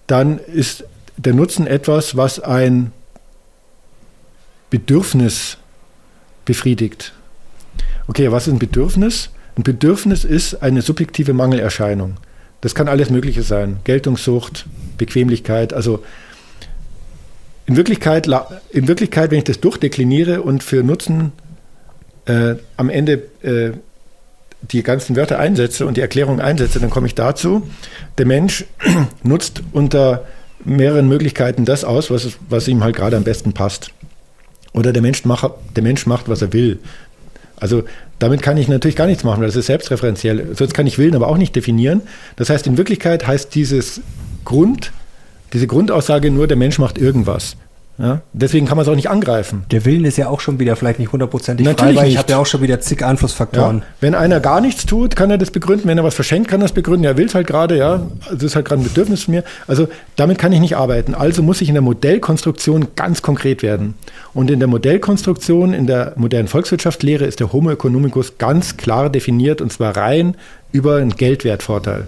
dann 0.08 0.40
ist 0.40 0.86
der 1.18 1.34
Nutzen 1.34 1.68
etwas, 1.68 2.18
was 2.18 2.40
ein 2.40 2.92
Bedürfnis 4.70 5.58
befriedigt. 6.46 7.14
Okay, 8.08 8.32
was 8.32 8.48
ist 8.48 8.54
ein 8.54 8.60
Bedürfnis? 8.60 9.30
Ein 9.56 9.64
Bedürfnis 9.64 10.26
ist 10.26 10.62
eine 10.62 10.82
subjektive 10.82 11.34
Mangelerscheinung. 11.34 12.18
Das 12.62 12.76
kann 12.76 12.88
alles 12.88 13.10
Mögliche 13.10 13.44
sein. 13.44 13.78
Geltungssucht, 13.84 14.66
Bequemlichkeit. 14.98 15.74
Also 15.74 16.04
in 17.66 17.76
Wirklichkeit, 17.76 18.28
in 18.72 18.88
Wirklichkeit 18.88 19.32
wenn 19.32 19.38
ich 19.40 19.44
das 19.44 19.60
durchdekliniere 19.60 20.42
und 20.42 20.64
für 20.64 20.84
Nutzen 20.84 21.32
äh, 22.26 22.56
am 22.78 22.90
Ende 22.90 23.24
äh, 23.42 23.72
die 24.72 24.84
ganzen 24.84 25.16
Wörter 25.16 25.40
einsetze 25.40 25.86
und 25.86 25.98
die 25.98 26.02
Erklärung 26.02 26.40
einsetze, 26.40 26.80
dann 26.80 26.90
komme 26.90 27.08
ich 27.08 27.16
dazu, 27.16 27.68
der 28.18 28.26
Mensch 28.26 28.66
nutzt 29.24 29.62
unter 29.72 30.26
mehreren 30.66 31.08
Möglichkeiten 31.08 31.66
das 31.66 31.84
aus, 31.84 32.10
was, 32.10 32.30
was 32.50 32.68
ihm 32.68 32.84
halt 32.84 32.96
gerade 32.96 33.18
am 33.18 33.24
besten 33.24 33.54
passt. 33.54 33.92
Oder 34.74 34.94
der 34.94 35.02
Mensch, 35.02 35.26
macht, 35.26 35.52
der 35.76 35.84
Mensch 35.84 36.06
macht, 36.06 36.30
was 36.30 36.42
er 36.42 36.54
will. 36.54 36.80
Also 37.58 37.84
damit 38.20 38.42
kann 38.42 38.58
ich 38.58 38.68
natürlich 38.68 38.96
gar 38.96 39.08
nichts 39.08 39.24
machen, 39.24 39.42
weil 39.42 39.48
das 39.48 39.56
ist 39.56 39.68
selbstreferenziell. 39.68 40.56
Sonst 40.56 40.74
kann 40.74 40.88
ich 40.88 40.98
Willen 40.98 41.16
aber 41.16 41.28
auch 41.28 41.38
nicht 41.38 41.56
definieren. 41.56 42.02
Das 42.36 42.50
heißt, 42.50 42.66
in 42.68 42.78
Wirklichkeit 42.78 43.28
heißt 43.28 43.54
dieses 43.54 44.02
Grund, 44.46 44.92
diese 45.54 45.68
Grundaussage 45.68 46.32
nur, 46.32 46.48
der 46.48 46.58
Mensch 46.58 46.80
macht 46.80 46.98
irgendwas. 46.98 47.56
Ja, 48.00 48.22
deswegen 48.34 48.66
kann 48.66 48.76
man 48.76 48.86
es 48.86 48.90
auch 48.90 48.96
nicht 48.96 49.12
angreifen. 49.12 49.66
Der 49.70 49.86
Willen 49.86 50.04
ist 50.06 50.18
ja 50.18 50.28
auch 50.28 50.40
schon 50.40 50.60
wieder 50.60 50.76
vielleicht 50.76 50.98
nicht 50.98 51.12
hundertprozentig 51.12 51.68
frei, 51.68 51.96
weil 51.96 52.08
ich 52.08 52.18
habe 52.18 52.32
ja 52.32 52.38
auch 52.40 52.46
schon 52.48 52.64
wieder 52.64 52.80
zig 52.82 53.06
Einflussfaktoren. 53.06 53.80
Ja, 53.80 53.84
wenn 54.02 54.16
einer 54.16 54.40
gar 54.40 54.62
nichts 54.62 54.88
tut, 54.88 55.16
kann 55.16 55.30
er 55.30 55.38
das 55.38 55.52
begründen. 55.52 55.88
Wenn 55.88 56.00
er 56.00 56.04
was 56.04 56.16
verschenkt, 56.16 56.48
kann 56.48 56.60
er 56.60 56.64
das 56.64 56.72
begründen. 56.72 57.06
Er 57.06 57.18
will 57.18 57.28
es 57.28 57.36
halt 57.36 57.46
gerade, 57.46 57.78
ja. 57.78 58.02
Das 58.32 58.42
ist 58.42 58.56
halt 58.56 58.66
gerade 58.66 58.82
ein 58.82 58.84
Bedürfnis 58.84 59.24
von 59.24 59.36
mir. 59.36 59.44
Also 59.68 59.88
damit 60.16 60.40
kann 60.40 60.52
ich 60.52 60.60
nicht 60.60 60.76
arbeiten. 60.76 61.14
Also 61.14 61.44
muss 61.44 61.62
ich 61.62 61.68
in 61.68 61.76
der 61.76 61.84
Modellkonstruktion 61.84 62.88
ganz 62.96 63.22
konkret 63.22 63.62
werden. 63.62 63.94
Und 64.34 64.50
in 64.50 64.58
der 64.58 64.68
Modellkonstruktion, 64.68 65.74
in 65.74 65.86
der 65.86 66.14
modernen 66.16 66.48
Volkswirtschaftslehre 66.48 67.26
ist 67.26 67.42
der 67.42 67.54
Homo 67.54 67.70
economicus 67.70 68.40
ganz 68.40 68.76
klar 68.76 69.12
definiert 69.12 69.62
und 69.62 69.72
zwar 69.72 69.96
rein 69.96 70.36
über 70.72 70.98
einen 70.98 71.16
Geldwertvorteil. 71.16 72.08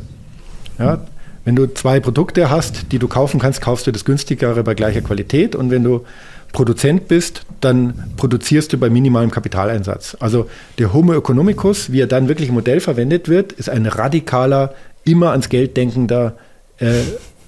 Ja, 0.80 1.02
wenn 1.46 1.56
du 1.56 1.68
zwei 1.68 2.00
Produkte 2.00 2.50
hast, 2.50 2.92
die 2.92 3.00
du 3.00 3.08
kaufen 3.08 3.40
kannst, 3.40 3.62
kaufst 3.62 3.88
du 3.88 3.92
das 3.92 4.04
günstigere 4.04 4.64
bei 4.64 4.74
gleicher 4.74 5.02
Qualität. 5.02 5.56
Und 5.56 5.70
wenn 5.70 5.84
du 5.84 6.04
Produzent 6.52 7.08
bist, 7.08 7.42
dann 7.62 8.12
produzierst 8.18 8.74
du 8.74 8.78
bei 8.78 8.90
minimalem 8.90 9.30
Kapitaleinsatz. 9.30 10.18
Also 10.20 10.50
der 10.80 10.94
Homo 10.94 11.14
economicus, 11.14 11.92
wie 11.92 12.02
er 12.02 12.08
dann 12.08 12.28
wirklich 12.28 12.50
im 12.50 12.56
Modell 12.56 12.80
verwendet 12.80 13.30
wird, 13.30 13.52
ist 13.54 13.70
ein 13.70 13.86
radikaler, 13.86 14.74
immer 15.04 15.32
ans 15.32 15.50
Geld 15.50 15.78
denkender 15.78 16.36
äh, 16.80 17.02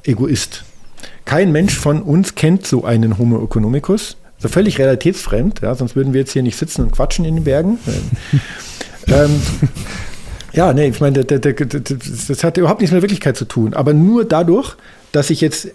Egoist. 0.04 0.64
Kein 1.26 1.52
Mensch 1.52 1.76
von 1.76 2.02
uns 2.02 2.36
kennt 2.36 2.68
so 2.68 2.86
einen 2.86 3.18
Homo 3.18 3.44
economicus. 3.44 4.18
So 4.40 4.48
völlig 4.48 4.78
realitätsfremd, 4.78 5.62
ja, 5.62 5.74
sonst 5.74 5.96
würden 5.96 6.14
wir 6.14 6.20
jetzt 6.20 6.34
hier 6.34 6.44
nicht 6.44 6.58
sitzen 6.58 6.84
und 6.84 6.92
quatschen 6.92 7.26
in 7.26 7.36
den 7.36 7.44
Bergen. 7.44 7.80
ähm, 9.08 9.42
ja, 10.58 10.74
nee, 10.74 10.88
ich 10.88 11.00
meine, 11.00 11.24
das, 11.24 12.44
hat 12.44 12.58
überhaupt 12.58 12.82
nichts 12.82 12.92
mit 12.92 12.98
der 12.98 13.04
Wirklichkeit 13.04 13.38
zu 13.38 13.46
tun. 13.46 13.76
Aber 13.76 13.94
nur 13.94 14.26
dadurch, 14.26 14.76
dass 15.12 15.30
ich 15.30 15.40
jetzt 15.40 15.68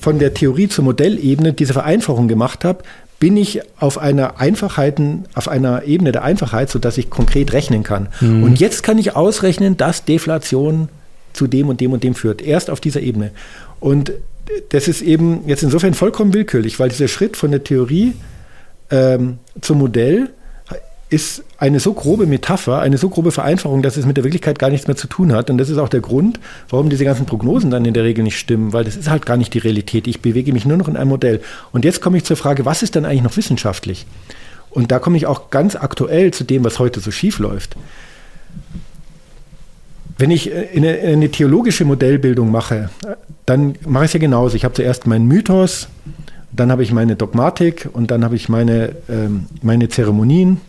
von 0.00 0.20
der 0.20 0.32
Theorie 0.32 0.68
zur 0.68 0.84
Modellebene 0.84 1.52
diese 1.52 1.72
Vereinfachung 1.72 2.28
gemacht 2.28 2.64
habe, 2.64 2.84
bin 3.18 3.36
ich 3.36 3.62
auf 3.80 3.98
einer 3.98 4.38
Einfachheiten, 4.38 5.24
auf 5.34 5.48
einer 5.48 5.84
Ebene 5.84 6.12
der 6.12 6.22
Einfachheit, 6.22 6.70
sodass 6.70 6.98
ich 6.98 7.10
konkret 7.10 7.52
rechnen 7.52 7.82
kann. 7.82 8.08
Mhm. 8.20 8.44
Und 8.44 8.60
jetzt 8.60 8.84
kann 8.84 8.96
ich 8.96 9.16
ausrechnen, 9.16 9.76
dass 9.76 10.04
Deflation 10.04 10.88
zu 11.32 11.48
dem 11.48 11.68
und 11.68 11.80
dem 11.80 11.92
und 11.92 12.04
dem 12.04 12.14
führt. 12.14 12.42
Erst 12.42 12.70
auf 12.70 12.80
dieser 12.80 13.00
Ebene. 13.00 13.32
Und 13.80 14.12
das 14.68 14.86
ist 14.86 15.02
eben 15.02 15.40
jetzt 15.48 15.64
insofern 15.64 15.94
vollkommen 15.94 16.32
willkürlich, 16.32 16.78
weil 16.78 16.90
dieser 16.90 17.08
Schritt 17.08 17.36
von 17.36 17.50
der 17.50 17.64
Theorie 17.64 18.14
ähm, 18.90 19.38
zum 19.60 19.78
Modell 19.78 20.30
ist 21.08 21.44
eine 21.58 21.78
so 21.78 21.92
grobe 21.92 22.26
Metapher, 22.26 22.80
eine 22.80 22.98
so 22.98 23.08
grobe 23.08 23.30
Vereinfachung, 23.30 23.82
dass 23.82 23.96
es 23.96 24.06
mit 24.06 24.16
der 24.16 24.24
Wirklichkeit 24.24 24.58
gar 24.58 24.70
nichts 24.70 24.88
mehr 24.88 24.96
zu 24.96 25.06
tun 25.06 25.32
hat. 25.32 25.50
Und 25.50 25.58
das 25.58 25.70
ist 25.70 25.78
auch 25.78 25.88
der 25.88 26.00
Grund, 26.00 26.40
warum 26.68 26.90
diese 26.90 27.04
ganzen 27.04 27.26
Prognosen 27.26 27.70
dann 27.70 27.84
in 27.84 27.94
der 27.94 28.02
Regel 28.02 28.24
nicht 28.24 28.38
stimmen, 28.38 28.72
weil 28.72 28.84
das 28.84 28.96
ist 28.96 29.08
halt 29.08 29.24
gar 29.24 29.36
nicht 29.36 29.54
die 29.54 29.58
Realität. 29.58 30.08
Ich 30.08 30.20
bewege 30.20 30.52
mich 30.52 30.66
nur 30.66 30.76
noch 30.76 30.88
in 30.88 30.96
einem 30.96 31.10
Modell. 31.10 31.40
Und 31.72 31.84
jetzt 31.84 32.00
komme 32.00 32.16
ich 32.16 32.24
zur 32.24 32.36
Frage, 32.36 32.64
was 32.64 32.82
ist 32.82 32.96
dann 32.96 33.04
eigentlich 33.04 33.22
noch 33.22 33.36
wissenschaftlich? 33.36 34.04
Und 34.70 34.90
da 34.90 34.98
komme 34.98 35.16
ich 35.16 35.26
auch 35.26 35.50
ganz 35.50 35.76
aktuell 35.76 36.32
zu 36.32 36.42
dem, 36.42 36.64
was 36.64 36.80
heute 36.80 36.98
so 36.98 37.12
schief 37.12 37.38
läuft. 37.38 37.76
Wenn 40.18 40.30
ich 40.30 40.52
eine, 40.52 40.98
eine 40.98 41.30
theologische 41.30 41.84
Modellbildung 41.84 42.50
mache, 42.50 42.90
dann 43.44 43.76
mache 43.86 44.06
ich 44.06 44.08
es 44.08 44.12
ja 44.14 44.20
genauso. 44.20 44.56
Ich 44.56 44.64
habe 44.64 44.74
zuerst 44.74 45.06
meinen 45.06 45.26
Mythos, 45.26 45.88
dann 46.52 46.72
habe 46.72 46.82
ich 46.82 46.92
meine 46.92 47.16
Dogmatik 47.16 47.88
und 47.92 48.10
dann 48.10 48.24
habe 48.24 48.34
ich 48.34 48.48
meine, 48.48 48.96
ähm, 49.08 49.46
meine 49.62 49.88
Zeremonien, 49.88 50.60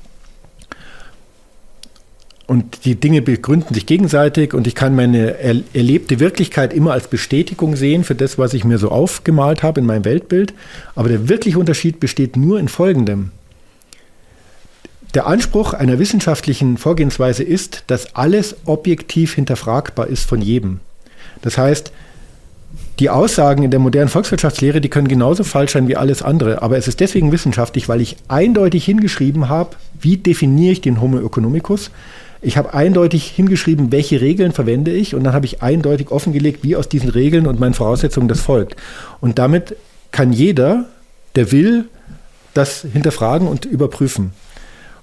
und 2.48 2.86
die 2.86 2.96
Dinge 2.96 3.22
begründen 3.22 3.74
sich 3.74 3.86
gegenseitig 3.86 4.54
und 4.54 4.68
ich 4.68 4.74
kann 4.74 4.96
meine 4.96 5.38
er 5.38 5.62
erlebte 5.74 6.22
Wirklichkeit 6.22 6.74
immer 6.74 6.94
als 6.94 7.10
Bestätigung 7.10 7.76
sehen 7.76 8.06
für 8.06 8.16
das, 8.16 8.38
was 8.38 8.54
ich 8.54 8.64
mir 8.64 8.78
so 8.78 8.90
aufgemalt 8.90 9.64
habe 9.64 9.82
in 9.82 9.86
meinem 9.86 10.06
Weltbild. 10.06 10.54
Aber 10.96 11.10
der 11.10 11.28
wirkliche 11.28 11.60
Unterschied 11.60 12.00
besteht 12.00 12.38
nur 12.38 12.58
in 12.58 12.70
Folgendem. 12.70 13.32
Der 15.14 15.28
Anspruch 15.28 15.74
einer 15.74 16.00
wissenschaftlichen 16.00 16.78
Vorgehensweise 16.78 17.44
ist, 17.44 17.84
dass 17.88 18.16
alles 18.16 18.56
objektiv 18.66 19.34
hinterfragbar 19.36 20.08
ist 20.08 20.28
von 20.28 20.42
jedem. 20.42 20.80
Das 21.42 21.58
heißt, 21.58 21.92
die 23.00 23.10
Aussagen 23.10 23.64
in 23.64 23.72
der 23.72 23.80
modernen 23.80 24.10
Volkswirtschaftslehre, 24.10 24.80
die 24.80 24.90
können 24.90 25.10
genauso 25.10 25.44
falsch 25.44 25.74
sein 25.74 25.88
wie 25.90 25.98
alles 25.98 26.22
andere. 26.22 26.62
Aber 26.62 26.78
es 26.78 26.88
ist 26.88 27.02
deswegen 27.02 27.32
wissenschaftlich, 27.34 27.90
weil 27.90 28.00
ich 28.00 28.16
eindeutig 28.30 28.86
hingeschrieben 28.86 29.50
habe, 29.50 29.76
wie 30.00 30.18
definiere 30.18 30.72
ich 30.72 30.82
den 30.82 31.02
Homo 31.02 31.20
economicus, 31.20 31.92
ich 32.41 32.58
habe 32.58 32.73
eindeutig 32.73 33.28
hingeschrieben, 33.28 33.91
welche 33.91 34.21
Regeln 34.21 34.52
verwende 34.52 34.91
ich 34.91 35.15
und 35.15 35.23
dann 35.23 35.34
habe 35.34 35.45
ich 35.45 35.62
eindeutig 35.62 36.12
offengelegt, 36.12 36.63
wie 36.63 36.76
aus 36.76 36.89
diesen 36.89 37.09
Regeln 37.09 37.47
und 37.47 37.59
meinen 37.59 37.74
Voraussetzungen 37.74 38.28
das 38.28 38.41
folgt. 38.41 38.76
Und 39.20 39.39
damit 39.39 39.76
kann 40.12 40.34
jeder, 40.34 40.86
der 41.36 41.51
will, 41.51 41.86
das 42.53 42.86
hinterfragen 42.91 43.47
und 43.47 43.66
überprüfen. 43.66 44.32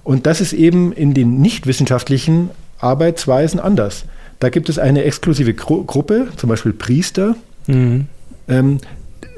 Und 0.03 0.25
das 0.25 0.41
ist 0.41 0.53
eben 0.53 0.93
in 0.93 1.13
den 1.13 1.41
nicht 1.41 1.67
wissenschaftlichen 1.67 2.49
Arbeitsweisen 2.79 3.59
anders. 3.59 4.05
Da 4.39 4.49
gibt 4.49 4.69
es 4.69 4.77
eine 4.77 5.03
exklusive 5.03 5.53
Gru 5.53 5.83
Gruppe, 5.83 6.27
zum 6.35 6.49
Beispiel 6.49 6.73
Priester. 6.73 7.35
Mhm. 7.67 8.07
Ähm, 8.47 8.79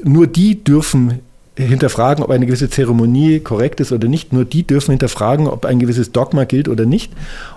nur 0.04 0.28
die 0.28 0.64
dürfen 0.64 1.20
hinterfragen, 1.66 2.24
ob 2.24 2.30
eine 2.30 2.46
gewisse 2.46 2.70
Zeremonie 2.70 3.40
korrekt 3.40 3.80
ist 3.80 3.92
oder 3.92 4.08
nicht. 4.08 4.32
Nur 4.32 4.46
die 4.46 4.64
dürfen 4.64 4.92
hinterfragen, 4.92 5.48
ob 5.48 5.66
ein 5.66 5.80
gewisses 5.80 6.12
Dogma 6.12 6.44
gilt 6.44 6.68
oder 6.68 6.86
nicht. 6.86 7.12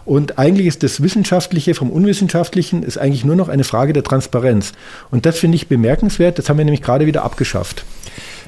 Und 0.04 0.38
eigentlich 0.38 0.66
ist 0.66 0.82
das 0.82 1.02
Wissenschaftliche 1.02 1.74
vom 1.74 1.90
Unwissenschaftlichen 1.90 2.82
ist 2.82 2.98
eigentlich 2.98 3.24
nur 3.24 3.36
noch 3.36 3.48
eine 3.48 3.64
Frage 3.64 3.92
der 3.92 4.02
Transparenz. 4.02 4.72
Und 5.10 5.26
das 5.26 5.38
finde 5.38 5.56
ich 5.56 5.68
bemerkenswert. 5.68 6.38
Das 6.38 6.48
haben 6.48 6.58
wir 6.58 6.64
nämlich 6.64 6.82
gerade 6.82 7.06
wieder 7.06 7.24
abgeschafft. 7.24 7.84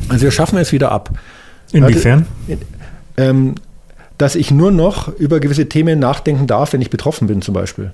Also 0.08 0.24
wir 0.24 0.30
schaffen 0.30 0.58
es 0.58 0.72
wieder 0.72 0.90
ab. 0.90 1.10
Inwiefern? 1.72 2.26
ähm, 3.16 3.54
dass 4.18 4.34
ich 4.34 4.50
nur 4.50 4.70
noch 4.70 5.08
über 5.08 5.40
gewisse 5.40 5.68
Themen 5.68 5.98
nachdenken 5.98 6.46
darf, 6.46 6.72
wenn 6.72 6.80
ich 6.80 6.90
betroffen 6.90 7.26
bin 7.26 7.42
zum 7.42 7.54
Beispiel. 7.54 7.92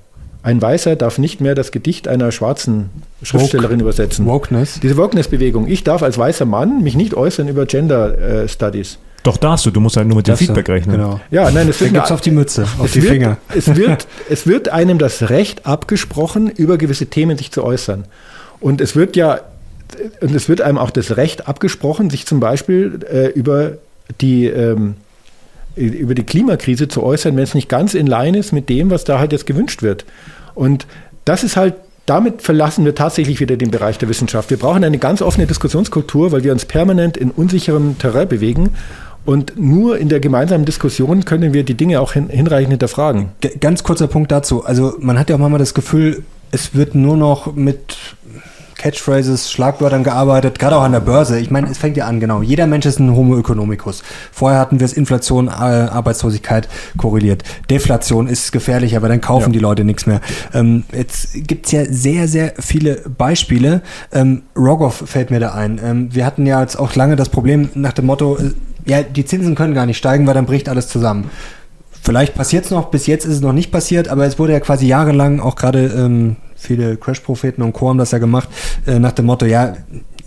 Ein 0.49 0.63
Weißer 0.63 0.97
darf 0.97 1.19
nicht 1.19 1.43
mehr 1.43 1.55
das 1.55 1.73
Gedicht 1.73 2.09
einer 2.09 2.33
schwarzen 2.33 2.89
Schriftstellerin 3.23 3.81
übersetzen. 3.81 4.25
Wokeness. 4.25 4.81
Diese 4.81 4.97
Wokeness-Bewegung. 4.97 5.69
Ich 5.69 5.85
darf 5.85 6.03
als 6.03 6.17
weißer 6.17 6.47
Mann 6.47 6.83
mich 6.83 6.97
nicht 6.97 7.13
äußern 7.13 7.49
über 7.49 7.67
Gender 7.67 8.17
äh, 8.19 8.49
Studies. 8.49 8.97
Doch 9.25 9.37
darfst 9.37 9.67
du, 9.67 9.71
du 9.71 9.81
musst 9.81 9.99
halt 9.99 10.09
nur 10.09 10.17
mit 10.17 10.27
dem 10.27 10.33
Das, 10.33 10.39
Feedback 10.39 10.71
rechnen. 10.71 10.97
Genau. 10.97 11.21
Ja, 11.31 11.51
nein, 11.51 11.69
es 11.69 11.79
wird, 11.83 11.93
gibt's 11.93 12.11
auf 12.11 12.23
die 12.23 12.31
Mütze, 12.31 12.63
auf 12.79 12.87
es 12.87 12.93
die 12.93 13.03
wird, 13.03 13.13
Finger. 13.13 13.37
Es 13.55 13.77
wird, 13.77 14.07
es 14.31 14.47
wird 14.47 14.71
einem 14.71 14.97
das 14.97 15.29
Recht 15.29 15.67
abgesprochen, 15.67 16.49
über 16.49 16.79
gewisse 16.79 17.05
Themen 17.05 17.37
sich 17.37 17.53
zu 17.53 17.63
äußern. 17.63 18.07
Und 18.59 18.81
es 18.81 18.97
wird 18.97 19.17
ja, 19.17 19.41
und 20.23 20.35
es 20.35 20.49
wird 20.49 20.63
einem 20.63 20.79
auch 20.79 20.91
das 20.91 21.19
Recht 21.19 21.47
abgesprochen, 21.47 22.09
sich 22.09 22.25
zum 22.25 22.41
Beispiel 22.41 23.01
äh, 23.13 23.27
über 23.27 23.73
die 24.23 24.47
ähm, 24.47 24.95
über 25.77 26.15
die 26.15 26.25
Klimakrise 26.25 26.89
zu 26.89 27.03
äußern, 27.03 27.37
wenn 27.37 27.45
es 27.45 27.55
nicht 27.55 27.69
ganz 27.69 27.95
in 27.95 28.07
Line 28.07 28.37
ist 28.37 28.53
mit 28.53 28.69
dem, 28.69 28.91
was 28.91 29.05
da 29.05 29.19
halt 29.19 29.33
jetzt 29.33 29.47
gewünscht 29.47 29.83
wird. 29.83 30.05
Und 30.59 30.87
das 31.25 31.45
ist 31.45 31.57
halt, 31.57 31.75
damit 32.07 32.43
verlassen 32.43 32.85
wir 32.85 32.95
tatsächlich 32.95 33.39
wieder 33.39 33.57
den 33.57 33.71
Bereich 33.71 33.99
der 33.99 34.09
Wissenschaft. 34.09 34.51
Wir 34.51 34.57
brauchen 34.57 34.83
eine 34.83 34.99
ganz 34.99 35.23
offene 35.23 35.47
Diskussionskultur, 35.47 36.33
weil 36.33 36.43
wir 36.43 36.53
uns 36.53 36.65
permanent 36.65 37.17
in 37.17 37.31
unsicherem 37.31 37.99
Terrain 37.99 38.29
bewegen. 38.29 38.71
Und 39.25 39.59
nur 39.59 39.99
in 39.99 40.09
der 40.09 40.21
gemeinsamen 40.21 40.65
Diskussion 40.65 41.25
können 41.25 41.53
wir 41.53 41.63
die 41.63 41.75
Dinge 41.75 42.01
auch 42.01 42.15
hin, 42.15 42.29
hinreichend 42.29 42.71
hinterfragen. 42.71 43.29
Ganz 43.61 43.85
kurzer 43.85 44.09
Punkt 44.09 44.33
dazu. 44.33 44.65
Also 44.65 44.95
man 45.01 45.19
hat 45.19 45.29
ja 45.29 45.37
auch 45.37 45.41
manchmal 45.41 45.59
das 45.59 45.75
Gefühl, 45.75 46.23
es 46.51 46.75
wird 46.75 46.95
nur 46.95 47.17
noch 47.17 47.55
mit 47.55 47.97
Catchphrases, 48.79 49.51
Schlagwörtern 49.51 50.05
gearbeitet, 50.05 50.59
gerade 50.59 50.76
auch 50.76 50.83
an 50.83 50.93
der 50.93 51.01
Börse. 51.01 51.39
Ich 51.39 51.51
meine, 51.51 51.68
es 51.68 51.76
fängt 51.79 51.97
ja 51.97 52.07
an, 52.07 52.20
genau. 52.20 52.41
Jeder 52.43 52.66
Mensch 52.66 52.87
ist 52.87 52.99
ein 53.01 53.14
Homo 53.14 53.37
economicus. 53.39 54.03
Vorher 54.33 54.61
hatten 54.61 54.81
wir 54.81 54.85
es 54.85 54.93
Inflation, 54.95 55.49
äh, 55.49 55.51
Arbeitslosigkeit 55.51 56.68
korreliert. 56.97 57.43
Deflation 57.68 58.29
ist 58.29 58.53
gefährlich, 58.53 58.97
aber 58.97 59.09
dann 59.09 59.20
kaufen 59.20 59.51
Ja. 59.51 59.53
die 59.53 59.59
Leute 59.59 59.85
nichts 59.85 60.07
mehr. 60.07 60.20
Ähm, 60.55 60.85
jetzt 60.93 61.31
gibt's 61.47 61.72
ja 61.72 61.85
sehr, 61.91 62.29
sehr 62.29 62.55
viele 62.59 63.03
Beispiele. 63.18 63.83
Ähm, 64.12 64.43
Rogoff 64.57 65.03
fällt 65.07 65.31
mir 65.31 65.41
da 65.41 65.53
ein. 65.53 65.81
Ähm, 65.85 66.14
wir 66.14 66.24
hatten 66.24 66.47
ja 66.47 66.61
jetzt 66.61 66.76
auch 66.79 66.95
lange 66.95 67.16
das 67.16 67.29
Problem 67.29 67.68
nach 67.74 67.93
dem 67.93 68.07
Motto, 68.07 68.39
äh, 68.39 68.53
ja, 68.87 69.03
die 69.03 69.24
Zinsen 69.24 69.55
können 69.55 69.74
gar 69.74 69.87
nicht 69.87 69.99
steigen, 69.99 70.26
weil 70.26 70.35
dann 70.35 70.47
bricht 70.47 70.68
alles 70.68 70.89
zusammen. 70.89 71.31
Vielleicht 72.01 72.35
passiert 72.37 72.64
es 72.64 72.70
noch, 72.70 72.87
bis 72.91 73.07
jetzt 73.07 73.26
ist 73.26 73.35
es 73.35 73.41
noch 73.41 73.53
nicht 73.53 73.70
passiert, 73.72 74.09
aber 74.09 74.24
es 74.24 74.39
wurde 74.39 74.53
ja 74.53 74.61
quasi 74.61 74.87
jahrelang 74.87 75.41
auch 75.41 75.57
gerade 75.57 75.87
ähm, 75.89 76.37
viele 76.59 76.97
Crash-Propheten 76.97 77.63
und 77.63 77.73
Co. 77.73 77.89
haben 77.89 77.99
das 77.99 78.11
ja 78.11 78.19
gemacht, 78.19 78.49
äh, 78.87 78.99
nach 78.99 79.13
dem 79.13 79.27
Motto, 79.27 79.47
ja, 79.47 79.77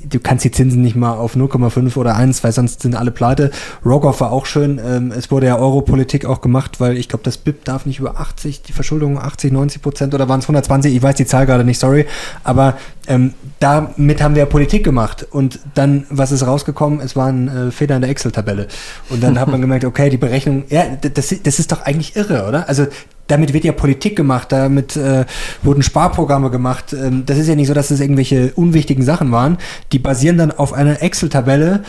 du 0.10 0.20
kannst 0.20 0.46
die 0.46 0.52
Zinsen 0.52 0.82
nicht 0.82 0.96
mal 0.96 1.14
auf 1.14 1.36
0,5 1.36 1.96
oder 1.98 2.16
1, 2.16 2.44
weil 2.44 2.52
sonst 2.52 2.82
sind 2.82 2.96
alle 2.96 3.12
pleite. 3.12 3.52
Rogoff 3.86 4.22
war 4.22 4.32
auch 4.32 4.46
schön, 4.46 4.80
ähm, 4.84 5.12
es 5.12 5.32
wurde 5.32 5.48
ja 5.48 5.58
Europolitik 5.58 6.26
auch 6.26 6.42
gemacht, 6.42 6.80
weil 6.80 6.98
ich 6.98 7.10
glaube, 7.10 7.24
das 7.24 7.38
BIP 7.38 7.66
darf 7.66 7.86
nicht 7.86 8.00
über 8.00 8.20
80, 8.20 8.64
die 8.64 8.74
Verschuldung 8.74 9.20
80, 9.20 9.52
90 9.52 9.82
Prozent 9.82 10.14
oder 10.14 10.30
waren 10.30 10.40
es 10.40 10.46
120, 10.46 10.96
ich 10.96 11.02
weiß 11.02 11.16
die 11.16 11.26
Zahl 11.26 11.46
gerade 11.46 11.64
nicht, 11.64 11.80
sorry, 11.80 12.06
aber 12.44 12.78
ähm, 13.08 13.34
damit 13.60 14.22
haben 14.22 14.36
wir 14.36 14.46
Politik 14.46 14.84
gemacht 14.84 15.26
und 15.30 15.60
dann, 15.74 16.06
was 16.10 16.32
ist 16.32 16.46
rausgekommen? 16.46 17.00
Es 17.00 17.16
waren 17.16 17.48
äh, 17.48 17.72
Fehler 17.72 17.96
in 17.96 18.02
der 18.02 18.12
Excel-Tabelle 18.12 18.68
und 19.10 19.22
dann 19.22 19.40
hat 19.40 19.50
man 19.50 19.62
gemerkt, 19.62 19.86
okay, 19.86 20.10
die 20.10 20.18
Berechnung, 20.18 20.64
ja, 20.70 20.84
das, 21.02 21.36
das 21.44 21.60
ist 21.60 21.72
doch 21.72 21.82
eigentlich 21.82 22.16
irre, 22.16 22.48
oder? 22.48 22.68
Also 22.70 22.88
damit 23.32 23.54
wird 23.54 23.64
ja 23.64 23.72
Politik 23.72 24.16
gemacht, 24.16 24.52
damit 24.52 24.96
äh, 24.98 25.26
wurden 25.64 25.84
Sparprogramme 25.84 26.50
gemacht. 26.50 26.94
Ähm, 26.94 27.24
das 27.26 27.38
ist 27.38 27.48
ja 27.48 27.56
nicht 27.56 27.68
so, 27.68 27.74
dass 27.74 27.88
das 27.88 28.00
irgendwelche 28.00 28.52
unwichtigen 28.56 29.04
Sachen 29.04 29.32
waren. 29.32 29.58
Die 29.92 30.00
basieren 30.00 30.38
dann 30.38 30.52
auf 30.52 30.74
einer 30.74 31.02
Excel-Tabelle 31.02 31.84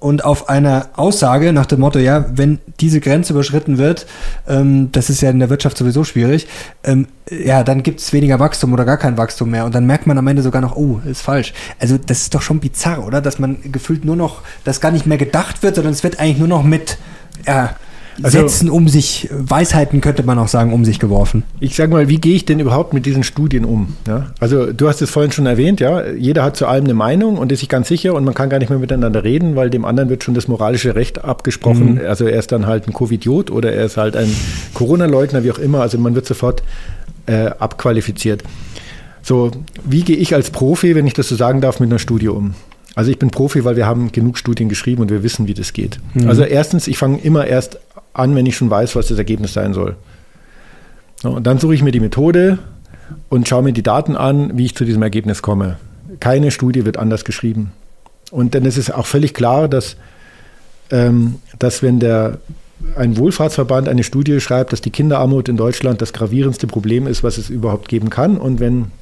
und 0.00 0.24
auf 0.24 0.48
einer 0.48 0.90
Aussage 0.94 1.52
nach 1.52 1.66
dem 1.66 1.80
Motto, 1.80 1.98
ja, 1.98 2.26
wenn 2.32 2.60
diese 2.78 3.00
Grenze 3.00 3.32
überschritten 3.32 3.78
wird, 3.78 4.06
ähm, 4.46 4.90
das 4.92 5.10
ist 5.10 5.20
ja 5.20 5.30
in 5.30 5.40
der 5.40 5.50
Wirtschaft 5.50 5.76
sowieso 5.76 6.04
schwierig, 6.04 6.46
ähm, 6.84 7.08
ja, 7.30 7.64
dann 7.64 7.82
gibt 7.82 8.00
es 8.00 8.12
weniger 8.12 8.38
Wachstum 8.38 8.72
oder 8.72 8.84
gar 8.84 8.96
kein 8.96 9.18
Wachstum 9.18 9.50
mehr. 9.50 9.64
Und 9.64 9.74
dann 9.74 9.86
merkt 9.86 10.06
man 10.06 10.16
am 10.16 10.26
Ende 10.26 10.42
sogar 10.42 10.62
noch, 10.62 10.76
oh, 10.76 11.00
ist 11.04 11.22
falsch. 11.22 11.52
Also 11.80 11.98
das 11.98 12.22
ist 12.22 12.34
doch 12.34 12.42
schon 12.42 12.60
bizarr, 12.60 13.04
oder? 13.04 13.20
Dass 13.20 13.38
man 13.38 13.58
gefühlt 13.72 14.04
nur 14.04 14.16
noch, 14.16 14.42
dass 14.64 14.80
gar 14.80 14.92
nicht 14.92 15.06
mehr 15.06 15.18
gedacht 15.18 15.62
wird, 15.62 15.74
sondern 15.74 15.92
es 15.92 16.04
wird 16.04 16.20
eigentlich 16.20 16.38
nur 16.38 16.48
noch 16.48 16.62
mit 16.62 16.98
ja, 17.46 17.76
Also- 18.22 18.38
Sätzen 18.38 18.70
um 18.70 18.88
sich, 18.88 19.28
Weisheiten 19.32 20.00
könnte 20.00 20.22
man 20.22 20.38
auch 20.38 20.48
sagen, 20.48 20.72
um 20.72 20.84
sich 20.84 20.98
geworfen. 20.98 21.44
Ich 21.60 21.76
sage 21.76 21.92
mal, 21.92 22.08
wie 22.08 22.18
gehe 22.18 22.34
ich 22.34 22.44
denn 22.44 22.58
überhaupt 22.60 22.92
mit 22.92 23.06
diesen 23.06 23.22
Studien 23.22 23.64
um? 23.64 23.94
Ja? 24.06 24.26
Also 24.40 24.72
du 24.72 24.88
hast 24.88 25.00
es 25.02 25.10
vorhin 25.10 25.30
schon 25.32 25.46
erwähnt, 25.46 25.80
ja, 25.80 26.06
jeder 26.06 26.42
hat 26.42 26.56
zu 26.56 26.66
allem 26.66 26.84
eine 26.84 26.94
Meinung 26.94 27.38
und 27.38 27.52
ist 27.52 27.60
sich 27.60 27.68
ganz 27.68 27.88
sicher 27.88 28.14
und 28.14 28.24
man 28.24 28.34
kann 28.34 28.48
gar 28.50 28.58
nicht 28.58 28.70
mehr 28.70 28.78
miteinander 28.78 29.24
reden, 29.24 29.56
weil 29.56 29.70
dem 29.70 29.84
anderen 29.84 30.08
wird 30.08 30.24
schon 30.24 30.34
das 30.34 30.48
moralische 30.48 30.94
Recht 30.94 31.24
abgesprochen. 31.24 32.00
Also 32.04 32.24
er 32.26 32.38
ist 32.38 32.50
dann 32.52 32.66
halt 32.66 32.86
ein 32.88 32.92
Covidiot 32.92 33.50
oder 33.50 33.72
er 33.72 33.84
ist 33.86 33.96
halt 33.96 34.16
ein 34.16 34.34
Corona-Leugner, 34.74 35.44
wie 35.44 35.52
auch 35.52 35.58
immer. 35.58 35.80
Also 35.80 35.98
man 35.98 36.14
wird 36.14 36.26
sofort 36.26 36.62
äh, 37.26 37.46
abqualifiziert. 37.58 38.42
So, 39.22 39.50
wie 39.84 40.02
gehe 40.02 40.16
ich 40.16 40.34
als 40.34 40.50
Profi, 40.50 40.94
wenn 40.94 41.06
ich 41.06 41.14
das 41.14 41.28
so 41.28 41.36
sagen 41.36 41.60
darf, 41.60 41.80
mit 41.80 41.90
einer 41.90 41.98
Studie 41.98 42.28
um? 42.28 42.54
Also 42.94 43.10
ich 43.12 43.18
bin 43.18 43.30
Profi, 43.30 43.64
weil 43.64 43.76
wir 43.76 43.86
haben 43.86 44.10
genug 44.10 44.38
Studien 44.38 44.68
geschrieben 44.68 45.02
und 45.02 45.10
wir 45.10 45.22
wissen, 45.22 45.46
wie 45.46 45.54
das 45.54 45.72
geht. 45.72 46.00
Also 46.26 46.42
erstens, 46.42 46.88
ich 46.88 46.98
fange 46.98 47.18
immer 47.18 47.46
erst 47.46 47.78
an, 48.18 48.34
wenn 48.34 48.46
ich 48.46 48.56
schon 48.56 48.70
weiß, 48.70 48.96
was 48.96 49.08
das 49.08 49.18
Ergebnis 49.18 49.52
sein 49.52 49.74
soll. 49.74 49.96
So, 51.22 51.30
und 51.30 51.46
dann 51.46 51.58
suche 51.58 51.74
ich 51.74 51.82
mir 51.82 51.92
die 51.92 52.00
Methode 52.00 52.58
und 53.28 53.48
schaue 53.48 53.62
mir 53.62 53.72
die 53.72 53.82
Daten 53.82 54.16
an, 54.16 54.56
wie 54.56 54.66
ich 54.66 54.74
zu 54.74 54.84
diesem 54.84 55.02
Ergebnis 55.02 55.42
komme. 55.42 55.78
Keine 56.20 56.50
Studie 56.50 56.84
wird 56.84 56.96
anders 56.96 57.24
geschrieben. 57.24 57.72
Und 58.30 58.54
dann 58.54 58.64
ist 58.64 58.76
es 58.76 58.90
auch 58.90 59.06
völlig 59.06 59.34
klar, 59.34 59.68
dass, 59.68 59.96
ähm, 60.90 61.36
dass 61.58 61.82
wenn 61.82 61.98
der, 61.98 62.38
ein 62.96 63.16
Wohlfahrtsverband 63.16 63.88
eine 63.88 64.04
Studie 64.04 64.40
schreibt, 64.40 64.72
dass 64.72 64.80
die 64.80 64.90
Kinderarmut 64.90 65.48
in 65.48 65.56
Deutschland 65.56 66.00
das 66.00 66.12
gravierendste 66.12 66.66
Problem 66.66 67.06
ist, 67.06 67.24
was 67.24 67.38
es 67.38 67.50
überhaupt 67.50 67.88
geben 67.88 68.10
kann. 68.10 68.36
Und 68.36 68.60
wenn 68.60 68.92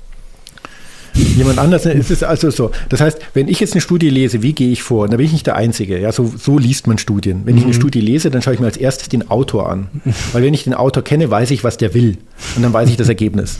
jemand 1.16 1.58
anders, 1.58 1.86
es 1.86 2.10
ist 2.10 2.24
also 2.24 2.50
so. 2.50 2.70
Das 2.88 3.00
heißt, 3.00 3.18
wenn 3.34 3.48
ich 3.48 3.60
jetzt 3.60 3.72
eine 3.72 3.80
Studie 3.80 4.10
lese, 4.10 4.42
wie 4.42 4.52
gehe 4.52 4.70
ich 4.70 4.82
vor? 4.82 5.08
Da 5.08 5.16
bin 5.16 5.26
ich 5.26 5.32
nicht 5.32 5.46
der 5.46 5.56
Einzige. 5.56 5.98
Ja, 5.98 6.12
so, 6.12 6.32
so 6.36 6.58
liest 6.58 6.86
man 6.86 6.98
Studien. 6.98 7.42
Wenn 7.44 7.56
ich 7.56 7.64
eine 7.64 7.74
Studie 7.74 8.00
lese, 8.00 8.30
dann 8.30 8.42
schaue 8.42 8.54
ich 8.54 8.60
mir 8.60 8.66
als 8.66 8.76
erstes 8.76 9.08
den 9.08 9.30
Autor 9.30 9.70
an. 9.70 9.88
Weil 10.32 10.42
wenn 10.42 10.54
ich 10.54 10.64
den 10.64 10.74
Autor 10.74 11.02
kenne, 11.02 11.30
weiß 11.30 11.50
ich, 11.50 11.64
was 11.64 11.76
der 11.76 11.94
will. 11.94 12.18
Und 12.56 12.62
dann 12.62 12.72
weiß 12.72 12.88
ich 12.90 12.96
das 12.96 13.08
Ergebnis. 13.08 13.58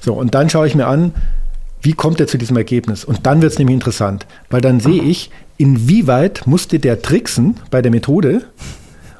So, 0.00 0.14
und 0.14 0.34
dann 0.34 0.50
schaue 0.50 0.66
ich 0.66 0.74
mir 0.74 0.86
an, 0.86 1.12
wie 1.82 1.92
kommt 1.92 2.20
er 2.20 2.26
zu 2.26 2.38
diesem 2.38 2.56
Ergebnis? 2.56 3.04
Und 3.04 3.26
dann 3.26 3.42
wird 3.42 3.52
es 3.52 3.58
nämlich 3.58 3.74
interessant, 3.74 4.26
weil 4.50 4.60
dann 4.60 4.80
sehe 4.80 5.02
ich, 5.02 5.30
inwieweit 5.56 6.46
musste 6.46 6.78
der 6.78 7.02
tricksen 7.02 7.56
bei 7.70 7.82
der 7.82 7.90
Methode 7.90 8.42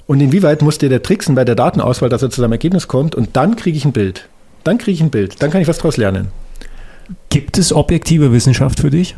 und 0.07 0.20
inwieweit 0.20 0.62
musste 0.62 0.89
der 0.89 1.03
tricksen 1.03 1.35
bei 1.35 1.45
der 1.45 1.55
Datenauswahl, 1.55 2.09
dass 2.09 2.22
er 2.22 2.31
zu 2.31 2.41
seinem 2.41 2.53
Ergebnis 2.53 2.89
kommt. 2.89 3.14
Und 3.14 3.37
dann 3.37 3.57
kriege 3.57 3.77
ich 3.77 3.85
ein 3.85 3.93
Bild. 3.93 4.29
Dann 4.64 4.79
kriege 4.79 4.95
ich 4.95 5.01
ein 5.01 5.11
Bild. 5.11 5.41
Dann 5.43 5.51
kann 5.51 5.61
ich 5.61 5.68
was 5.68 5.79
daraus 5.79 5.97
lernen. 5.97 6.29
Gibt 7.29 7.59
es 7.59 7.73
objektive 7.73 8.33
Wissenschaft 8.33 8.81
für 8.81 8.91
dich? 8.91 9.17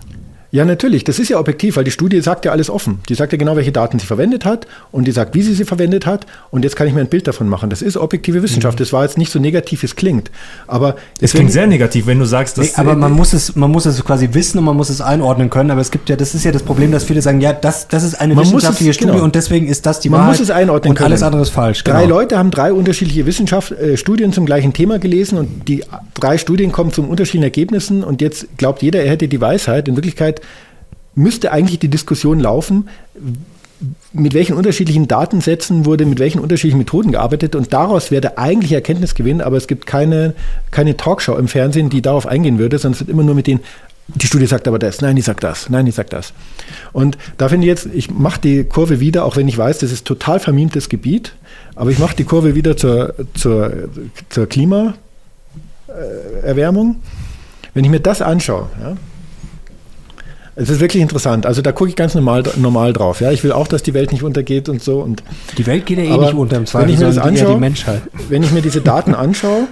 Ja, 0.50 0.64
natürlich. 0.64 1.04
Das 1.04 1.18
ist 1.18 1.28
ja 1.28 1.38
objektiv, 1.38 1.76
weil 1.76 1.84
die 1.84 1.90
Studie 1.90 2.22
sagt 2.22 2.46
ja 2.46 2.52
alles 2.52 2.70
offen. 2.70 3.00
Die 3.10 3.14
sagt 3.14 3.32
ja 3.32 3.38
genau, 3.38 3.54
welche 3.56 3.70
Daten 3.70 3.98
sie 3.98 4.06
verwendet 4.06 4.46
hat 4.46 4.66
und 4.90 5.06
die 5.06 5.12
sagt, 5.12 5.34
wie 5.34 5.42
sie 5.42 5.52
sie 5.52 5.64
verwendet 5.64 6.06
hat. 6.06 6.24
Und 6.50 6.64
jetzt 6.64 6.74
kann 6.74 6.86
ich 6.86 6.94
mir 6.94 7.00
ein 7.00 7.08
Bild 7.08 7.26
davon 7.28 7.48
machen. 7.50 7.68
Das 7.68 7.82
ist 7.82 7.98
objektive 7.98 8.42
Wissenschaft. 8.42 8.80
Das 8.80 8.90
war 8.94 9.02
jetzt 9.02 9.18
nicht 9.18 9.30
so 9.30 9.38
negativ, 9.38 9.82
wie 9.82 9.86
es 9.86 9.94
klingt. 9.94 10.30
Aber 10.66 10.96
Es 11.20 11.32
klingt 11.34 11.52
sehr 11.52 11.66
negativ, 11.66 12.06
wenn 12.06 12.18
du 12.18 12.24
sagst, 12.24 12.56
dass. 12.56 12.66
Nee, 12.68 12.72
aber 12.76 12.96
man 12.96 13.12
muss 13.12 13.34
es, 13.34 13.56
man 13.56 13.70
muss 13.70 13.84
es 13.84 14.02
quasi 14.02 14.30
wissen 14.32 14.56
und 14.58 14.64
man 14.64 14.74
muss 14.76 14.88
es 14.88 15.02
einordnen 15.02 15.50
können. 15.50 15.70
Aber 15.70 15.82
es 15.82 15.90
gibt 15.90 16.08
ja, 16.08 16.16
das 16.16 16.34
ist 16.34 16.44
ja 16.46 16.50
das 16.50 16.62
Problem, 16.62 16.92
dass 16.92 17.04
viele 17.04 17.20
sagen, 17.20 17.42
ja, 17.42 17.52
das, 17.52 17.86
das 17.88 18.02
ist 18.02 18.14
eine 18.18 18.34
Man 18.34 18.44
muss 18.44 18.54
wissenschaftliche 18.54 18.90
es- 18.92 18.96
Studie 18.96 19.12
genau. 19.12 19.24
und 19.24 19.34
deswegen 19.34 19.68
ist 19.68 19.84
das 19.84 20.00
die 20.00 20.08
Man 20.08 20.20
Wahrheit. 20.20 20.32
muss 20.38 20.40
es 20.40 20.50
einordnen 20.50 20.92
und 20.92 20.96
können. 20.96 21.08
alles 21.12 21.22
andere 21.22 21.42
ist 21.42 21.50
falsch. 21.50 21.84
Drei 21.84 22.04
genau. 22.04 22.16
Leute 22.16 22.38
haben 22.38 22.50
drei 22.50 22.72
unterschiedliche 22.72 23.26
Wissenschaft, 23.26 23.72
äh, 23.72 23.98
Studien 23.98 24.32
zum 24.32 24.46
gleichen 24.46 24.72
Thema 24.72 24.98
gelesen 24.98 25.36
und 25.36 25.68
die 25.68 25.84
drei 26.14 26.38
Studien 26.38 26.72
kommen 26.72 26.90
zu 26.90 27.02
unterschiedlichen 27.02 27.44
Ergebnissen 27.44 28.02
und 28.02 28.22
jetzt 28.22 28.46
glaubt 28.56 28.80
jeder, 28.82 29.02
er 29.02 29.10
hätte 29.10 29.28
die 29.28 29.40
Weisheit. 29.42 29.88
In 29.88 29.96
Wirklichkeit 29.96 30.37
müsste 31.14 31.52
eigentlich 31.52 31.78
die 31.78 31.88
Diskussion 31.88 32.40
laufen, 32.40 32.88
mit 34.12 34.34
welchen 34.34 34.54
unterschiedlichen 34.56 35.06
Datensätzen 35.06 35.84
wurde 35.84 36.04
mit 36.04 36.18
welchen 36.18 36.40
unterschiedlichen 36.40 36.78
Methoden 36.78 37.12
gearbeitet 37.12 37.54
und 37.54 37.72
daraus 37.72 38.10
wäre 38.10 38.20
der 38.20 38.36
eigentliche 38.38 38.74
Erkenntnisgewinn, 38.74 39.40
aber 39.40 39.56
es 39.56 39.68
gibt 39.68 39.86
keine, 39.86 40.34
keine 40.70 40.96
Talkshow 40.96 41.36
im 41.36 41.46
Fernsehen, 41.46 41.88
die 41.88 42.02
darauf 42.02 42.26
eingehen 42.26 42.58
würde, 42.58 42.78
sondern 42.78 42.94
es 42.94 43.00
wird 43.00 43.10
immer 43.10 43.22
nur 43.22 43.36
mit 43.36 43.46
den, 43.46 43.60
die 44.08 44.26
Studie 44.26 44.46
sagt 44.46 44.66
aber 44.66 44.78
das, 44.78 45.00
nein, 45.00 45.16
die 45.16 45.22
sagt 45.22 45.44
das, 45.44 45.68
nein, 45.70 45.86
die 45.86 45.92
sagt 45.92 46.12
das. 46.12 46.32
Und 46.92 47.18
da 47.36 47.48
finde 47.48 47.66
ich 47.66 47.68
jetzt, 47.68 47.86
ich 47.92 48.10
mache 48.10 48.40
die 48.40 48.64
Kurve 48.64 49.00
wieder, 49.00 49.24
auch 49.24 49.36
wenn 49.36 49.46
ich 49.46 49.58
weiß, 49.58 49.78
das 49.78 49.92
ist 49.92 50.06
total 50.06 50.40
vermiemtes 50.40 50.88
Gebiet, 50.88 51.34
aber 51.76 51.90
ich 51.90 51.98
mache 51.98 52.16
die 52.16 52.24
Kurve 52.24 52.54
wieder 52.54 52.76
zur, 52.76 53.14
zur, 53.34 53.90
zur 54.30 54.46
Klimaerwärmung. 54.46 54.96
Wenn 57.74 57.84
ich 57.84 57.90
mir 57.90 58.00
das 58.00 58.22
anschaue, 58.22 58.68
ja, 58.80 58.96
es 60.58 60.68
ist 60.70 60.80
wirklich 60.80 61.02
interessant. 61.02 61.46
Also 61.46 61.62
da 61.62 61.72
gucke 61.72 61.88
ich 61.90 61.96
ganz 61.96 62.14
normal, 62.14 62.42
normal 62.56 62.92
drauf. 62.92 63.20
Ja, 63.20 63.30
ich 63.30 63.44
will 63.44 63.52
auch, 63.52 63.68
dass 63.68 63.82
die 63.82 63.94
Welt 63.94 64.12
nicht 64.12 64.22
untergeht 64.24 64.68
und 64.68 64.82
so. 64.82 65.00
Und 65.00 65.22
Die 65.56 65.66
Welt 65.66 65.86
geht 65.86 65.98
ja 65.98 66.04
eh 66.04 66.16
nicht 66.16 66.34
unter 66.34 66.56
im 66.56 66.62
wenn 66.62 66.66
Zweifel, 66.66 66.90
ich 66.90 66.98
mir 66.98 67.06
das 67.06 67.18
anschaue- 67.18 67.54
die 67.54 67.60
Menschheit. 67.60 68.02
wenn 68.28 68.42
ich 68.42 68.50
mir 68.50 68.62
diese 68.62 68.80
Daten 68.80 69.14
anschaue, 69.14 69.68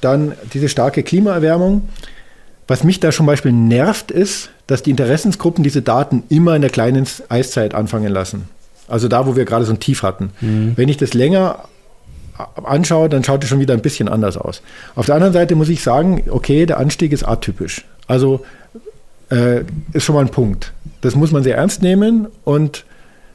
dann 0.00 0.32
diese 0.52 0.68
starke 0.68 1.02
Klimaerwärmung. 1.02 1.88
Was 2.68 2.84
mich 2.84 3.00
da 3.00 3.10
zum 3.12 3.26
Beispiel 3.26 3.52
nervt, 3.52 4.10
ist, 4.10 4.50
dass 4.66 4.82
die 4.82 4.90
Interessensgruppen 4.90 5.62
diese 5.64 5.82
Daten 5.82 6.24
immer 6.28 6.54
in 6.56 6.62
der 6.62 6.70
kleinen 6.70 7.06
Eiszeit 7.28 7.74
anfangen 7.74 8.12
lassen. 8.12 8.48
Also 8.88 9.08
da, 9.08 9.26
wo 9.26 9.36
wir 9.36 9.44
gerade 9.44 9.64
so 9.64 9.72
ein 9.72 9.80
Tief 9.80 10.02
hatten. 10.02 10.30
Wenn 10.40 10.88
ich 10.88 10.96
das 10.96 11.14
länger 11.14 11.60
anschaue, 12.64 13.08
dann 13.08 13.24
schaut 13.24 13.42
es 13.42 13.48
schon 13.48 13.60
wieder 13.60 13.72
ein 13.74 13.80
bisschen 13.80 14.08
anders 14.08 14.36
aus. 14.36 14.60
Auf 14.96 15.06
der 15.06 15.14
anderen 15.14 15.32
Seite 15.32 15.54
muss 15.54 15.68
ich 15.70 15.82
sagen, 15.82 16.24
okay, 16.28 16.66
der 16.66 16.78
Anstieg 16.78 17.12
ist 17.12 17.22
atypisch. 17.26 17.84
Also 18.06 18.44
äh, 19.30 19.62
ist 19.92 20.04
schon 20.04 20.14
mal 20.14 20.22
ein 20.22 20.30
Punkt. 20.30 20.72
Das 21.00 21.14
muss 21.14 21.32
man 21.32 21.42
sehr 21.42 21.56
ernst 21.56 21.82
nehmen 21.82 22.28
und 22.44 22.84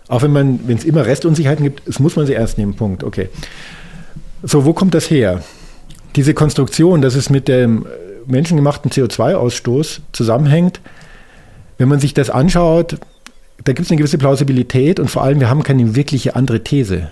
auch 0.08 0.22
wenn 0.24 0.32
man, 0.32 0.68
wenn 0.68 0.78
es 0.78 0.84
immer 0.84 1.06
Restunsicherheiten 1.06 1.64
gibt, 1.64 1.88
es 1.88 2.00
muss 2.00 2.16
man 2.16 2.26
sehr 2.26 2.38
ernst 2.38 2.58
nehmen. 2.58 2.76
Punkt. 2.76 3.04
Okay. 3.04 3.30
So, 4.44 4.66
wo 4.66 4.74
kommt 4.74 4.94
das 4.94 5.10
her? 5.10 5.42
Diese 6.16 6.34
Konstruktion, 6.34 7.02
dass 7.02 7.16
es 7.16 7.30
mit 7.30 7.48
dem 7.48 7.86
menschengemachten 8.26 8.92
CO2-Ausstoß 8.92 10.02
zusammenhängt, 10.12 10.82
wenn 11.78 11.88
man 11.88 12.00
sich 12.00 12.14
das 12.14 12.30
anschaut, 12.30 12.98
da 13.64 13.74
gibt 13.74 13.86
es 13.86 13.92
eine 13.92 13.98
gewisse 13.98 14.18
Plausibilität 14.18 15.00
und 15.00 15.10
vor 15.10 15.24
allem, 15.24 15.40
wir 15.40 15.50
haben 15.50 15.64
keine 15.64 15.96
wirkliche 15.96 16.36
andere 16.36 16.64
These. 16.64 17.12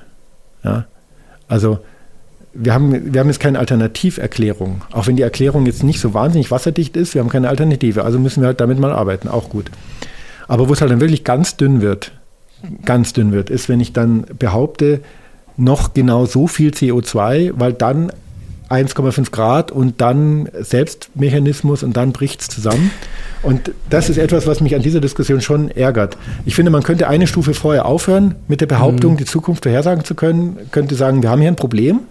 Ja? 0.63 0.86
Also 1.47 1.80
wir 2.53 2.73
haben, 2.73 3.13
wir 3.13 3.19
haben 3.19 3.27
jetzt 3.27 3.39
keine 3.39 3.59
Alternativerklärung. 3.59 4.81
Auch 4.91 5.07
wenn 5.07 5.15
die 5.15 5.21
Erklärung 5.21 5.65
jetzt 5.65 5.83
nicht 5.83 5.99
so 5.99 6.13
wahnsinnig 6.13 6.51
wasserdicht 6.51 6.97
ist, 6.97 7.13
wir 7.13 7.21
haben 7.21 7.29
keine 7.29 7.49
Alternative. 7.49 8.03
Also 8.03 8.19
müssen 8.19 8.41
wir 8.41 8.47
halt 8.47 8.59
damit 8.59 8.79
mal 8.79 8.91
arbeiten, 8.91 9.27
auch 9.27 9.49
gut. 9.49 9.69
Aber 10.47 10.67
wo 10.67 10.73
es 10.73 10.81
halt 10.81 10.91
dann 10.91 11.01
wirklich 11.01 11.23
ganz 11.23 11.57
dünn 11.57 11.81
wird, 11.81 12.11
ganz 12.85 13.13
dünn 13.13 13.31
wird, 13.31 13.49
ist, 13.49 13.69
wenn 13.69 13.79
ich 13.79 13.93
dann 13.93 14.25
behaupte, 14.37 15.01
noch 15.57 15.93
genau 15.93 16.25
so 16.25 16.47
viel 16.47 16.71
CO2, 16.71 17.53
weil 17.55 17.73
dann 17.73 18.11
1,5 18.69 19.31
Grad 19.31 19.71
und 19.71 19.99
dann 19.99 20.47
Selbstmechanismus 20.59 21.83
und 21.83 21.97
dann 21.97 22.11
bricht 22.11 22.41
es 22.41 22.47
zusammen. 22.47 22.91
Und 23.41 23.71
das 23.89 24.09
ist 24.09 24.17
etwas, 24.17 24.47
was 24.47 24.61
mich 24.61 24.75
an 24.75 24.81
dieser 24.81 25.01
Diskussion 25.01 25.41
schon 25.41 25.71
ärgert. 25.71 26.17
Ich 26.45 26.55
finde, 26.55 26.71
man 26.71 26.83
könnte 26.83 27.07
eine 27.07 27.25
Stufe 27.25 27.53
vorher 27.53 27.85
aufhören 27.85 28.35
mit 28.47 28.61
der 28.61 28.67
Behauptung, 28.67 29.13
mhm. 29.13 29.17
die 29.17 29.25
Zukunft 29.25 29.63
vorhersagen 29.63 30.03
zu 30.03 30.13
können, 30.13 30.57
könnte 30.71 30.95
sagen, 30.95 31.23
wir 31.23 31.29
haben 31.29 31.41
hier 31.41 31.49
ein 31.49 31.55
Problem. 31.55 32.01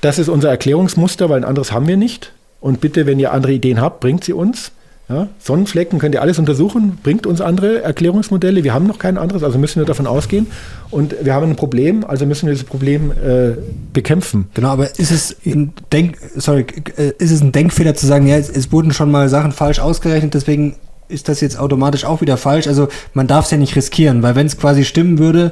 Das 0.00 0.18
ist 0.18 0.28
unser 0.28 0.50
Erklärungsmuster, 0.50 1.28
weil 1.28 1.38
ein 1.38 1.44
anderes 1.44 1.72
haben 1.72 1.86
wir 1.86 1.96
nicht. 1.96 2.32
Und 2.60 2.80
bitte, 2.80 3.06
wenn 3.06 3.18
ihr 3.18 3.32
andere 3.32 3.52
Ideen 3.52 3.80
habt, 3.80 4.00
bringt 4.00 4.24
sie 4.24 4.32
uns. 4.32 4.72
Ja, 5.08 5.26
Sonnenflecken 5.40 5.98
könnt 5.98 6.14
ihr 6.14 6.22
alles 6.22 6.38
untersuchen, 6.38 6.98
bringt 7.02 7.26
uns 7.26 7.40
andere 7.40 7.82
Erklärungsmodelle. 7.82 8.62
Wir 8.62 8.72
haben 8.72 8.86
noch 8.86 9.00
kein 9.00 9.18
anderes, 9.18 9.42
also 9.42 9.58
müssen 9.58 9.80
wir 9.80 9.86
davon 9.86 10.06
ausgehen. 10.06 10.46
Und 10.92 11.16
wir 11.22 11.34
haben 11.34 11.50
ein 11.50 11.56
Problem, 11.56 12.04
also 12.04 12.26
müssen 12.26 12.46
wir 12.46 12.52
dieses 12.52 12.66
Problem 12.66 13.10
äh, 13.10 13.56
bekämpfen. 13.92 14.48
Genau, 14.54 14.68
aber 14.68 14.84
ist 15.00 15.10
es 15.10 15.36
ein 15.44 15.72
Denk, 15.92 16.16
sorry, 16.36 16.64
äh, 16.96 17.12
ist 17.18 17.32
es 17.32 17.40
ein 17.40 17.50
Denkfehler 17.50 17.96
zu 17.96 18.06
sagen, 18.06 18.28
ja, 18.28 18.36
es, 18.36 18.48
es 18.48 18.70
wurden 18.70 18.92
schon 18.92 19.10
mal 19.10 19.28
Sachen 19.28 19.50
falsch 19.50 19.80
ausgerechnet, 19.80 20.34
deswegen 20.34 20.76
ist 21.08 21.28
das 21.28 21.40
jetzt 21.40 21.58
automatisch 21.58 22.04
auch 22.04 22.20
wieder 22.20 22.36
falsch. 22.36 22.68
Also 22.68 22.86
man 23.12 23.26
darf 23.26 23.46
es 23.46 23.50
ja 23.50 23.58
nicht 23.58 23.74
riskieren, 23.74 24.22
weil 24.22 24.36
wenn 24.36 24.46
es 24.46 24.58
quasi 24.58 24.84
stimmen 24.84 25.18
würde, 25.18 25.50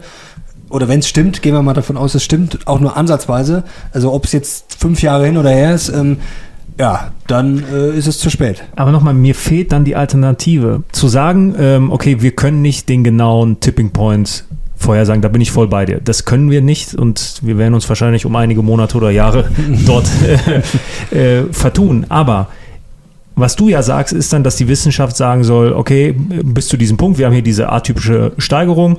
oder 0.70 0.88
wenn 0.88 1.00
es 1.00 1.08
stimmt, 1.08 1.42
gehen 1.42 1.54
wir 1.54 1.62
mal 1.62 1.74
davon 1.74 1.96
aus, 1.96 2.14
es 2.14 2.24
stimmt, 2.24 2.66
auch 2.66 2.80
nur 2.80 2.96
ansatzweise. 2.96 3.64
Also 3.92 4.12
ob 4.12 4.24
es 4.24 4.32
jetzt 4.32 4.76
fünf 4.78 5.02
Jahre 5.02 5.26
hin 5.26 5.36
oder 5.36 5.50
her 5.50 5.74
ist, 5.74 5.88
ähm, 5.88 6.18
ja, 6.78 7.10
dann 7.26 7.64
äh, 7.72 7.90
ist 7.90 8.06
es 8.06 8.18
zu 8.18 8.30
spät. 8.30 8.62
Aber 8.76 8.92
nochmal, 8.92 9.14
mir 9.14 9.34
fehlt 9.34 9.72
dann 9.72 9.84
die 9.84 9.96
Alternative. 9.96 10.84
Zu 10.92 11.08
sagen, 11.08 11.54
ähm, 11.58 11.90
okay, 11.90 12.22
wir 12.22 12.32
können 12.32 12.62
nicht 12.62 12.88
den 12.88 13.02
genauen 13.02 13.60
Tipping 13.60 13.90
Point 13.90 14.44
vorhersagen, 14.76 15.22
da 15.22 15.28
bin 15.28 15.40
ich 15.40 15.50
voll 15.50 15.66
bei 15.66 15.86
dir. 15.86 16.00
Das 16.02 16.24
können 16.24 16.50
wir 16.50 16.62
nicht 16.62 16.94
und 16.94 17.40
wir 17.42 17.58
werden 17.58 17.74
uns 17.74 17.88
wahrscheinlich 17.88 18.26
um 18.26 18.36
einige 18.36 18.62
Monate 18.62 18.96
oder 18.96 19.10
Jahre 19.10 19.50
dort 19.86 20.08
äh, 21.12 21.40
äh, 21.40 21.52
vertun. 21.52 22.06
Aber 22.08 22.48
was 23.34 23.56
du 23.56 23.68
ja 23.68 23.82
sagst, 23.82 24.12
ist 24.12 24.32
dann, 24.32 24.44
dass 24.44 24.56
die 24.56 24.68
Wissenschaft 24.68 25.16
sagen 25.16 25.42
soll, 25.44 25.72
okay, 25.72 26.12
bis 26.12 26.68
zu 26.68 26.76
diesem 26.76 26.96
Punkt, 26.96 27.18
wir 27.18 27.26
haben 27.26 27.32
hier 27.32 27.42
diese 27.42 27.70
atypische 27.70 28.32
Steigerung 28.38 28.98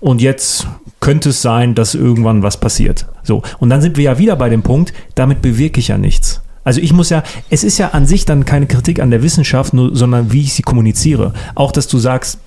und 0.00 0.20
jetzt 0.20 0.66
könnte 1.00 1.30
es 1.30 1.42
sein, 1.42 1.74
dass 1.74 1.94
irgendwann 1.94 2.42
was 2.42 2.58
passiert. 2.58 3.06
So. 3.22 3.42
Und 3.58 3.70
dann 3.70 3.80
sind 3.80 3.96
wir 3.96 4.04
ja 4.04 4.18
wieder 4.18 4.36
bei 4.36 4.48
dem 4.48 4.62
Punkt, 4.62 4.92
damit 5.14 5.42
bewirke 5.42 5.80
ich 5.80 5.88
ja 5.88 5.98
nichts. 5.98 6.42
Also 6.64 6.80
ich 6.80 6.92
muss 6.92 7.08
ja, 7.08 7.22
es 7.50 7.64
ist 7.64 7.78
ja 7.78 7.90
an 7.90 8.06
sich 8.06 8.24
dann 8.24 8.44
keine 8.44 8.66
Kritik 8.66 9.00
an 9.00 9.10
der 9.10 9.22
Wissenschaft, 9.22 9.72
nur, 9.72 9.96
sondern 9.96 10.32
wie 10.32 10.42
ich 10.42 10.52
sie 10.52 10.62
kommuniziere. 10.62 11.32
Auch, 11.54 11.72
dass 11.72 11.88
du 11.88 11.98
sagst, 11.98 12.40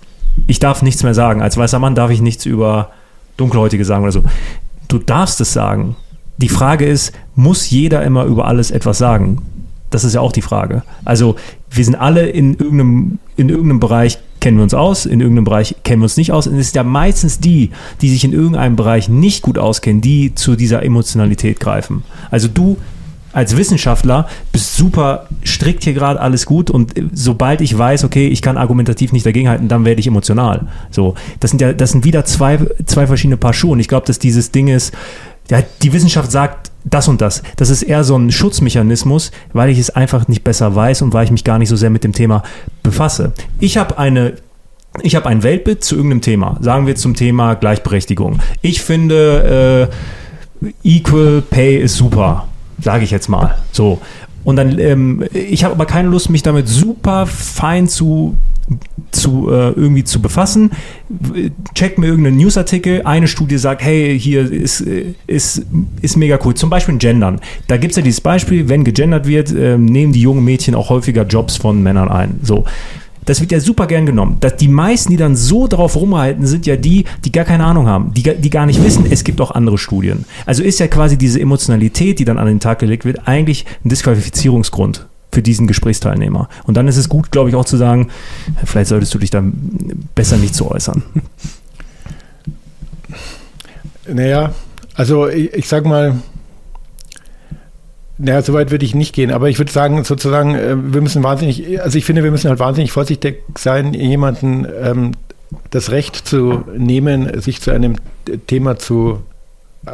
ich 0.48 0.60
darf 0.60 0.82
nichts 0.82 1.04
mehr 1.04 1.14
sagen. 1.14 1.42
Als 1.42 1.58
weißer 1.58 1.80
Mann 1.80 1.96
darf 1.96 2.12
ich 2.12 2.22
nichts 2.22 2.46
über 2.46 2.92
Dunkelhäutige 3.38 3.86
sagen 3.86 4.04
oder 4.04 4.12
so. 4.12 4.24
Du 4.88 5.00
darfst 5.00 5.42
es 5.42 5.54
sagen. 5.54 5.96
Die 6.38 6.50
Frage 6.50 6.86
ist, 6.86 7.14
muss 7.36 7.70
jeder 7.70 8.04
immer 8.04 8.26
über 8.26 8.46
alles 8.46 8.72
etwas 8.72 8.98
sagen? 8.98 9.42
Das 9.92 10.04
ist 10.04 10.16
ja 10.16 10.22
auch 10.22 10.32
die 10.32 10.42
Frage. 10.42 10.84
Also 11.06 11.36
wir 11.70 11.86
sind 11.86 11.96
alle 11.96 12.28
in 12.28 12.54
irgendeinem, 12.54 13.20
in 13.38 13.50
irgendeinem 13.50 13.80
Bereich 13.80 14.18
kennen 14.40 14.58
wir 14.58 14.64
uns 14.64 14.74
aus, 14.74 15.06
in 15.06 15.22
irgendeinem 15.22 15.46
Bereich 15.46 15.76
kennen 15.84 16.02
wir 16.02 16.06
uns 16.06 16.18
nicht 16.18 16.32
aus. 16.32 16.48
Und 16.48 16.56
es 16.56 16.68
ist 16.68 16.76
ja 16.76 16.84
meistens 16.84 17.40
die, 17.40 17.70
die 18.02 18.10
sich 18.10 18.24
in 18.24 18.34
irgendeinem 18.34 18.76
Bereich 18.76 19.08
nicht 19.08 19.44
gut 19.44 19.60
auskennen, 19.60 20.02
die 20.02 20.34
zu 20.34 20.56
dieser 20.56 20.84
Emotionalität 20.84 21.60
greifen. 21.60 22.04
Also 22.32 22.48
du 22.48 22.78
als 23.34 23.56
Wissenschaftler 23.56 24.28
bist 24.52 24.76
super 24.76 25.28
strikt 25.46 25.84
hier 25.84 25.94
gerade 25.94 26.20
alles 26.20 26.46
gut 26.46 26.70
und 26.70 26.94
sobald 27.14 27.62
ich 27.62 27.78
weiß, 27.78 28.04
okay, 28.04 28.28
ich 28.28 28.42
kann 28.42 28.58
argumentativ 28.58 29.14
nicht 29.14 29.26
dagegenhalten, 29.26 29.68
dann 29.68 29.86
werde 29.86 30.02
ich 30.02 30.08
emotional. 30.08 30.68
So, 30.90 31.16
das 31.40 31.52
sind 31.52 31.62
ja, 31.62 31.72
das 31.72 31.92
sind 31.92 32.04
wieder 32.04 32.26
zwei, 32.26 32.60
zwei 32.86 33.08
verschiedene 33.08 33.38
Paar 33.38 33.54
Schuhe. 33.54 33.72
Und 33.72 33.80
ich 33.80 33.88
glaube, 33.88 34.06
dass 34.06 34.20
dieses 34.20 34.52
Ding 34.52 34.68
ist, 34.68 34.94
ja, 35.50 35.62
die 35.82 35.94
Wissenschaft 35.94 36.32
sagt 36.32 36.71
das 36.84 37.08
und 37.08 37.22
das. 37.22 37.44
Das 37.58 37.70
ist 37.70 37.84
eher 37.84 38.04
so 38.04 38.18
ein 38.18 38.32
Schutzmechanismus, 38.32 39.32
weil 39.54 39.70
ich 39.70 39.80
es 39.80 39.90
einfach 39.90 40.28
nicht 40.28 40.44
besser 40.44 40.76
weiß 40.76 41.02
und 41.02 41.14
weil 41.14 41.26
ich 41.26 41.32
mich 41.32 41.44
gar 41.44 41.60
nicht 41.60 41.70
so 41.70 41.76
sehr 41.76 41.90
mit 41.90 42.04
dem 42.04 42.14
Thema 42.14 42.44
befasse. 42.84 43.34
Ich 43.60 43.78
habe 43.78 43.98
eine 43.98 44.34
ich 45.02 45.16
habe 45.16 45.26
ein 45.28 45.42
Weltbild 45.42 45.86
zu 45.86 45.96
irgendeinem 45.96 46.22
Thema. 46.22 46.58
Sagen 46.60 46.86
wir 46.86 46.98
zum 46.98 47.16
Thema 47.16 47.54
Gleichberechtigung. 47.54 48.40
Ich 48.62 48.82
finde, 48.82 49.90
äh, 50.62 50.68
Equal 50.84 51.42
Pay 51.50 51.78
ist 51.78 51.96
super 51.96 52.46
sage 52.82 53.04
ich 53.04 53.12
jetzt 53.12 53.30
mal. 53.30 53.56
So. 53.72 54.02
Und 54.44 54.56
dann, 54.56 54.80
ähm, 54.80 55.24
ich 55.34 55.64
habe 55.64 55.76
aber 55.76 55.86
keine 55.86 56.10
Lust, 56.10 56.30
mich 56.30 56.44
damit 56.44 56.68
super 56.68 57.28
fein 57.28 57.88
zu 57.88 58.36
zu 59.12 59.50
äh, 59.50 59.72
irgendwie 59.72 60.04
zu 60.04 60.22
befassen. 60.22 60.72
Check 61.76 61.98
mir 61.98 62.08
irgendeinen 62.08 62.38
Newsartikel, 62.38 63.02
eine 63.04 63.28
Studie 63.28 63.58
sagt, 63.58 63.84
hey, 63.84 64.18
hier 64.20 64.52
ist, 64.52 64.82
ist, 64.82 65.66
ist 66.02 66.18
mega 66.18 66.40
cool. 66.46 66.54
Zum 66.54 66.70
Beispiel 66.70 66.98
Gendern. 66.98 67.40
Da 67.68 67.78
gibt 67.78 67.92
es 67.92 67.98
ja 67.98 68.04
dieses 68.04 68.22
Beispiel, 68.22 68.70
wenn 68.70 68.84
gegendert 68.84 69.28
wird, 69.28 69.52
äh, 69.54 69.78
nehmen 69.78 70.14
die 70.14 70.22
jungen 70.22 70.44
Mädchen 70.44 70.76
auch 70.76 70.90
häufiger 70.90 71.24
Jobs 71.24 71.58
von 71.58 71.82
Männern 71.82 72.10
ein. 72.10 72.40
So. 72.44 72.66
Das 73.26 73.40
wird 73.40 73.52
ja 73.52 73.60
super 73.60 73.86
gern 73.86 74.08
genommen. 74.08 74.38
Das, 74.40 74.58
die 74.58 74.68
meisten, 74.68 75.12
die 75.12 75.18
dann 75.18 75.36
so 75.36 75.68
drauf 75.68 75.96
rumreiten, 75.96 76.48
sind 76.48 76.66
ja 76.66 76.76
die, 76.76 77.06
die 77.24 77.32
gar 77.32 77.46
keine 77.46 77.66
Ahnung 77.66 77.88
haben, 77.88 78.14
die, 78.14 78.24
die 78.24 78.50
gar 78.50 78.66
nicht 78.66 78.84
wissen, 78.84 79.06
es 79.10 79.24
gibt 79.24 79.40
auch 79.42 79.52
andere 79.52 79.78
Studien. 79.78 80.26
Also 80.48 80.64
ist 80.64 80.80
ja 80.80 80.88
quasi 80.88 81.18
diese 81.18 81.40
Emotionalität, 81.40 82.18
die 82.18 82.26
dann 82.26 82.40
an 82.40 82.48
den 82.48 82.60
Tag 82.60 82.80
gelegt 82.80 83.06
wird, 83.06 83.28
eigentlich 83.28 83.66
ein 83.86 83.90
Disqualifizierungsgrund 83.90 85.08
für 85.32 85.42
diesen 85.42 85.68
Gesprächsteilnehmer. 85.68 86.50
Und 86.64 86.76
dann 86.76 86.88
ist 86.88 86.98
es 86.98 87.10
gut, 87.10 87.32
glaube 87.32 87.50
ich, 87.50 87.56
auch 87.56 87.66
zu 87.66 87.78
sagen, 87.78 88.10
vielleicht 88.66 88.90
solltest 88.90 89.14
du 89.14 89.20
dich 89.20 89.30
da 89.30 89.44
besser 90.16 90.38
nicht 90.38 90.56
zu 90.56 90.70
äußern. 90.70 91.04
Naja, 94.08 94.54
also 94.96 95.28
ich, 95.28 95.54
ich 95.54 95.68
sag 95.68 95.86
mal, 95.86 96.18
naja, 98.18 98.42
so 98.42 98.54
weit 98.54 98.72
würde 98.72 98.86
ich 98.86 98.94
nicht 98.94 99.14
gehen, 99.14 99.32
aber 99.32 99.50
ich 99.50 99.58
würde 99.58 99.72
sagen, 99.72 100.04
sozusagen, 100.04 100.56
äh, 100.56 100.76
wir 100.78 101.02
müssen 101.02 101.24
wahnsinnig, 101.24 101.82
also 101.82 101.98
ich 101.98 102.06
finde, 102.06 102.24
wir 102.24 102.32
müssen 102.32 102.50
halt 102.50 102.60
wahnsinnig 102.60 102.92
vorsichtig 102.92 103.44
sein, 103.58 103.94
jemanden 103.94 104.68
ähm, 104.82 105.12
das 105.72 105.92
Recht 105.92 106.16
zu 106.16 106.64
nehmen, 106.78 107.42
sich 107.42 107.62
zu 107.62 107.72
einem 107.72 107.96
Thema 108.48 108.78
zu, 108.78 109.22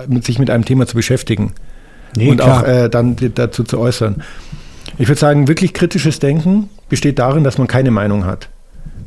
mit, 0.08 0.26
sich 0.26 0.40
mit 0.40 0.50
einem 0.50 0.66
Thema 0.66 0.88
zu 0.88 0.96
beschäftigen 0.96 1.54
nee, 2.16 2.30
und 2.30 2.38
klar. 2.38 2.64
auch 2.64 2.68
äh, 2.68 2.90
dann 2.90 3.16
dazu 3.36 3.64
zu 3.64 3.80
äußern. 3.80 4.24
Ich 4.98 5.08
würde 5.08 5.20
sagen, 5.20 5.48
wirklich 5.48 5.74
kritisches 5.74 6.20
Denken 6.20 6.70
besteht 6.90 7.20
darin, 7.20 7.44
dass 7.44 7.58
man 7.58 7.68
keine 7.68 7.92
Meinung 7.92 8.26
hat 8.26 8.50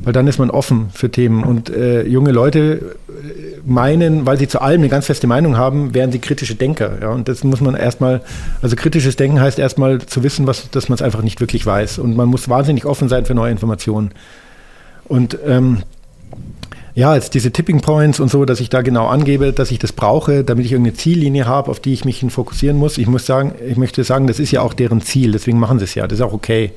weil 0.03 0.13
dann 0.13 0.27
ist 0.27 0.39
man 0.39 0.49
offen 0.49 0.89
für 0.93 1.11
Themen. 1.11 1.43
Und 1.43 1.69
äh, 1.69 2.03
junge 2.03 2.31
Leute 2.31 2.95
äh, 3.07 3.59
meinen, 3.65 4.25
weil 4.25 4.37
sie 4.37 4.47
zu 4.47 4.61
allem 4.61 4.81
eine 4.81 4.89
ganz 4.89 5.05
feste 5.05 5.27
Meinung 5.27 5.57
haben, 5.57 5.93
wären 5.93 6.11
sie 6.11 6.19
kritische 6.19 6.55
Denker. 6.55 6.97
Ja? 7.01 7.09
Und 7.09 7.27
das 7.27 7.43
muss 7.43 7.61
man 7.61 7.75
erstmal, 7.75 8.21
also 8.61 8.75
kritisches 8.75 9.15
Denken 9.15 9.39
heißt 9.39 9.59
erstmal 9.59 9.99
zu 10.01 10.23
wissen, 10.23 10.47
was, 10.47 10.69
dass 10.71 10.89
man 10.89 10.95
es 10.95 11.01
einfach 11.01 11.21
nicht 11.21 11.39
wirklich 11.39 11.65
weiß. 11.65 11.99
Und 11.99 12.15
man 12.15 12.27
muss 12.29 12.49
wahnsinnig 12.49 12.85
offen 12.85 13.09
sein 13.09 13.25
für 13.25 13.35
neue 13.35 13.51
Informationen. 13.51 14.11
Und 15.05 15.37
ähm, 15.45 15.83
ja, 16.93 17.15
jetzt 17.15 17.33
diese 17.33 17.51
Tipping 17.51 17.81
Points 17.81 18.19
und 18.19 18.29
so, 18.29 18.45
dass 18.45 18.59
ich 18.59 18.69
da 18.69 18.81
genau 18.81 19.07
angebe, 19.07 19.53
dass 19.53 19.71
ich 19.71 19.79
das 19.79 19.93
brauche, 19.93 20.43
damit 20.43 20.65
ich 20.65 20.71
irgendeine 20.73 20.97
Ziellinie 20.97 21.45
habe, 21.45 21.71
auf 21.71 21.79
die 21.79 21.93
ich 21.93 22.05
mich 22.05 22.19
hin 22.19 22.29
fokussieren 22.29 22.77
muss. 22.77 22.97
Ich 22.97 23.07
muss 23.07 23.25
sagen, 23.25 23.55
ich 23.65 23.77
möchte 23.77 24.03
sagen, 24.03 24.27
das 24.27 24.39
ist 24.39 24.51
ja 24.51 24.61
auch 24.61 24.73
deren 24.73 25.01
Ziel, 25.01 25.31
deswegen 25.31 25.59
machen 25.59 25.79
sie 25.79 25.85
es 25.85 25.95
ja. 25.95 26.05
Das 26.07 26.19
ist 26.19 26.25
auch 26.25 26.33
okay. 26.33 26.71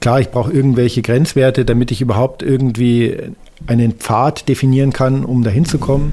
Klar, 0.00 0.20
ich 0.20 0.30
brauche 0.30 0.52
irgendwelche 0.52 1.02
Grenzwerte, 1.02 1.64
damit 1.64 1.90
ich 1.90 2.00
überhaupt 2.00 2.42
irgendwie 2.42 3.16
einen 3.66 3.92
Pfad 3.92 4.48
definieren 4.48 4.92
kann, 4.92 5.24
um 5.24 5.42
dahin 5.42 5.64
zu 5.64 5.78
kommen. 5.78 6.12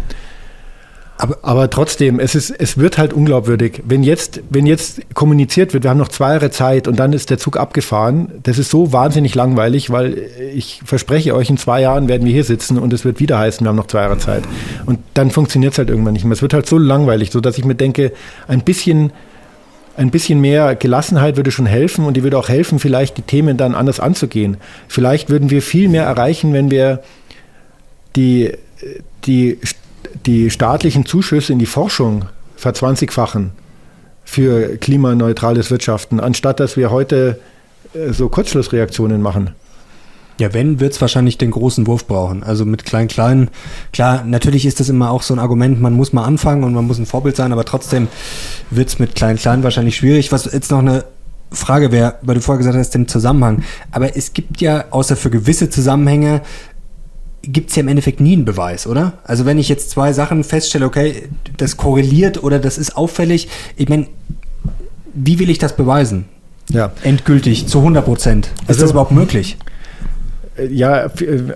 Aber, 1.22 1.38
aber 1.42 1.70
trotzdem, 1.70 2.18
es, 2.18 2.34
ist, 2.34 2.50
es 2.50 2.78
wird 2.78 2.98
halt 2.98 3.12
unglaubwürdig. 3.12 3.84
Wenn 3.86 4.04
jetzt, 4.04 4.40
wenn 4.50 4.66
jetzt 4.66 5.02
kommuniziert 5.14 5.74
wird, 5.74 5.84
wir 5.84 5.90
haben 5.90 5.98
noch 5.98 6.08
zwei 6.08 6.32
Jahre 6.32 6.50
Zeit 6.50 6.88
und 6.88 6.98
dann 6.98 7.12
ist 7.12 7.30
der 7.30 7.38
Zug 7.38 7.58
abgefahren, 7.58 8.32
das 8.44 8.58
ist 8.58 8.72
so 8.72 8.94
wahnsinnig 8.94 9.36
langweilig, 9.36 9.90
weil 9.90 10.18
ich 10.56 10.82
verspreche 10.86 11.36
euch, 11.36 11.50
in 11.50 11.58
zwei 11.58 11.82
Jahren 11.82 12.08
werden 12.08 12.26
wir 12.26 12.32
hier 12.32 12.46
sitzen 12.46 12.78
und 12.78 12.94
es 12.94 13.04
wird 13.04 13.20
wieder 13.20 13.38
heißen, 13.38 13.66
wir 13.66 13.68
haben 13.68 13.76
noch 13.76 13.88
zwei 13.88 14.04
Jahre 14.04 14.18
Zeit. 14.18 14.44
Und 14.86 15.00
dann 15.14 15.30
funktioniert 15.30 15.74
es 15.74 15.78
halt 15.78 15.90
irgendwann 15.90 16.14
nicht 16.14 16.24
mehr. 16.24 16.32
Es 16.32 16.42
wird 16.42 16.54
halt 16.54 16.68
so 16.68 16.78
langweilig, 16.78 17.32
so 17.32 17.42
dass 17.42 17.58
ich 17.58 17.66
mir 17.66 17.76
denke, 17.76 18.14
ein 18.48 18.62
bisschen 18.62 19.12
ein 19.98 20.12
bisschen 20.12 20.40
mehr 20.40 20.78
Gelassenheit 20.78 21.36
würde 21.36 21.52
schon 21.52 21.66
helfen 21.66 22.06
und 22.06 22.16
die 22.16 22.24
würde 22.24 22.38
auch 22.38 22.48
helfen, 22.48 22.80
vielleicht 22.80 23.18
die 23.18 23.24
Themen 23.24 23.58
dann 23.58 23.76
anders 23.76 24.00
anzugehen. 24.00 24.56
Vielleicht 24.88 25.30
würden 25.30 25.50
wir 25.50 25.62
viel 25.62 25.90
mehr 25.90 26.06
erreichen, 26.06 26.54
wenn 26.54 26.72
wir 26.72 27.04
die, 28.16 28.54
die, 29.26 29.58
die 30.26 30.50
staatlichen 30.50 31.06
Zuschüsse 31.06 31.54
in 31.54 31.60
die 31.60 31.66
Forschung 31.66 32.26
verzwanzigfachen 32.56 33.52
für 34.26 34.78
klimaneutrales 34.78 35.72
Wirtschaften, 35.72 36.20
anstatt 36.20 36.60
dass 36.60 36.78
wir 36.78 36.92
heute 36.92 37.40
äh, 37.94 38.14
so 38.14 38.30
Kurzschlussreaktionen 38.30 39.22
machen. 39.22 39.52
Ja, 40.40 40.54
wenn, 40.54 40.80
wird 40.80 40.94
es 40.94 41.02
wahrscheinlich 41.02 41.38
den 41.38 41.52
großen 41.52 41.86
Wurf 41.86 42.08
brauchen. 42.08 42.44
Also 42.44 42.64
mit 42.64 42.86
Klein-Klein, 42.86 43.50
klar, 43.92 44.24
natürlich 44.24 44.66
ist 44.66 44.80
das 44.80 44.88
immer 44.88 45.12
auch 45.12 45.22
so 45.22 45.34
ein 45.34 45.40
Argument, 45.40 45.82
man 45.82 45.94
muss 45.94 46.14
mal 46.14 46.24
anfangen 46.24 46.64
und 46.64 46.74
man 46.74 46.88
muss 46.88 46.98
ein 46.98 47.06
Vorbild 47.06 47.36
sein, 47.36 47.52
aber 47.52 47.66
trotzdem 47.66 48.08
wird 48.70 48.88
es 48.88 49.00
mit 49.00 49.16
Klein-Klein 49.16 49.64
wahrscheinlich 49.64 49.98
schwierig. 49.98 50.32
Was 50.32 50.46
jetzt 50.46 50.72
noch 50.72 50.80
eine 50.80 51.04
Frage 51.52 51.92
wäre, 51.92 52.16
weil 52.22 52.36
du 52.36 52.42
vorher 52.42 52.60
gesagt 52.60 52.78
hast, 52.78 52.92
den 52.92 53.08
Zusammenhang. 53.08 53.64
Aber 53.92 54.16
es 54.16 54.34
gibt 54.34 54.62
ja, 54.62 54.86
außer 54.92 55.16
für 55.16 55.30
gewisse 55.30 55.70
Zusammenhänge, 55.70 56.42
gibt 57.44 57.70
es 57.70 57.76
ja 57.76 57.82
im 57.82 57.88
Endeffekt 57.88 58.20
nie 58.20 58.34
einen 58.34 58.46
Beweis, 58.46 58.86
oder? 58.88 59.14
Also 59.24 59.46
wenn 59.46 59.58
ich 59.58 59.70
jetzt 59.70 59.90
zwei 59.92 60.14
Sachen 60.14 60.44
feststelle, 60.44 60.86
okay, 60.86 61.24
das 61.58 61.78
korreliert 61.78 62.44
oder 62.44 62.60
das 62.60 62.78
ist 62.78 62.96
auffällig, 62.98 63.48
ich 63.78 63.88
meine, 63.90 64.08
wie 65.14 65.40
will 65.40 65.50
ich 65.50 65.58
das 65.58 65.76
beweisen? 65.76 66.26
Ja. 66.70 66.92
Endgültig, 67.04 67.68
zu 67.68 67.80
100 67.80 68.06
Prozent. 68.06 68.46
Ist 68.64 68.70
Also- 68.70 68.82
das 68.82 68.92
überhaupt 68.92 69.12
möglich? 69.12 69.58
Ja, 70.70 71.10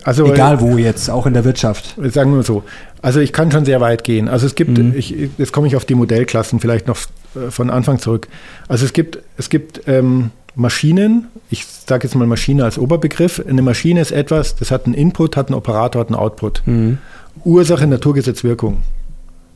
also 0.05 0.25
Egal 0.31 0.61
wo 0.61 0.77
jetzt, 0.77 1.09
auch 1.09 1.25
in 1.25 1.33
der 1.33 1.43
Wirtschaft. 1.43 1.95
Sagen 2.11 2.33
wir 2.35 2.43
so. 2.43 2.63
Also 3.01 3.19
ich 3.19 3.33
kann 3.33 3.51
schon 3.51 3.65
sehr 3.65 3.81
weit 3.81 4.05
gehen. 4.05 4.29
Also 4.29 4.45
es 4.45 4.55
gibt, 4.55 4.77
Mhm. 4.77 4.93
ich, 4.95 5.13
jetzt 5.37 5.51
komme 5.51 5.67
ich 5.67 5.75
auf 5.75 5.83
die 5.83 5.93
Modellklassen 5.95 6.61
vielleicht 6.61 6.87
noch 6.87 6.97
äh, 7.35 7.51
von 7.51 7.69
Anfang 7.69 7.99
zurück. 7.99 8.29
Also 8.69 8.85
es 8.85 8.93
gibt, 8.93 9.19
es 9.37 9.49
gibt 9.49 9.81
ähm, 9.87 10.31
Maschinen, 10.55 11.27
ich 11.49 11.65
sage 11.65 12.07
jetzt 12.07 12.15
mal 12.15 12.27
Maschine 12.27 12.63
als 12.63 12.77
Oberbegriff. 12.77 13.43
Eine 13.47 13.61
Maschine 13.61 14.01
ist 14.01 14.11
etwas, 14.11 14.55
das 14.55 14.71
hat 14.71 14.85
einen 14.85 14.93
Input, 14.93 15.35
hat 15.35 15.47
einen 15.47 15.55
Operator, 15.55 16.01
hat 16.01 16.09
einen 16.09 16.15
Output. 16.15 16.61
Mhm. 16.65 16.99
Ursache, 17.43 17.87
Naturgesetz, 17.87 18.43
Wirkung. 18.43 18.77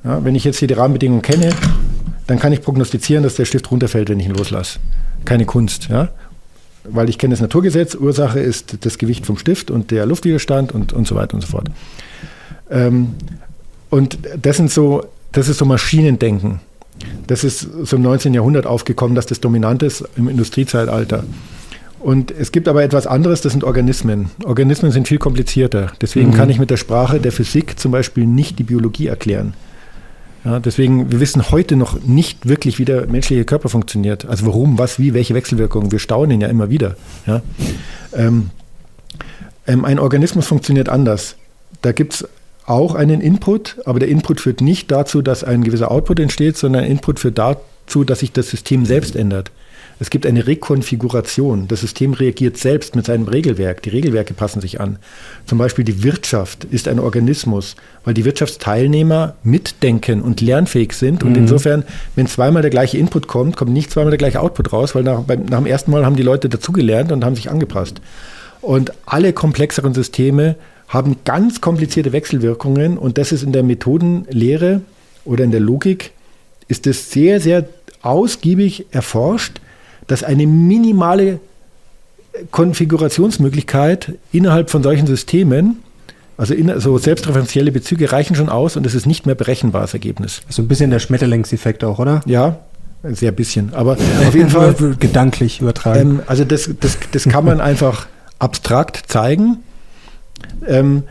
Ja, 0.03 0.23
wenn 0.23 0.35
ich 0.35 0.43
jetzt 0.43 0.57
hier 0.57 0.67
die 0.67 0.73
Rahmenbedingungen 0.73 1.21
kenne, 1.21 1.53
dann 2.27 2.39
kann 2.39 2.51
ich 2.51 2.61
prognostizieren, 2.61 3.23
dass 3.23 3.35
der 3.35 3.45
Stift 3.45 3.69
runterfällt, 3.71 4.09
wenn 4.09 4.19
ich 4.19 4.27
ihn 4.27 4.35
loslasse. 4.35 4.79
Keine 5.25 5.45
Kunst. 5.45 5.87
Ja? 5.89 6.09
Weil 6.83 7.09
ich 7.09 7.17
kenne 7.17 7.33
das 7.33 7.41
Naturgesetz, 7.41 7.95
Ursache 7.95 8.39
ist 8.39 8.85
das 8.85 8.97
Gewicht 8.97 9.25
vom 9.25 9.37
Stift 9.37 9.69
und 9.71 9.91
der 9.91 10.05
Luftwiderstand 10.05 10.71
und, 10.71 10.93
und 10.93 11.07
so 11.07 11.15
weiter 11.15 11.35
und 11.35 11.41
so 11.41 11.47
fort. 11.47 11.69
Ähm, 12.69 13.15
und 13.89 14.17
das 14.41 14.57
sind 14.57 14.71
so, 14.71 15.05
das 15.31 15.47
ist 15.47 15.57
so 15.57 15.65
Maschinendenken. 15.65 16.59
Das 17.27 17.43
ist 17.43 17.67
so 17.83 17.95
im 17.97 18.01
19. 18.01 18.33
Jahrhundert 18.33 18.65
aufgekommen, 18.65 19.15
dass 19.15 19.25
das 19.25 19.39
dominant 19.39 19.83
ist 19.83 20.03
im 20.15 20.27
Industriezeitalter. 20.29 21.23
Und 21.99 22.31
es 22.31 22.51
gibt 22.51 22.67
aber 22.67 22.83
etwas 22.83 23.07
anderes, 23.07 23.41
das 23.41 23.51
sind 23.53 23.63
Organismen. 23.63 24.29
Organismen 24.45 24.91
sind 24.91 25.07
viel 25.07 25.17
komplizierter. 25.17 25.91
Deswegen 25.99 26.29
Mhm. 26.29 26.33
kann 26.33 26.49
ich 26.49 26.59
mit 26.59 26.69
der 26.69 26.77
Sprache 26.77 27.19
der 27.19 27.31
Physik 27.31 27.79
zum 27.79 27.91
Beispiel 27.91 28.25
nicht 28.25 28.59
die 28.59 28.63
Biologie 28.63 29.07
erklären. 29.07 29.53
Ja, 30.45 30.59
deswegen, 30.59 31.11
wir 31.11 31.19
wissen 31.19 31.51
heute 31.51 31.75
noch 31.75 32.01
nicht 32.03 32.47
wirklich, 32.47 32.79
wie 32.79 32.85
der 32.85 33.07
menschliche 33.07 33.43
Körper 33.43 33.67
funktioniert. 33.67 34.25
Also 34.25 34.45
warum, 34.45 34.77
was, 34.77 34.99
wie, 34.99 35.13
welche 35.13 35.33
Wechselwirkungen. 35.33 35.91
Wir 35.91 35.99
staunen 35.99 36.39
ja 36.39 36.47
immer 36.47 36.69
wieder. 36.69 36.95
Ja. 37.25 37.41
Ähm, 38.13 38.51
ähm, 39.65 39.83
ein 39.83 39.99
Organismus 39.99 40.47
funktioniert 40.47 40.87
anders. 40.87 41.35
Da 41.81 41.91
gibt 41.91 42.13
es 42.13 42.27
auch 42.67 42.95
einen 42.95 43.21
Input, 43.21 43.77
aber 43.85 43.99
der 43.99 44.09
Input 44.09 44.41
führt 44.41 44.61
nicht 44.61 44.91
dazu, 44.91 45.21
dass 45.21 45.43
ein 45.43 45.63
gewisser 45.63 45.89
Output 45.89 46.19
entsteht, 46.19 46.57
sondern 46.57 46.83
Input 46.83 47.19
führt 47.19 47.37
dazu, 47.37 48.03
dass 48.03 48.19
sich 48.19 48.33
das 48.33 48.49
System 48.49 48.85
selbst 48.85 49.15
ändert. 49.15 49.51
Es 49.99 50.11
gibt 50.11 50.27
eine 50.27 50.45
Rekonfiguration. 50.45 51.67
Das 51.67 51.81
System 51.81 52.13
reagiert 52.13 52.57
selbst 52.57 52.95
mit 52.95 53.05
seinem 53.05 53.27
Regelwerk. 53.27 53.81
Die 53.81 53.89
Regelwerke 53.89 54.35
passen 54.35 54.61
sich 54.61 54.79
an. 54.79 54.99
Zum 55.47 55.57
Beispiel 55.57 55.85
die 55.85 56.03
Wirtschaft 56.03 56.65
ist 56.65 56.87
ein 56.87 56.99
Organismus, 56.99 57.75
weil 58.03 58.13
die 58.13 58.25
Wirtschaftsteilnehmer 58.25 59.35
mitdenken 59.41 60.21
und 60.21 60.41
lernfähig 60.41 60.93
sind. 60.93 61.23
Und 61.23 61.35
insofern, 61.35 61.83
wenn 62.15 62.27
zweimal 62.27 62.61
der 62.61 62.69
gleiche 62.69 62.99
Input 62.99 63.27
kommt, 63.27 63.57
kommt 63.57 63.71
nicht 63.71 63.89
zweimal 63.89 64.11
der 64.11 64.19
gleiche 64.19 64.39
Output 64.39 64.71
raus, 64.71 64.93
weil 64.93 65.03
nach, 65.03 65.21
beim, 65.21 65.45
nach 65.45 65.57
dem 65.57 65.65
ersten 65.65 65.89
Mal 65.89 66.05
haben 66.05 66.15
die 66.15 66.23
Leute 66.23 66.47
dazugelernt 66.47 67.11
und 67.11 67.25
haben 67.25 67.35
sich 67.35 67.49
angepasst. 67.49 67.99
Und 68.61 68.91
alle 69.05 69.33
komplexeren 69.33 69.95
Systeme 69.95 70.57
haben 70.87 71.17
ganz 71.25 71.61
komplizierte 71.61 72.13
Wechselwirkungen 72.13 72.97
und 72.97 73.17
das 73.17 73.31
ist 73.31 73.43
in 73.43 73.51
der 73.51 73.63
Methodenlehre 73.63 74.81
oder 75.25 75.43
in 75.43 75.51
der 75.51 75.59
Logik 75.59 76.11
ist 76.67 76.87
es 76.87 77.11
sehr, 77.11 77.39
sehr 77.39 77.67
ausgiebig 78.01 78.85
erforscht, 78.91 79.59
dass 80.07 80.23
eine 80.23 80.47
minimale 80.47 81.39
Konfigurationsmöglichkeit 82.51 84.13
innerhalb 84.31 84.69
von 84.69 84.83
solchen 84.83 85.07
Systemen, 85.07 85.77
also 86.37 86.53
in, 86.53 86.79
so 86.79 86.97
selbstreferenzielle 86.97 87.71
Bezüge 87.71 88.11
reichen 88.11 88.35
schon 88.35 88.49
aus 88.49 88.75
und 88.77 88.85
es 88.85 88.93
ist 88.93 89.05
nicht 89.05 89.25
mehr 89.25 89.35
berechenbares 89.35 89.93
Ergebnis. 89.93 90.41
So 90.49 90.61
ein 90.61 90.67
bisschen 90.67 90.91
der 90.91 90.99
Schmetterlingseffekt 90.99 91.83
auch, 91.83 91.99
oder? 91.99 92.21
Ja, 92.25 92.59
sehr 93.03 93.31
bisschen, 93.31 93.73
aber 93.73 93.93
auf 93.93 94.35
jeden 94.35 94.49
Fall 94.51 94.75
Gedanklich 94.99 95.61
übertragen. 95.61 95.99
ähm, 95.99 96.21
also 96.27 96.43
das, 96.43 96.69
das, 96.79 96.97
das 97.11 97.23
kann 97.25 97.45
man 97.45 97.59
einfach 97.59 98.07
abstrakt 98.39 99.03
zeigen. 99.07 99.57
Ähm, 100.65 101.03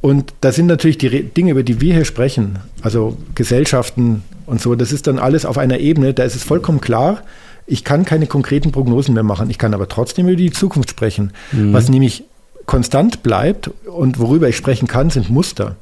und 0.00 0.34
da 0.40 0.50
sind 0.50 0.66
natürlich 0.66 0.98
die 0.98 1.06
Re 1.06 1.22
Dinge, 1.22 1.52
über 1.52 1.62
die 1.62 1.80
wir 1.80 1.94
hier 1.94 2.04
sprechen, 2.04 2.58
also 2.82 3.16
Gesellschaften 3.34 4.22
und 4.46 4.60
so, 4.60 4.74
das 4.74 4.92
ist 4.92 5.06
dann 5.06 5.18
alles 5.18 5.46
auf 5.46 5.58
einer 5.58 5.78
Ebene, 5.78 6.12
da 6.12 6.24
ist 6.24 6.34
es 6.34 6.42
vollkommen 6.42 6.80
klar, 6.80 7.22
ich 7.66 7.84
kann 7.84 8.04
keine 8.04 8.26
konkreten 8.26 8.72
Prognosen 8.72 9.14
mehr 9.14 9.22
machen, 9.22 9.48
ich 9.48 9.58
kann 9.58 9.74
aber 9.74 9.88
trotzdem 9.88 10.26
über 10.26 10.36
die 10.36 10.50
Zukunft 10.50 10.90
sprechen. 10.90 11.32
Was 11.52 11.88
nämlich 11.88 12.24
konstant 12.66 13.22
bleibt 13.22 13.70
und 13.86 14.18
worüber 14.18 14.48
ich 14.48 14.56
sprechen 14.56 14.88
kann, 14.88 15.10
sind 15.10 15.30
Muster. 15.30 15.76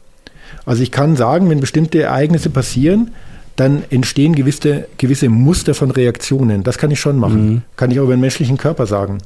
Also 0.67 0.83
ich 0.83 0.91
kann 0.91 1.17
sagen, 1.17 1.49
wenn 1.49 1.61
bestimmte 1.61 2.03
Ereignisse 2.03 2.51
passieren, 2.51 3.13
dann 3.57 3.83
entstehen 3.91 4.35
gewisse, 4.35 4.87
gewisse 4.99 5.29
Muster 5.29 5.75
von 5.75 5.91
Reaktionen. 5.91 6.63
Das 6.63 6.79
kann 6.79 6.91
ich 6.91 7.01
schon 7.01 7.17
machen. 7.17 7.63
Kann 7.77 7.91
ich 7.91 8.01
auch 8.01 8.05
über 8.05 8.15
den 8.15 8.21
menschlichen 8.21 8.57
Körper 8.57 8.87
sagen. 8.87 9.19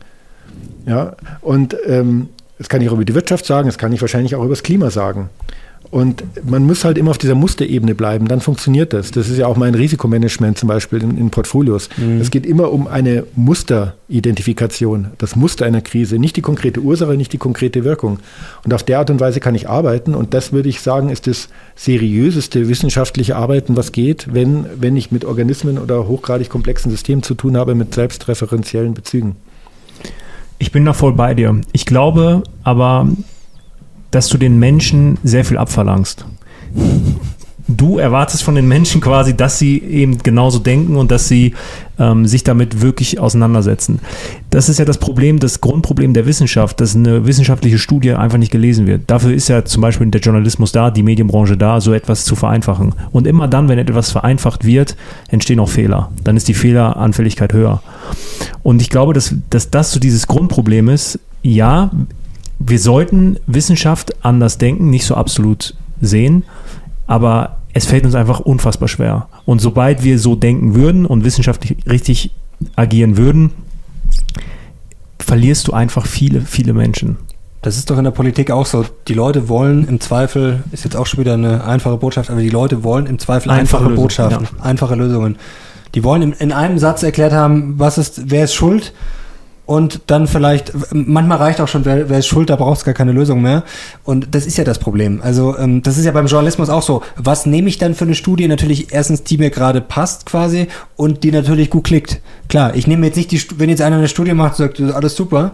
Ja, 0.87 1.17
und 1.41 1.77
ähm, 1.87 2.29
das 2.59 2.69
kann 2.69 2.81
ich 2.81 2.89
auch 2.89 2.95
über 2.95 3.05
die 3.05 3.15
Wirtschaft 3.15 3.47
sagen, 3.47 3.69
das 3.69 3.79
kann 3.79 3.93
ich 3.93 4.01
wahrscheinlich 4.01 4.35
auch 4.35 4.43
über 4.43 4.51
das 4.51 4.63
Klima 4.63 4.91
sagen. 4.91 5.31
Und 5.91 6.25
man 6.49 6.65
muss 6.65 6.85
halt 6.85 6.99
immer 6.99 7.11
auf 7.11 7.19
dieser 7.19 7.35
Musterebene 7.35 7.95
bleiben, 7.95 8.27
dann 8.27 8.41
funktioniert 8.41 8.93
das. 8.93 9.11
Das 9.11 9.29
ist 9.29 9.39
ja 9.39 9.47
auch 9.47 9.57
mein 9.57 9.75
Risikomanagement 9.75 10.59
zum 10.59 10.69
Beispiel 10.69 11.03
in, 11.03 11.17
in 11.17 11.31
Portfolios. 11.31 11.89
Es 12.21 12.31
geht 12.31 12.47
immer 12.47 12.73
um 12.73 12.89
eine 12.89 13.25
Musteridentifikation, 13.37 15.09
das 15.19 15.37
Muster 15.37 15.67
einer 15.67 15.83
Krise, 15.83 16.19
nicht 16.19 16.37
die 16.37 16.41
konkrete 16.41 16.81
Ursache, 16.81 17.17
nicht 17.17 17.33
die 17.33 17.39
konkrete 17.39 17.85
Wirkung. 17.85 18.19
Und 18.65 18.75
auf 18.75 18.83
der 18.83 18.99
Art 18.99 19.11
und 19.11 19.21
Weise 19.21 19.41
kann 19.41 19.55
ich 19.55 19.69
arbeiten 19.69 20.15
und 20.15 20.35
das 20.35 20.53
würde 20.53 20.69
ich 20.69 20.81
sagen, 20.81 21.11
ist 21.11 21.27
das 21.27 21.49
seriöseste 21.77 22.69
wissenschaftliche 22.69 23.37
Arbeiten, 23.37 23.77
was 23.77 23.93
geht, 23.93 24.33
wenn, 24.33 24.67
wenn 24.81 24.97
ich 24.97 25.13
mit 25.13 25.25
Organismen 25.25 25.79
oder 25.79 26.09
hochgradig 26.09 26.49
komplexen 26.49 26.91
Systemen 26.91 27.23
zu 27.23 27.35
tun 27.35 27.57
habe, 27.57 27.75
mit 27.75 27.95
selbstreferenziellen 27.95 28.95
Bezügen. 28.95 29.37
Ich 30.65 30.73
bin 30.73 30.87
da 30.87 30.95
voll 30.95 31.13
bei 31.13 31.35
dir. 31.35 31.61
Ich 31.73 31.85
glaube 31.85 32.43
aber, 32.63 33.07
dass 34.11 34.31
du 34.31 34.39
den 34.39 34.59
Menschen 34.59 35.19
sehr 35.23 35.45
viel 35.45 35.59
abverlangst. 35.59 36.25
Du 37.67 37.99
erwartest 37.99 38.43
von 38.43 38.55
den 38.55 38.69
Menschen 38.69 39.01
quasi, 39.01 39.35
dass 39.35 39.59
sie 39.59 39.79
eben 39.79 40.19
genauso 40.19 40.59
denken 40.59 40.97
und 40.97 41.11
dass 41.11 41.29
sie 41.29 41.55
ähm, 41.99 42.27
sich 42.27 42.45
damit 42.45 42.83
wirklich 42.83 43.19
auseinandersetzen. 43.19 44.01
Das 44.51 44.69
ist 44.69 44.79
ja 44.79 44.85
das 44.85 44.99
Problem, 44.99 45.39
das 45.39 45.63
Grundproblem 45.63 46.13
der 46.13 46.27
Wissenschaft, 46.27 46.81
dass 46.81 46.95
eine 46.95 47.27
wissenschaftliche 47.27 47.79
Studie 47.79 48.13
einfach 48.13 48.37
nicht 48.37 48.53
gelesen 48.53 48.87
wird. 48.87 49.05
Dafür 49.07 49.33
ist 49.33 49.49
ja 49.49 49.65
zum 49.65 49.81
Beispiel 49.81 50.07
der 50.09 50.21
Journalismus 50.21 50.73
da, 50.73 50.91
die 50.91 51.03
Medienbranche 51.03 51.57
da, 51.57 51.81
so 51.81 51.95
etwas 51.95 52.27
zu 52.27 52.37
vereinfachen. 52.37 52.95
Und 53.13 53.27
immer 53.27 53.49
dann, 53.49 53.69
wenn 53.69 53.79
etwas 53.79 54.11
vereinfacht 54.11 54.67
wird, 54.67 54.95
entstehen 55.29 55.59
auch 55.59 55.71
Fehler. 55.71 56.11
Dann 56.23 56.37
ist 56.37 56.49
die 56.49 56.55
Fehleranfälligkeit 56.55 57.55
höher. 57.55 57.83
Und 58.63 58.83
ich 58.83 58.91
glaube, 58.91 59.15
dass, 59.15 59.35
dass 59.49 59.71
das 59.71 59.91
so 59.91 60.01
dieses 60.01 60.27
Grundproblem 60.27 60.91
ist. 60.91 61.19
Ja, 61.43 61.91
wir 62.59 62.79
sollten 62.79 63.39
Wissenschaft 63.47 64.15
anders 64.23 64.59
denken, 64.59 64.91
nicht 64.91 65.07
so 65.07 65.15
absolut 65.15 65.75
sehen, 66.01 66.45
aber 67.07 67.59
es 67.73 67.87
fällt 67.87 68.05
uns 68.05 68.15
einfach 68.15 68.41
unfassbar 68.41 68.89
schwer. 68.89 69.29
Und 69.45 69.61
sobald 69.61 70.03
wir 70.03 70.19
so 70.19 70.37
denken 70.37 70.75
würden 70.75 71.07
und 71.07 71.25
wissenschaftlich 71.25 71.77
richtig 71.89 72.31
agieren 72.77 73.17
würden, 73.17 73.51
verlierst 75.19 75.69
du 75.69 75.73
einfach 75.73 76.07
viele, 76.07 76.43
viele 76.43 76.73
Menschen. 76.73 77.17
Das 77.63 77.79
ist 77.79 77.91
doch 77.91 77.97
in 77.97 78.05
der 78.05 78.11
Politik 78.11 78.51
auch 78.51 78.67
so. 78.67 78.85
Die 79.09 79.15
Leute 79.15 79.49
wollen 79.49 79.89
im 79.89 79.99
Zweifel, 79.99 80.63
ist 80.71 80.85
jetzt 80.85 80.97
auch 80.97 81.07
schon 81.07 81.21
wieder 81.21 81.35
eine 81.35 81.65
einfache 81.65 81.97
Botschaft, 81.97 82.31
aber 82.31 82.41
die 82.41 82.51
Leute 82.51 82.85
wollen 82.85 83.07
im 83.07 83.19
Zweifel 83.19 83.51
einfache, 83.51 83.85
Einfache 83.85 83.97
Botschaften, 83.97 84.49
einfache 84.61 84.95
Lösungen. 84.95 85.37
Die 85.95 86.05
wollen 86.05 86.23
in, 86.23 86.33
in 86.33 86.53
einem 86.53 86.79
Satz 86.79 87.03
erklärt 87.03 87.33
haben, 87.33 87.79
was 87.79 87.97
ist, 87.99 88.31
wer 88.31 88.45
ist 88.45 88.55
schuld 88.55 88.93
und 89.67 90.03
dann 90.09 90.27
vielleicht, 90.27 90.73
manchmal 90.93 91.39
reicht 91.39 91.61
auch 91.61 91.69
schon, 91.69 91.85
wer, 91.87 92.11
wer 92.11 92.19
ist 92.19 92.27
schuld, 92.27 92.51
da 92.51 92.57
braucht 92.57 92.79
es 92.79 92.85
gar 92.85 92.93
keine 92.93 93.13
Lösung 93.13 93.41
mehr. 93.41 93.63
Und 94.05 94.35
das 94.35 94.45
ist 94.45 94.59
ja 94.59 94.65
das 94.65 94.79
Problem. 94.79 95.21
Also 95.23 95.57
ähm, 95.57 95.83
das 95.83 95.97
ist 95.97 96.05
ja 96.05 96.13
beim 96.13 96.27
Journalismus 96.27 96.69
auch 96.69 96.83
so. 96.83 97.03
Was 97.17 97.47
nehme 97.47 97.69
ich 97.71 97.79
dann 97.79 97.95
für 97.95 98.05
eine 98.05 98.15
Studie? 98.15 98.47
Natürlich 98.47 98.93
erstens, 98.93 99.23
die 99.23 99.39
mir 99.39 99.49
gerade 99.51 99.81
passt 99.81 100.27
quasi 100.27 100.67
und 100.97 101.25
die 101.25 101.33
natürlich 101.33 101.71
gut 101.71 101.85
klickt. 101.85 102.21
Klar, 102.49 102.75
ich 102.75 102.87
nehme 102.87 103.07
jetzt 103.07 103.17
nicht 103.17 103.31
die, 103.31 103.41
wenn 103.59 103.71
jetzt 103.71 103.81
einer 103.81 103.97
eine 103.97 104.09
Studie 104.09 104.35
macht 104.35 104.61
und 104.61 104.77
sagt, 104.77 104.81
alles 104.95 105.17
super, 105.17 105.53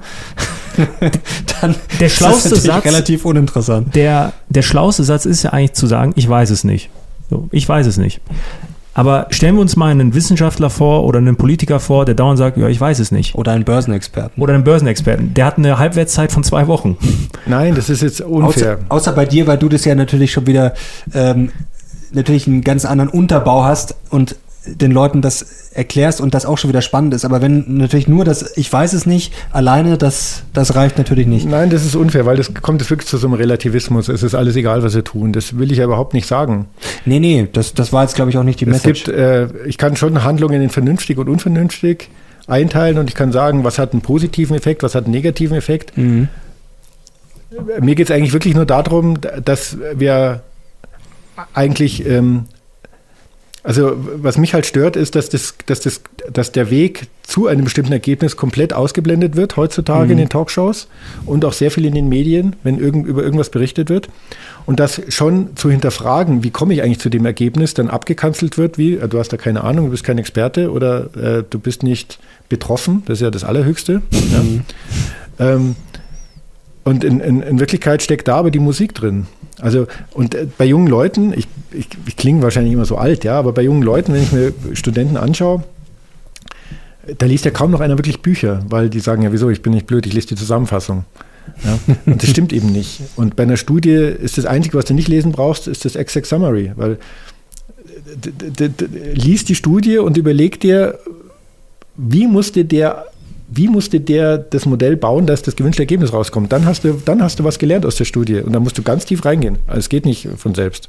dann 1.60 1.74
Der 2.00 2.06
ist 2.06 2.20
das 2.20 2.28
schlauste 2.28 2.48
natürlich 2.50 2.66
Satz- 2.72 2.84
relativ 2.84 3.24
uninteressant. 3.24 3.94
Der, 3.94 4.32
der 4.48 4.62
schlauste 4.62 5.04
Satz 5.04 5.24
ist 5.24 5.42
ja 5.44 5.50
eigentlich 5.50 5.74
zu 5.74 5.86
sagen, 5.86 6.12
ich 6.16 6.28
weiß 6.28 6.50
es 6.50 6.64
nicht. 6.64 6.90
So, 7.28 7.48
ich 7.52 7.68
weiß 7.68 7.86
es 7.86 7.96
nicht. 7.96 8.20
Aber 8.92 9.26
stellen 9.30 9.54
wir 9.54 9.60
uns 9.60 9.76
mal 9.76 9.90
einen 9.90 10.14
Wissenschaftler 10.14 10.68
vor 10.68 11.04
oder 11.04 11.18
einen 11.18 11.36
Politiker 11.36 11.78
vor, 11.78 12.04
der 12.04 12.14
dauernd 12.14 12.38
sagt, 12.38 12.56
ja, 12.56 12.68
ich 12.68 12.80
weiß 12.80 12.98
es 12.98 13.12
nicht. 13.12 13.34
Oder 13.36 13.52
einen 13.52 13.64
Börsenexperten. 13.64 14.42
Oder 14.42 14.54
einen 14.54 14.64
Börsenexperten. 14.64 15.32
Der 15.34 15.46
hat 15.46 15.58
eine 15.58 15.78
Halbwertszeit 15.78 16.32
von 16.32 16.42
zwei 16.42 16.66
Wochen. 16.66 16.96
Nein, 17.46 17.74
das 17.74 17.88
ist 17.88 18.02
jetzt 18.02 18.20
unfair. 18.20 18.78
Außer, 18.88 19.10
außer 19.10 19.12
bei 19.12 19.26
dir, 19.26 19.46
weil 19.46 19.58
du 19.58 19.68
das 19.68 19.84
ja 19.84 19.94
natürlich 19.94 20.32
schon 20.32 20.46
wieder 20.46 20.74
ähm, 21.14 21.50
natürlich 22.12 22.46
einen 22.46 22.62
ganz 22.62 22.84
anderen 22.84 23.10
Unterbau 23.10 23.64
hast 23.64 23.94
und 24.10 24.36
den 24.66 24.90
Leuten 24.90 25.22
das 25.22 25.70
erklärst 25.72 26.20
und 26.20 26.34
das 26.34 26.44
auch 26.44 26.58
schon 26.58 26.68
wieder 26.68 26.82
spannend 26.82 27.14
ist. 27.14 27.24
Aber 27.24 27.40
wenn 27.40 27.78
natürlich 27.78 28.08
nur 28.08 28.24
das, 28.24 28.56
ich 28.56 28.70
weiß 28.70 28.92
es 28.92 29.06
nicht, 29.06 29.32
alleine, 29.52 29.96
das, 29.96 30.42
das 30.52 30.74
reicht 30.74 30.98
natürlich 30.98 31.26
nicht. 31.26 31.48
Nein, 31.48 31.70
das 31.70 31.84
ist 31.86 31.96
unfair, 31.96 32.26
weil 32.26 32.36
das 32.36 32.52
kommt 32.54 32.88
wirklich 32.90 33.08
zu 33.08 33.16
so 33.16 33.26
einem 33.26 33.34
Relativismus. 33.34 34.08
Es 34.08 34.22
ist 34.22 34.34
alles 34.34 34.56
egal, 34.56 34.82
was 34.82 34.92
sie 34.92 35.02
tun. 35.02 35.32
Das 35.32 35.56
will 35.58 35.72
ich 35.72 35.78
ja 35.78 35.84
überhaupt 35.84 36.12
nicht 36.12 36.26
sagen. 36.26 36.66
Nee, 37.06 37.20
nee, 37.20 37.48
das, 37.52 37.72
das 37.74 37.92
war 37.92 38.02
jetzt, 38.02 38.16
glaube 38.16 38.30
ich, 38.30 38.36
auch 38.36 38.42
nicht 38.42 38.60
die 38.60 38.66
Es 38.66 38.70
Message. 38.70 39.04
gibt, 39.04 39.16
äh, 39.16 39.48
ich 39.66 39.78
kann 39.78 39.96
schon 39.96 40.24
Handlungen 40.24 40.60
in 40.60 40.70
vernünftig 40.70 41.16
und 41.18 41.28
unvernünftig 41.28 42.10
einteilen 42.46 42.98
und 42.98 43.08
ich 43.08 43.14
kann 43.14 43.32
sagen, 43.32 43.64
was 43.64 43.78
hat 43.78 43.92
einen 43.92 44.02
positiven 44.02 44.56
Effekt, 44.56 44.82
was 44.82 44.94
hat 44.94 45.04
einen 45.04 45.14
negativen 45.14 45.56
Effekt. 45.56 45.96
Mhm. 45.96 46.28
Mir 47.80 47.94
geht 47.94 48.10
es 48.10 48.14
eigentlich 48.16 48.32
wirklich 48.32 48.54
nur 48.54 48.66
darum, 48.66 49.18
dass 49.44 49.76
wir 49.94 50.42
eigentlich, 51.54 52.06
ähm, 52.06 52.44
also 53.62 53.92
was 53.96 54.38
mich 54.38 54.54
halt 54.54 54.64
stört, 54.64 54.96
ist, 54.96 55.14
dass, 55.14 55.28
das, 55.28 55.54
dass, 55.66 55.80
das, 55.80 56.00
dass 56.32 56.52
der 56.52 56.70
Weg 56.70 57.08
zu 57.22 57.46
einem 57.46 57.64
bestimmten 57.64 57.92
Ergebnis 57.92 58.36
komplett 58.36 58.72
ausgeblendet 58.72 59.36
wird 59.36 59.56
heutzutage 59.56 60.12
in 60.12 60.18
den 60.18 60.28
Talkshows 60.28 60.88
und 61.26 61.44
auch 61.44 61.52
sehr 61.52 61.70
viel 61.70 61.84
in 61.84 61.94
den 61.94 62.08
Medien, 62.08 62.56
wenn 62.62 62.78
irgend, 62.78 63.06
über 63.06 63.22
irgendwas 63.22 63.50
berichtet 63.50 63.90
wird. 63.90 64.08
Und 64.66 64.80
das 64.80 65.00
schon 65.08 65.56
zu 65.56 65.70
hinterfragen, 65.70 66.42
wie 66.42 66.50
komme 66.50 66.74
ich 66.74 66.82
eigentlich 66.82 67.00
zu 67.00 67.10
dem 67.10 67.26
Ergebnis, 67.26 67.74
dann 67.74 67.88
abgekanzelt 67.88 68.56
wird, 68.56 68.78
wie, 68.78 68.94
äh, 68.94 69.08
du 69.08 69.18
hast 69.18 69.32
da 69.32 69.36
keine 69.36 69.62
Ahnung, 69.62 69.86
du 69.86 69.90
bist 69.92 70.04
kein 70.04 70.18
Experte 70.18 70.72
oder 70.72 71.14
äh, 71.16 71.44
du 71.48 71.58
bist 71.58 71.82
nicht 71.82 72.18
betroffen, 72.48 73.02
das 73.06 73.18
ist 73.18 73.22
ja 73.22 73.30
das 73.30 73.44
Allerhöchste. 73.44 74.02
Ja. 74.10 75.54
Ähm, 75.54 75.76
und 76.84 77.04
in, 77.04 77.20
in, 77.20 77.42
in 77.42 77.60
Wirklichkeit 77.60 78.02
steckt 78.02 78.26
da 78.26 78.36
aber 78.36 78.50
die 78.50 78.58
Musik 78.58 78.94
drin. 78.94 79.26
Also, 79.60 79.86
und 80.12 80.34
äh, 80.34 80.46
bei 80.58 80.64
jungen 80.64 80.86
Leuten, 80.86 81.32
ich, 81.32 81.46
ich, 81.72 81.86
ich 82.06 82.16
klinge 82.16 82.42
wahrscheinlich 82.42 82.72
immer 82.72 82.84
so 82.86 82.96
alt, 82.96 83.24
ja, 83.24 83.38
aber 83.38 83.52
bei 83.52 83.62
jungen 83.62 83.82
Leuten, 83.82 84.12
wenn 84.12 84.22
ich 84.22 84.32
mir 84.32 84.52
Studenten 84.74 85.16
anschaue, 85.16 85.62
da 87.18 87.26
liest 87.26 87.44
ja 87.44 87.50
kaum 87.50 87.70
noch 87.70 87.80
einer 87.80 87.98
wirklich 87.98 88.20
Bücher, 88.22 88.62
weil 88.68 88.88
die 88.90 89.00
sagen, 89.00 89.22
ja, 89.22 89.32
wieso, 89.32 89.50
ich 89.50 89.62
bin 89.62 89.72
nicht 89.72 89.86
blöd, 89.86 90.06
ich 90.06 90.12
lese 90.12 90.28
die 90.28 90.34
Zusammenfassung. 90.36 91.04
Ja, 91.64 91.78
und 92.06 92.22
das 92.22 92.30
stimmt 92.30 92.52
eben 92.52 92.70
nicht. 92.70 93.00
Und 93.16 93.34
bei 93.36 93.42
einer 93.42 93.56
Studie 93.56 93.90
ist 93.90 94.38
das 94.38 94.46
Einzige, 94.46 94.76
was 94.78 94.84
du 94.84 94.94
nicht 94.94 95.08
lesen 95.08 95.32
brauchst, 95.32 95.66
ist 95.66 95.84
das 95.84 95.96
Exact 95.96 96.26
Summary, 96.26 96.72
weil 96.76 96.98
d- 98.14 98.30
d- 98.50 98.68
d- 98.68 98.86
lies 99.14 99.44
die 99.44 99.54
Studie 99.54 99.98
und 99.98 100.16
überleg 100.16 100.60
dir, 100.60 100.98
wie 101.96 102.26
musste 102.26 102.64
der, 102.64 103.06
wie 103.50 103.68
musste 103.68 104.00
der 104.00 104.38
das 104.38 104.64
Modell 104.64 104.96
bauen, 104.96 105.26
dass 105.26 105.42
das 105.42 105.56
gewünschte 105.56 105.82
Ergebnis 105.82 106.12
rauskommt. 106.12 106.52
Dann 106.52 106.64
hast 106.64 106.84
du, 106.84 107.00
dann 107.04 107.22
hast 107.22 107.40
du 107.40 107.44
was 107.44 107.58
gelernt 107.58 107.84
aus 107.84 107.96
der 107.96 108.04
Studie 108.04 108.36
und 108.40 108.52
dann 108.52 108.62
musst 108.62 108.78
du 108.78 108.82
ganz 108.82 109.04
tief 109.04 109.24
reingehen. 109.24 109.58
Also 109.66 109.80
es 109.80 109.88
geht 109.88 110.06
nicht 110.06 110.28
von 110.36 110.54
selbst. 110.54 110.88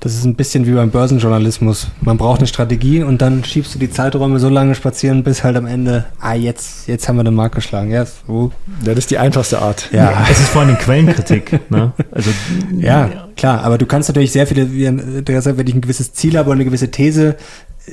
Das 0.00 0.14
ist 0.14 0.24
ein 0.24 0.36
bisschen 0.36 0.64
wie 0.64 0.70
beim 0.70 0.90
Börsenjournalismus. 0.90 1.88
Man 2.02 2.18
braucht 2.18 2.38
eine 2.38 2.46
Strategie 2.46 3.02
und 3.02 3.20
dann 3.20 3.42
schiebst 3.42 3.74
du 3.74 3.80
die 3.80 3.90
Zeiträume 3.90 4.38
so 4.38 4.48
lange 4.48 4.76
spazieren, 4.76 5.24
bis 5.24 5.42
halt 5.42 5.56
am 5.56 5.66
Ende, 5.66 6.04
ah, 6.20 6.34
jetzt, 6.34 6.86
jetzt 6.86 7.08
haben 7.08 7.16
wir 7.16 7.24
den 7.24 7.34
Markt 7.34 7.56
geschlagen. 7.56 7.90
Ja, 7.90 8.04
so. 8.06 8.52
Ja, 8.84 8.94
das 8.94 8.98
ist 8.98 9.10
die 9.10 9.18
einfachste 9.18 9.60
Art. 9.60 9.88
ja. 9.90 10.24
Es 10.30 10.38
ist 10.38 10.50
vor 10.50 10.62
allem 10.62 10.78
Quellenkritik. 10.78 11.68
Ne? 11.70 11.92
Also, 12.12 12.30
Ja, 12.78 13.28
klar, 13.36 13.62
aber 13.64 13.76
du 13.76 13.86
kannst 13.86 14.08
natürlich 14.08 14.30
sehr 14.30 14.46
viele, 14.46 14.72
wenn 14.72 15.66
ich 15.66 15.74
ein 15.74 15.80
gewisses 15.80 16.12
Ziel 16.12 16.38
habe 16.38 16.50
oder 16.50 16.58
eine 16.58 16.64
gewisse 16.64 16.92
These, 16.92 17.34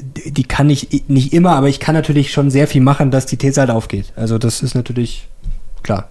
die 0.02 0.43
kann 0.43 0.70
ich 0.70 1.04
nicht 1.08 1.34
immer, 1.34 1.56
aber 1.56 1.70
ich 1.70 1.80
kann 1.80 1.96
natürlich 1.96 2.32
schon 2.32 2.50
sehr 2.50 2.68
viel 2.68 2.82
machen, 2.82 3.12
dass 3.12 3.26
die 3.26 3.38
These 3.38 3.62
halt 3.62 3.70
aufgeht. 3.70 4.14
Also 4.16 4.38
das 4.38 4.62
ist 4.62 4.76
natürlich, 4.76 5.28
klar, 5.84 6.10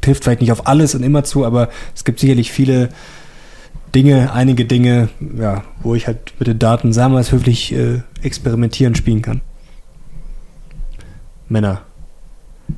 trifft 0.00 0.24
vielleicht 0.24 0.40
nicht 0.40 0.52
auf 0.52 0.66
alles 0.66 0.94
und 0.94 1.02
immer 1.02 1.24
zu, 1.24 1.44
aber 1.44 1.68
es 1.94 2.04
gibt 2.04 2.20
sicherlich 2.20 2.52
viele 2.52 2.90
Dinge, 3.94 4.32
einige 4.32 4.64
Dinge, 4.64 5.08
ja, 5.36 5.64
wo 5.82 5.94
ich 5.94 6.06
halt 6.06 6.34
mit 6.38 6.48
den 6.48 6.58
Daten, 6.58 6.90
es 6.90 7.32
höflich, 7.32 7.72
äh, 7.72 8.02
experimentieren, 8.22 8.94
spielen 8.94 9.22
kann. 9.22 9.40
Männer, 11.48 11.82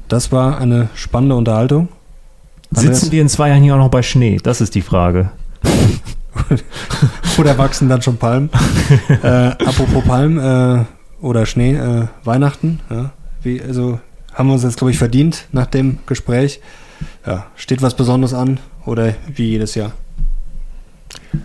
das 0.08 0.32
war 0.32 0.58
eine 0.58 0.88
spannende 0.94 1.36
Unterhaltung. 1.36 1.88
sitzen 2.70 3.12
wir 3.12 3.20
in 3.20 3.28
zwei 3.28 3.50
Jahren 3.50 3.62
hier 3.62 3.74
auch 3.74 3.78
noch 3.78 3.90
bei 3.90 4.02
Schnee? 4.02 4.38
Das 4.42 4.62
ist 4.62 4.74
die 4.74 4.80
Frage. 4.80 5.30
Oder 7.38 7.56
wachsen 7.56 7.88
dann 7.88 8.02
schon 8.02 8.18
Palmen? 8.18 8.50
äh, 9.08 9.26
apropos 9.26 10.04
Palmen 10.04 10.38
äh, 10.38 10.84
oder 11.24 11.46
Schnee, 11.46 11.74
äh, 11.74 12.06
Weihnachten. 12.24 12.80
Ja, 12.90 13.12
wie, 13.42 13.62
also 13.62 14.00
haben 14.34 14.48
wir 14.48 14.54
uns 14.54 14.62
jetzt, 14.62 14.76
glaube 14.76 14.90
ich, 14.90 14.98
verdient 14.98 15.46
nach 15.52 15.66
dem 15.66 15.98
Gespräch. 16.06 16.60
Ja, 17.26 17.46
steht 17.56 17.82
was 17.82 17.94
Besonderes 17.94 18.34
an 18.34 18.60
oder 18.84 19.14
wie 19.34 19.48
jedes 19.48 19.74
Jahr? 19.74 19.92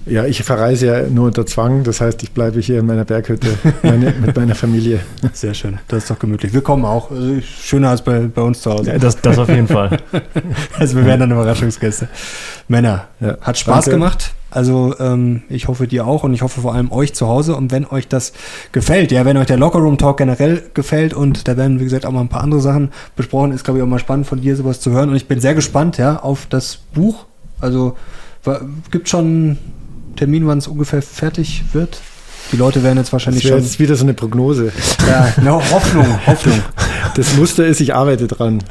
Ja, 0.05 0.25
ich 0.25 0.43
verreise 0.43 0.85
ja 0.85 1.01
nur 1.07 1.27
unter 1.27 1.45
Zwang, 1.45 1.83
das 1.83 2.01
heißt, 2.01 2.21
ich 2.23 2.31
bleibe 2.31 2.59
hier 2.59 2.79
in 2.79 2.85
meiner 2.85 3.05
Berghütte 3.05 3.47
meine, 3.83 4.13
mit 4.19 4.35
meiner 4.35 4.55
Familie. 4.55 4.99
Sehr 5.33 5.53
schön, 5.53 5.79
das 5.87 6.03
ist 6.03 6.09
doch 6.11 6.19
gemütlich. 6.19 6.53
Wir 6.53 6.61
kommen 6.61 6.85
auch. 6.85 7.11
Also 7.11 7.39
schöner 7.41 7.89
als 7.89 8.01
bei, 8.01 8.19
bei 8.19 8.41
uns 8.41 8.61
zu 8.61 8.71
Hause. 8.71 8.91
Ja, 8.91 8.97
das, 8.97 9.19
das 9.21 9.37
auf 9.37 9.49
jeden 9.49 9.67
Fall. 9.67 9.97
Also 10.79 10.95
wir 10.97 11.05
werden 11.05 11.21
dann 11.21 11.31
Überraschungsgäste. 11.31 12.07
Männer, 12.67 13.07
Ja, 13.19 13.37
hat 13.41 13.57
Spaß 13.57 13.85
danke. 13.85 13.91
gemacht. 13.99 14.33
Also 14.49 14.95
ähm, 14.99 15.43
ich 15.49 15.67
hoffe 15.67 15.87
dir 15.87 16.05
auch 16.07 16.23
und 16.23 16.33
ich 16.33 16.41
hoffe 16.41 16.61
vor 16.61 16.73
allem 16.73 16.91
euch 16.91 17.13
zu 17.13 17.27
Hause. 17.27 17.55
Und 17.55 17.71
wenn 17.71 17.85
euch 17.85 18.07
das 18.07 18.33
gefällt, 18.71 19.11
ja, 19.11 19.25
wenn 19.25 19.37
euch 19.37 19.47
der 19.47 19.57
Lockerroom 19.57 19.97
Talk 19.97 20.17
generell 20.17 20.63
gefällt 20.73 21.13
und 21.13 21.47
da 21.47 21.57
werden, 21.57 21.79
wie 21.79 21.83
gesagt, 21.83 22.05
auch 22.05 22.11
mal 22.11 22.21
ein 22.21 22.29
paar 22.29 22.41
andere 22.43 22.61
Sachen 22.61 22.91
besprochen, 23.15 23.51
ist, 23.51 23.63
glaube 23.63 23.79
ich, 23.79 23.83
auch 23.83 23.87
mal 23.89 23.99
spannend 23.99 24.27
von 24.27 24.39
dir 24.41 24.55
sowas 24.55 24.79
zu 24.79 24.91
hören. 24.91 25.09
Und 25.09 25.15
ich 25.15 25.27
bin 25.27 25.39
sehr 25.39 25.55
gespannt, 25.55 25.97
ja, 25.97 26.17
auf 26.19 26.45
das 26.49 26.77
Buch. 26.93 27.25
Also 27.59 27.97
gibt 28.91 29.09
schon 29.09 29.25
einen 29.25 29.57
Termin, 30.15 30.47
wann 30.47 30.57
es 30.57 30.67
ungefähr 30.67 31.01
fertig 31.01 31.63
wird. 31.73 31.99
Die 32.53 32.55
Leute 32.55 32.81
werden 32.81 32.97
jetzt 32.97 33.07
Das 33.07 33.13
wahrscheinlich 33.13 33.43
wäre 33.43 33.55
schon. 33.57 33.63
jetzt 33.65 33.77
wieder 33.77 33.95
so 33.97 34.05
eine 34.05 34.13
Prognose. 34.13 34.71
Ja, 35.05 35.33
no, 35.43 35.61
Hoffnung, 35.71 36.05
Hoffnung. 36.27 36.61
Das 37.15 37.35
Muster 37.35 37.65
ist, 37.65 37.81
ich 37.81 37.93
arbeite 37.93 38.27
dran. 38.27 38.63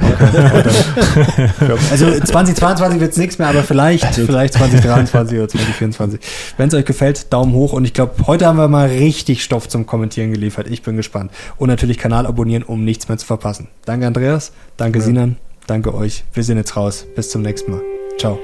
Also 1.90 2.10
2022 2.10 3.00
wird 3.00 3.12
es 3.12 3.18
nichts 3.18 3.38
mehr, 3.38 3.48
aber 3.48 3.62
vielleicht, 3.62 4.04
vielleicht 4.14 4.54
2023 4.54 5.38
oder 5.38 5.48
2024. 5.48 6.20
Wenn 6.56 6.68
es 6.68 6.74
euch 6.74 6.84
gefällt, 6.86 7.32
Daumen 7.32 7.52
hoch. 7.52 7.72
Und 7.74 7.84
ich 7.84 7.92
glaube, 7.92 8.26
heute 8.26 8.46
haben 8.46 8.56
wir 8.56 8.68
mal 8.68 8.88
richtig 8.88 9.42
Stoff 9.44 9.68
zum 9.68 9.84
Kommentieren 9.84 10.32
geliefert. 10.32 10.68
Ich 10.70 10.82
bin 10.82 10.96
gespannt. 10.96 11.30
Und 11.58 11.68
natürlich 11.68 11.98
Kanal 11.98 12.26
abonnieren, 12.26 12.62
um 12.62 12.82
nichts 12.84 13.08
mehr 13.08 13.18
zu 13.18 13.26
verpassen. 13.26 13.68
Danke 13.84 14.06
Andreas, 14.06 14.52
danke 14.78 15.02
Sinan, 15.02 15.36
danke 15.66 15.92
euch. 15.94 16.24
Wir 16.32 16.44
sind 16.44 16.56
jetzt 16.56 16.76
raus. 16.76 17.04
Bis 17.14 17.30
zum 17.30 17.42
nächsten 17.42 17.72
Mal. 17.72 17.82
Ciao. 18.18 18.38